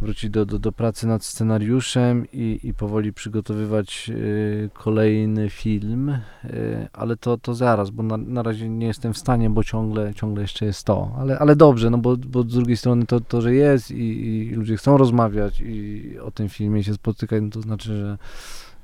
wrócić 0.00 0.30
do, 0.30 0.46
do, 0.46 0.58
do 0.58 0.72
pracy 0.72 1.06
nad 1.06 1.24
scenariuszem 1.24 2.26
i, 2.32 2.60
i 2.62 2.74
powoli 2.74 3.12
przygotowywać 3.12 4.10
y, 4.14 4.70
kolejny 4.74 5.50
film, 5.50 6.08
y, 6.44 6.88
ale 6.92 7.16
to, 7.16 7.38
to 7.38 7.54
zaraz, 7.54 7.90
bo 7.90 8.02
na, 8.02 8.16
na 8.16 8.42
razie 8.42 8.68
nie 8.68 8.86
jestem 8.86 9.14
w 9.14 9.18
stanie, 9.18 9.50
bo 9.50 9.64
ciągle, 9.64 10.14
ciągle 10.14 10.42
jeszcze 10.42 10.66
jest 10.66 10.84
to, 10.84 11.14
ale, 11.18 11.38
ale 11.38 11.56
dobrze, 11.56 11.90
no 11.90 11.98
bo, 11.98 12.16
bo 12.16 12.42
z 12.42 12.46
drugiej 12.46 12.76
strony 12.76 13.06
to, 13.06 13.20
to 13.20 13.40
że 13.40 13.54
jest 13.54 13.90
i, 13.90 14.26
i 14.26 14.54
ludzie 14.54 14.76
chcą 14.76 14.96
rozmawiać 14.96 15.60
i 15.60 16.18
o 16.22 16.30
tym 16.30 16.48
filmie 16.48 16.84
się 16.84 16.94
spotykać, 16.94 17.42
no 17.42 17.50
to 17.50 17.60
znaczy, 17.60 17.98
że 17.98 18.18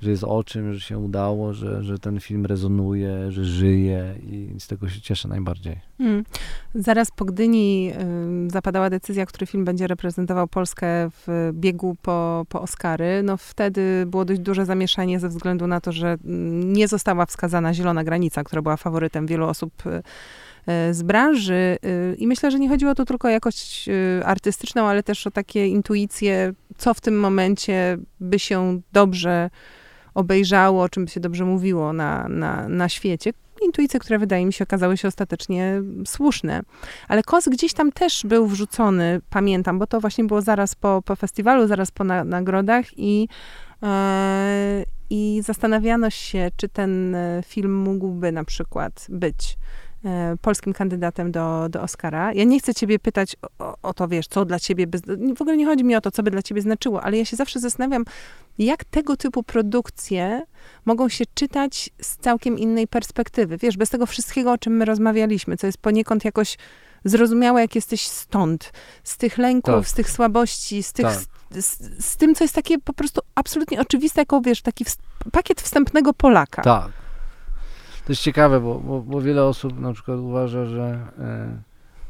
że 0.02 0.10
jest 0.10 0.24
o 0.24 0.44
czym, 0.44 0.74
że 0.74 0.80
się 0.80 0.98
udało, 0.98 1.52
że, 1.52 1.82
że 1.82 1.98
ten 1.98 2.20
film 2.20 2.46
rezonuje, 2.46 3.32
że 3.32 3.44
żyje 3.44 4.14
i 4.22 4.54
z 4.58 4.66
tego 4.66 4.88
się 4.88 5.00
cieszę 5.00 5.28
najbardziej. 5.28 5.80
Hmm. 5.98 6.24
Zaraz 6.74 7.10
po 7.10 7.24
Gdyni 7.24 7.92
y, 8.46 8.50
zapadała 8.50 8.90
decyzja, 8.90 9.26
który 9.26 9.46
film 9.46 9.64
będzie 9.64 9.86
reprezentował 9.86 10.48
Polskę 10.48 10.86
w 11.10 11.50
biegu 11.52 11.96
po, 12.02 12.46
po 12.48 12.60
Oscary. 12.60 13.22
No 13.24 13.36
wtedy 13.36 14.04
było 14.06 14.24
dość 14.24 14.40
duże 14.40 14.64
zamieszanie 14.64 15.20
ze 15.20 15.28
względu 15.28 15.66
na 15.66 15.80
to, 15.80 15.92
że 15.92 16.16
nie 16.64 16.88
została 16.88 17.26
wskazana 17.26 17.74
zielona 17.74 18.04
granica, 18.04 18.44
która 18.44 18.62
była 18.62 18.76
faworytem 18.76 19.26
wielu 19.26 19.46
osób 19.46 19.72
y, 19.86 20.02
z 20.94 21.02
branży. 21.02 21.76
Y, 21.84 22.16
I 22.18 22.26
myślę, 22.26 22.50
że 22.50 22.58
nie 22.58 22.68
chodziło 22.68 22.94
tu 22.94 23.04
tylko 23.04 23.28
o 23.28 23.30
jakość 23.30 23.88
y, 23.88 24.22
artystyczną, 24.24 24.86
ale 24.86 25.02
też 25.02 25.26
o 25.26 25.30
takie 25.30 25.66
intuicje, 25.66 26.52
co 26.78 26.94
w 26.94 27.00
tym 27.00 27.20
momencie 27.20 27.98
by 28.20 28.38
się 28.38 28.80
dobrze 28.92 29.50
obejrzało, 30.14 30.82
o 30.82 30.88
czym 30.88 31.04
by 31.04 31.10
się 31.10 31.20
dobrze 31.20 31.44
mówiło 31.44 31.92
na, 31.92 32.28
na, 32.28 32.68
na 32.68 32.88
świecie. 32.88 33.32
Intuicje, 33.62 34.00
które 34.00 34.18
wydaje 34.18 34.46
mi 34.46 34.52
się 34.52 34.64
okazały 34.64 34.96
się 34.96 35.08
ostatecznie 35.08 35.82
słuszne. 36.06 36.62
Ale 37.08 37.22
Kos 37.22 37.48
gdzieś 37.48 37.72
tam 37.72 37.92
też 37.92 38.22
był 38.26 38.46
wrzucony, 38.46 39.20
pamiętam, 39.30 39.78
bo 39.78 39.86
to 39.86 40.00
właśnie 40.00 40.24
było 40.24 40.42
zaraz 40.42 40.74
po, 40.74 41.02
po 41.04 41.16
festiwalu, 41.16 41.66
zaraz 41.66 41.90
po 41.90 42.04
na, 42.04 42.24
nagrodach 42.24 42.86
i, 42.96 43.28
e, 43.82 44.84
i 45.10 45.40
zastanawiano 45.44 46.10
się, 46.10 46.50
czy 46.56 46.68
ten 46.68 47.14
e, 47.14 47.42
film 47.46 47.76
mógłby 47.76 48.32
na 48.32 48.44
przykład 48.44 49.06
być 49.08 49.56
polskim 50.40 50.72
kandydatem 50.72 51.32
do, 51.32 51.68
do 51.68 51.82
Oscara. 51.82 52.32
Ja 52.32 52.44
nie 52.44 52.60
chcę 52.60 52.74
ciebie 52.74 52.98
pytać 52.98 53.36
o, 53.58 53.74
o, 53.82 53.94
to, 53.94 54.08
wiesz, 54.08 54.26
co 54.26 54.44
dla 54.44 54.58
ciebie, 54.58 54.86
w 55.36 55.42
ogóle 55.42 55.56
nie 55.56 55.66
chodzi 55.66 55.84
mi 55.84 55.96
o 55.96 56.00
to, 56.00 56.10
co 56.10 56.22
by 56.22 56.30
dla 56.30 56.42
ciebie 56.42 56.62
znaczyło, 56.62 57.02
ale 57.02 57.18
ja 57.18 57.24
się 57.24 57.36
zawsze 57.36 57.60
zastanawiam, 57.60 58.04
jak 58.58 58.84
tego 58.84 59.16
typu 59.16 59.42
produkcje 59.42 60.42
mogą 60.84 61.08
się 61.08 61.24
czytać 61.34 61.90
z 62.00 62.16
całkiem 62.16 62.58
innej 62.58 62.88
perspektywy. 62.88 63.56
Wiesz, 63.58 63.76
bez 63.76 63.90
tego 63.90 64.06
wszystkiego, 64.06 64.52
o 64.52 64.58
czym 64.58 64.76
my 64.76 64.84
rozmawialiśmy, 64.84 65.56
co 65.56 65.66
jest 65.66 65.78
poniekąd 65.78 66.24
jakoś 66.24 66.58
zrozumiałe, 67.04 67.60
jak 67.60 67.74
jesteś 67.74 68.06
stąd, 68.06 68.72
z 69.04 69.16
tych 69.16 69.38
lęków, 69.38 69.74
tak. 69.74 69.88
z 69.88 69.94
tych 69.94 70.10
słabości, 70.10 70.82
z, 70.82 70.92
tych, 70.92 71.06
tak. 71.06 71.62
z, 71.62 71.78
z, 72.04 72.16
tym, 72.16 72.34
co 72.34 72.44
jest 72.44 72.54
takie 72.54 72.78
po 72.78 72.92
prostu 72.92 73.20
absolutnie 73.34 73.80
oczywiste, 73.80 74.20
jako, 74.20 74.40
wiesz, 74.40 74.62
taki 74.62 74.84
w, 74.84 74.96
pakiet 75.32 75.60
wstępnego 75.60 76.14
Polaka. 76.14 76.62
Tak 76.62 77.03
to 78.04 78.12
jest 78.12 78.22
ciekawe, 78.22 78.60
bo, 78.60 78.80
bo, 78.80 79.00
bo 79.00 79.20
wiele 79.20 79.44
osób 79.44 79.80
na 79.80 79.92
przykład 79.92 80.18
uważa, 80.18 80.66
że 80.66 81.08
e, 81.18 81.62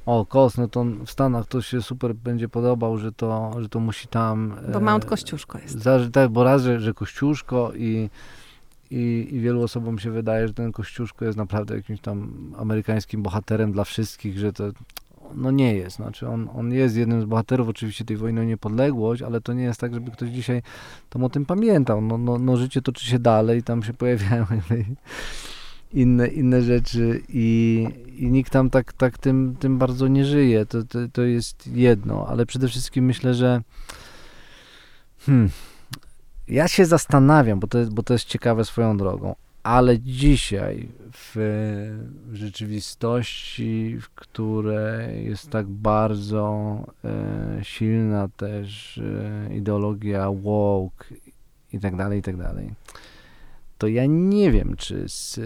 o, 0.07 0.27
Kos, 0.27 0.57
no 0.57 0.69
to 0.69 0.85
w 1.07 1.11
Stanach 1.11 1.47
to 1.47 1.63
się 1.63 1.83
super 1.83 2.15
będzie 2.15 2.49
podobał, 2.49 2.99
że 2.99 3.13
to, 3.13 3.53
że 3.59 3.69
to 3.69 3.81
musi 3.81 4.09
tam... 4.09 4.57
Bo 4.73 4.81
Mount 4.81 5.05
Kościuszko 5.05 5.59
jest. 5.59 5.83
Za, 5.83 5.99
tak, 6.13 6.31
bo 6.31 6.45
raz, 6.45 6.63
że, 6.63 6.81
że 6.81 6.95
Kościuszko 6.95 7.73
i, 7.77 8.11
i, 8.91 9.29
i 9.33 9.41
wielu 9.41 9.63
osobom 9.63 9.99
się 9.99 10.11
wydaje, 10.11 10.49
że 10.49 10.55
ten 10.55 10.73
Kościuszko 10.73 11.25
jest 11.25 11.39
naprawdę 11.39 11.77
jakimś 11.77 12.01
tam 12.01 12.33
amerykańskim 12.59 13.23
bohaterem 13.23 13.73
dla 13.73 13.85
wszystkich, 13.85 14.39
że 14.39 14.53
to 14.53 14.65
no 15.35 15.51
nie 15.51 15.75
jest. 15.75 15.97
Znaczy 15.97 16.29
on, 16.29 16.49
on 16.55 16.73
jest 16.73 16.97
jednym 16.97 17.21
z 17.23 17.25
bohaterów 17.25 17.69
oczywiście 17.69 18.05
tej 18.05 18.17
wojny 18.17 18.41
o 18.41 18.45
niepodległość, 18.45 19.23
ale 19.23 19.41
to 19.41 19.53
nie 19.53 19.63
jest 19.63 19.81
tak, 19.81 19.95
żeby 19.95 20.11
ktoś 20.11 20.29
dzisiaj 20.29 20.63
tam 21.11 21.25
o 21.25 21.29
tym 21.29 21.47
pamiętał. 21.47 22.01
No, 22.01 22.19
no, 22.19 22.39
no 22.39 22.57
życie 22.57 22.83
toczy 22.83 23.07
się 23.07 23.19
dalej, 23.19 23.63
tam 23.63 23.83
się 23.83 23.93
pojawiają 24.03 24.47
inne, 25.95 26.27
inne 26.29 26.63
rzeczy 26.63 27.23
i, 27.29 27.87
i 28.17 28.31
nikt 28.31 28.53
tam 28.53 28.71
tak, 28.71 28.93
tak 28.93 29.19
tym, 29.19 29.57
tym 29.61 29.79
bardzo 29.79 30.09
nie 30.09 30.25
żyje. 30.25 30.67
To, 30.67 30.83
to, 30.83 30.99
to 31.13 31.23
jest 31.23 31.67
jedno, 31.67 32.27
ale 32.29 32.47
przede 32.47 32.69
wszystkim 32.69 33.05
myślę, 33.05 33.35
że 33.35 33.63
hmm, 35.19 35.51
ja 36.49 36.69
się 36.69 36.87
zastanawiam, 36.87 37.61
bo 37.61 37.67
to, 37.67 37.79
bo 37.91 38.03
to 38.03 38.13
jest 38.13 38.25
ciekawe 38.25 38.65
swoją 38.65 38.97
drogą, 38.97 39.35
ale 39.63 39.99
dzisiaj 39.99 40.89
w, 41.13 41.33
w 42.27 42.35
rzeczywistości, 42.35 43.99
w 44.01 44.11
której 44.11 45.25
jest 45.25 45.51
tak 45.51 45.67
bardzo 45.67 46.79
e, 47.05 47.59
silna 47.63 48.29
też 48.29 48.99
e, 48.99 49.55
ideologia 49.55 50.31
woke 50.31 51.07
i 51.73 51.81
tak 51.81 51.97
dalej, 51.97 52.19
i 52.19 52.23
tak 52.23 52.37
dalej, 52.37 52.71
to 53.79 53.89
ja 53.89 54.07
nie 54.07 54.53
wiem, 54.53 54.77
czy 54.77 55.09
z 55.09 55.41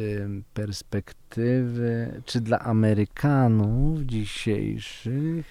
perspektywy, 0.54 2.22
czy 2.26 2.40
dla 2.40 2.58
Amerykanów 2.58 4.00
dzisiejszych, 4.00 5.46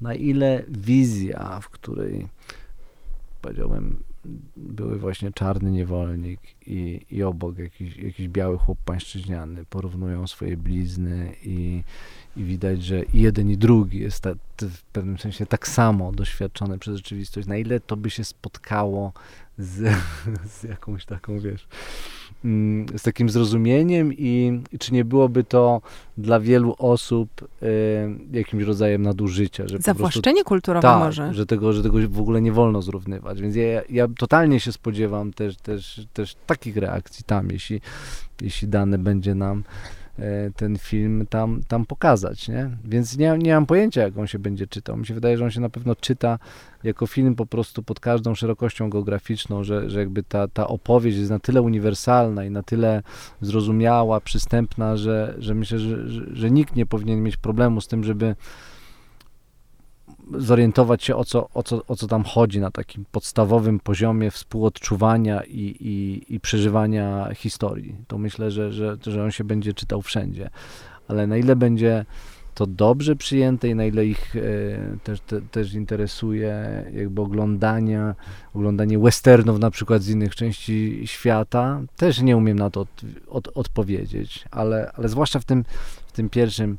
na 0.00 0.14
ile 0.14 0.62
wizja, 0.68 1.60
w 1.62 1.68
której 1.68 2.28
powiedziałbym 3.42 4.02
były 4.56 4.98
właśnie 4.98 5.32
czarny 5.32 5.70
niewolnik 5.70 6.40
i, 6.66 7.00
i 7.10 7.22
obok 7.22 7.58
jakiś, 7.58 7.96
jakiś 7.96 8.28
biały 8.28 8.58
chłop 8.58 8.78
pańszczyźniany, 8.84 9.64
porównują 9.70 10.26
swoje 10.26 10.56
blizny 10.56 11.32
i, 11.42 11.82
i 12.36 12.44
widać, 12.44 12.82
że 12.82 13.02
i 13.02 13.20
jeden 13.20 13.50
i 13.50 13.56
drugi 13.56 13.98
jest 13.98 14.20
ta, 14.20 14.34
w 14.60 14.82
pewnym 14.82 15.18
sensie 15.18 15.46
tak 15.46 15.68
samo 15.68 16.12
doświadczony 16.12 16.78
przez 16.78 16.96
rzeczywistość. 16.96 17.46
Na 17.46 17.56
ile 17.56 17.80
to 17.80 17.96
by 17.96 18.10
się 18.10 18.24
spotkało 18.24 19.12
z, 19.58 19.94
z 20.58 20.62
jakąś 20.62 21.04
taką, 21.04 21.38
wiesz, 21.38 21.68
mm, 22.44 22.86
z 22.98 23.02
takim 23.02 23.30
zrozumieniem 23.30 24.12
i, 24.12 24.62
i 24.72 24.78
czy 24.78 24.94
nie 24.94 25.04
byłoby 25.04 25.44
to 25.44 25.80
dla 26.18 26.40
wielu 26.40 26.74
osób 26.78 27.30
y, 27.42 27.66
jakimś 28.32 28.64
rodzajem 28.64 29.02
nadużycia. 29.02 29.68
Że 29.68 29.78
Zawłaszczenie 29.78 30.34
prostu, 30.34 30.48
kulturowe 30.48 30.88
tak, 30.88 30.98
może. 30.98 31.34
Że 31.34 31.46
tego, 31.46 31.72
że 31.72 31.82
tego 31.82 31.98
w 32.08 32.20
ogóle 32.20 32.42
nie 32.42 32.52
wolno 32.52 32.82
zrównywać. 32.82 33.40
Więc 33.40 33.56
ja, 33.56 33.82
ja 33.90 34.08
totalnie 34.18 34.60
się 34.60 34.72
spodziewam 34.72 35.32
też, 35.32 35.56
też, 35.56 36.06
też 36.12 36.36
takich 36.46 36.76
reakcji 36.76 37.24
tam, 37.24 37.48
jeśli, 37.50 37.80
jeśli 38.40 38.68
dane 38.68 38.98
będzie 38.98 39.34
nam 39.34 39.64
ten 40.56 40.78
film 40.78 41.26
tam, 41.30 41.60
tam 41.68 41.86
pokazać, 41.86 42.48
nie? 42.48 42.70
Więc 42.84 43.16
nie, 43.16 43.38
nie 43.38 43.54
mam 43.54 43.66
pojęcia, 43.66 44.02
jak 44.02 44.18
on 44.18 44.26
się 44.26 44.38
będzie 44.38 44.66
czytał. 44.66 44.96
Mi 44.96 45.06
się 45.06 45.14
wydaje, 45.14 45.38
że 45.38 45.44
on 45.44 45.50
się 45.50 45.60
na 45.60 45.68
pewno 45.68 45.96
czyta 45.96 46.38
jako 46.84 47.06
film 47.06 47.34
po 47.34 47.46
prostu 47.46 47.82
pod 47.82 48.00
każdą 48.00 48.34
szerokością 48.34 48.90
geograficzną, 48.90 49.64
że, 49.64 49.90
że 49.90 50.00
jakby 50.00 50.22
ta, 50.22 50.48
ta 50.48 50.68
opowieść 50.68 51.18
jest 51.18 51.30
na 51.30 51.38
tyle 51.38 51.62
uniwersalna 51.62 52.44
i 52.44 52.50
na 52.50 52.62
tyle 52.62 53.02
zrozumiała, 53.40 54.20
przystępna, 54.20 54.96
że, 54.96 55.34
że 55.38 55.54
myślę, 55.54 55.78
że, 55.78 56.08
że, 56.08 56.22
że 56.32 56.50
nikt 56.50 56.76
nie 56.76 56.86
powinien 56.86 57.22
mieć 57.22 57.36
problemu 57.36 57.80
z 57.80 57.88
tym, 57.88 58.04
żeby 58.04 58.36
zorientować 60.34 61.04
się, 61.04 61.16
o 61.16 61.24
co, 61.24 61.48
o, 61.54 61.62
co, 61.62 61.82
o 61.88 61.96
co 61.96 62.06
tam 62.06 62.24
chodzi 62.24 62.60
na 62.60 62.70
takim 62.70 63.04
podstawowym 63.12 63.80
poziomie 63.80 64.30
współodczuwania 64.30 65.42
i, 65.44 65.76
i, 65.80 66.24
i 66.34 66.40
przeżywania 66.40 67.28
historii. 67.34 67.96
To 68.08 68.18
myślę, 68.18 68.50
że, 68.50 68.72
że, 68.72 68.96
że 69.06 69.24
on 69.24 69.30
się 69.30 69.44
będzie 69.44 69.74
czytał 69.74 70.02
wszędzie. 70.02 70.50
Ale 71.08 71.26
na 71.26 71.36
ile 71.36 71.56
będzie 71.56 72.04
to 72.56 72.66
dobrze 72.66 73.16
przyjęte 73.16 73.68
i 73.68 73.74
na 73.74 73.84
ile 73.84 74.06
ich 74.06 74.36
e, 74.36 74.40
też, 75.04 75.20
te, 75.20 75.40
też 75.40 75.74
interesuje 75.74 76.84
jakby 76.94 77.22
oglądania, 77.22 78.14
oglądanie 78.54 78.98
westernów 78.98 79.58
na 79.58 79.70
przykład 79.70 80.02
z 80.02 80.08
innych 80.08 80.34
części 80.34 81.02
świata, 81.04 81.80
też 81.96 82.22
nie 82.22 82.36
umiem 82.36 82.58
na 82.58 82.70
to 82.70 82.80
od, 82.80 82.88
od, 83.28 83.48
odpowiedzieć, 83.54 84.44
ale, 84.50 84.92
ale 84.94 85.08
zwłaszcza 85.08 85.40
w 85.40 85.44
tym, 85.44 85.64
w 86.06 86.12
tym 86.12 86.30
pierwszym 86.30 86.78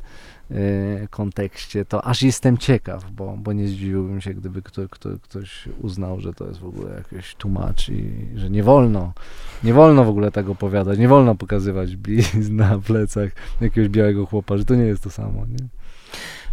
kontekście, 1.09 1.85
to 1.85 2.05
aż 2.05 2.21
jestem 2.21 2.57
ciekaw, 2.57 3.11
bo, 3.11 3.37
bo 3.37 3.53
nie 3.53 3.67
zdziwiłbym 3.67 4.21
się, 4.21 4.33
gdyby 4.33 4.61
kto, 4.61 4.89
kto, 4.89 5.09
ktoś 5.21 5.69
uznał, 5.81 6.19
że 6.19 6.33
to 6.33 6.47
jest 6.47 6.59
w 6.59 6.65
ogóle 6.65 6.95
jakiś 6.95 7.35
tłumacz 7.35 7.89
i 7.89 8.11
że 8.35 8.49
nie 8.49 8.63
wolno, 8.63 9.13
nie 9.63 9.73
wolno 9.73 10.03
w 10.03 10.09
ogóle 10.09 10.31
tak 10.31 10.49
opowiadać, 10.49 10.99
nie 10.99 11.07
wolno 11.07 11.35
pokazywać 11.35 11.95
blizn 11.95 12.55
na 12.55 12.79
plecach 12.79 13.31
jakiegoś 13.61 13.89
białego 13.89 14.25
chłopa, 14.25 14.57
że 14.57 14.65
to 14.65 14.75
nie 14.75 14.83
jest 14.83 15.03
to 15.03 15.09
samo, 15.09 15.45
nie? 15.45 15.67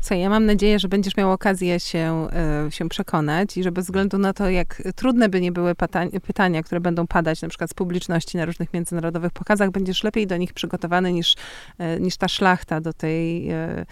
Co, 0.05 0.15
ja 0.15 0.31
mam 0.31 0.47
nadzieję, 0.47 0.79
że 0.79 0.89
będziesz 0.89 1.17
miał 1.17 1.33
okazję 1.33 1.81
się, 1.81 2.29
e, 2.67 2.71
się 2.71 2.89
przekonać 2.89 3.57
i 3.57 3.63
że 3.63 3.73
bez 3.73 3.85
względu 3.85 4.19
na 4.19 4.33
to, 4.33 4.51
jak 4.51 4.83
trudne 4.97 5.29
by 5.29 5.41
nie 5.41 5.53
były 5.53 5.75
pytania, 6.23 6.63
które 6.63 6.81
będą 6.81 7.07
padać 7.07 7.43
na 7.43 7.49
przykład 7.49 7.71
z 7.71 7.75
publiczności 7.75 8.37
na 8.37 8.45
różnych 8.45 8.73
międzynarodowych 8.73 9.33
pokazach, 9.33 9.71
będziesz 9.71 10.05
lepiej 10.05 10.27
do 10.27 10.37
nich 10.37 10.53
przygotowany 10.53 11.13
niż, 11.13 11.37
e, 11.79 12.01
niż 12.01 12.17
ta 12.17 12.29
szlachta 12.29 12.81
do 12.81 12.93
tej 12.93 13.51
e, 13.51 13.87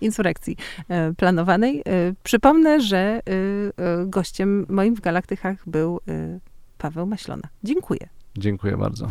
insurrekcji 0.00 0.56
planowanej. 1.16 1.82
Przypomnę, 2.22 2.80
że 2.80 3.20
gościem 4.06 4.66
moim 4.68 4.96
w 4.96 5.00
Galaktykach 5.00 5.56
był 5.66 6.00
Paweł 6.78 7.06
Maślona. 7.06 7.48
Dziękuję. 7.62 8.08
Dziękuję 8.36 8.76
bardzo. 8.76 9.08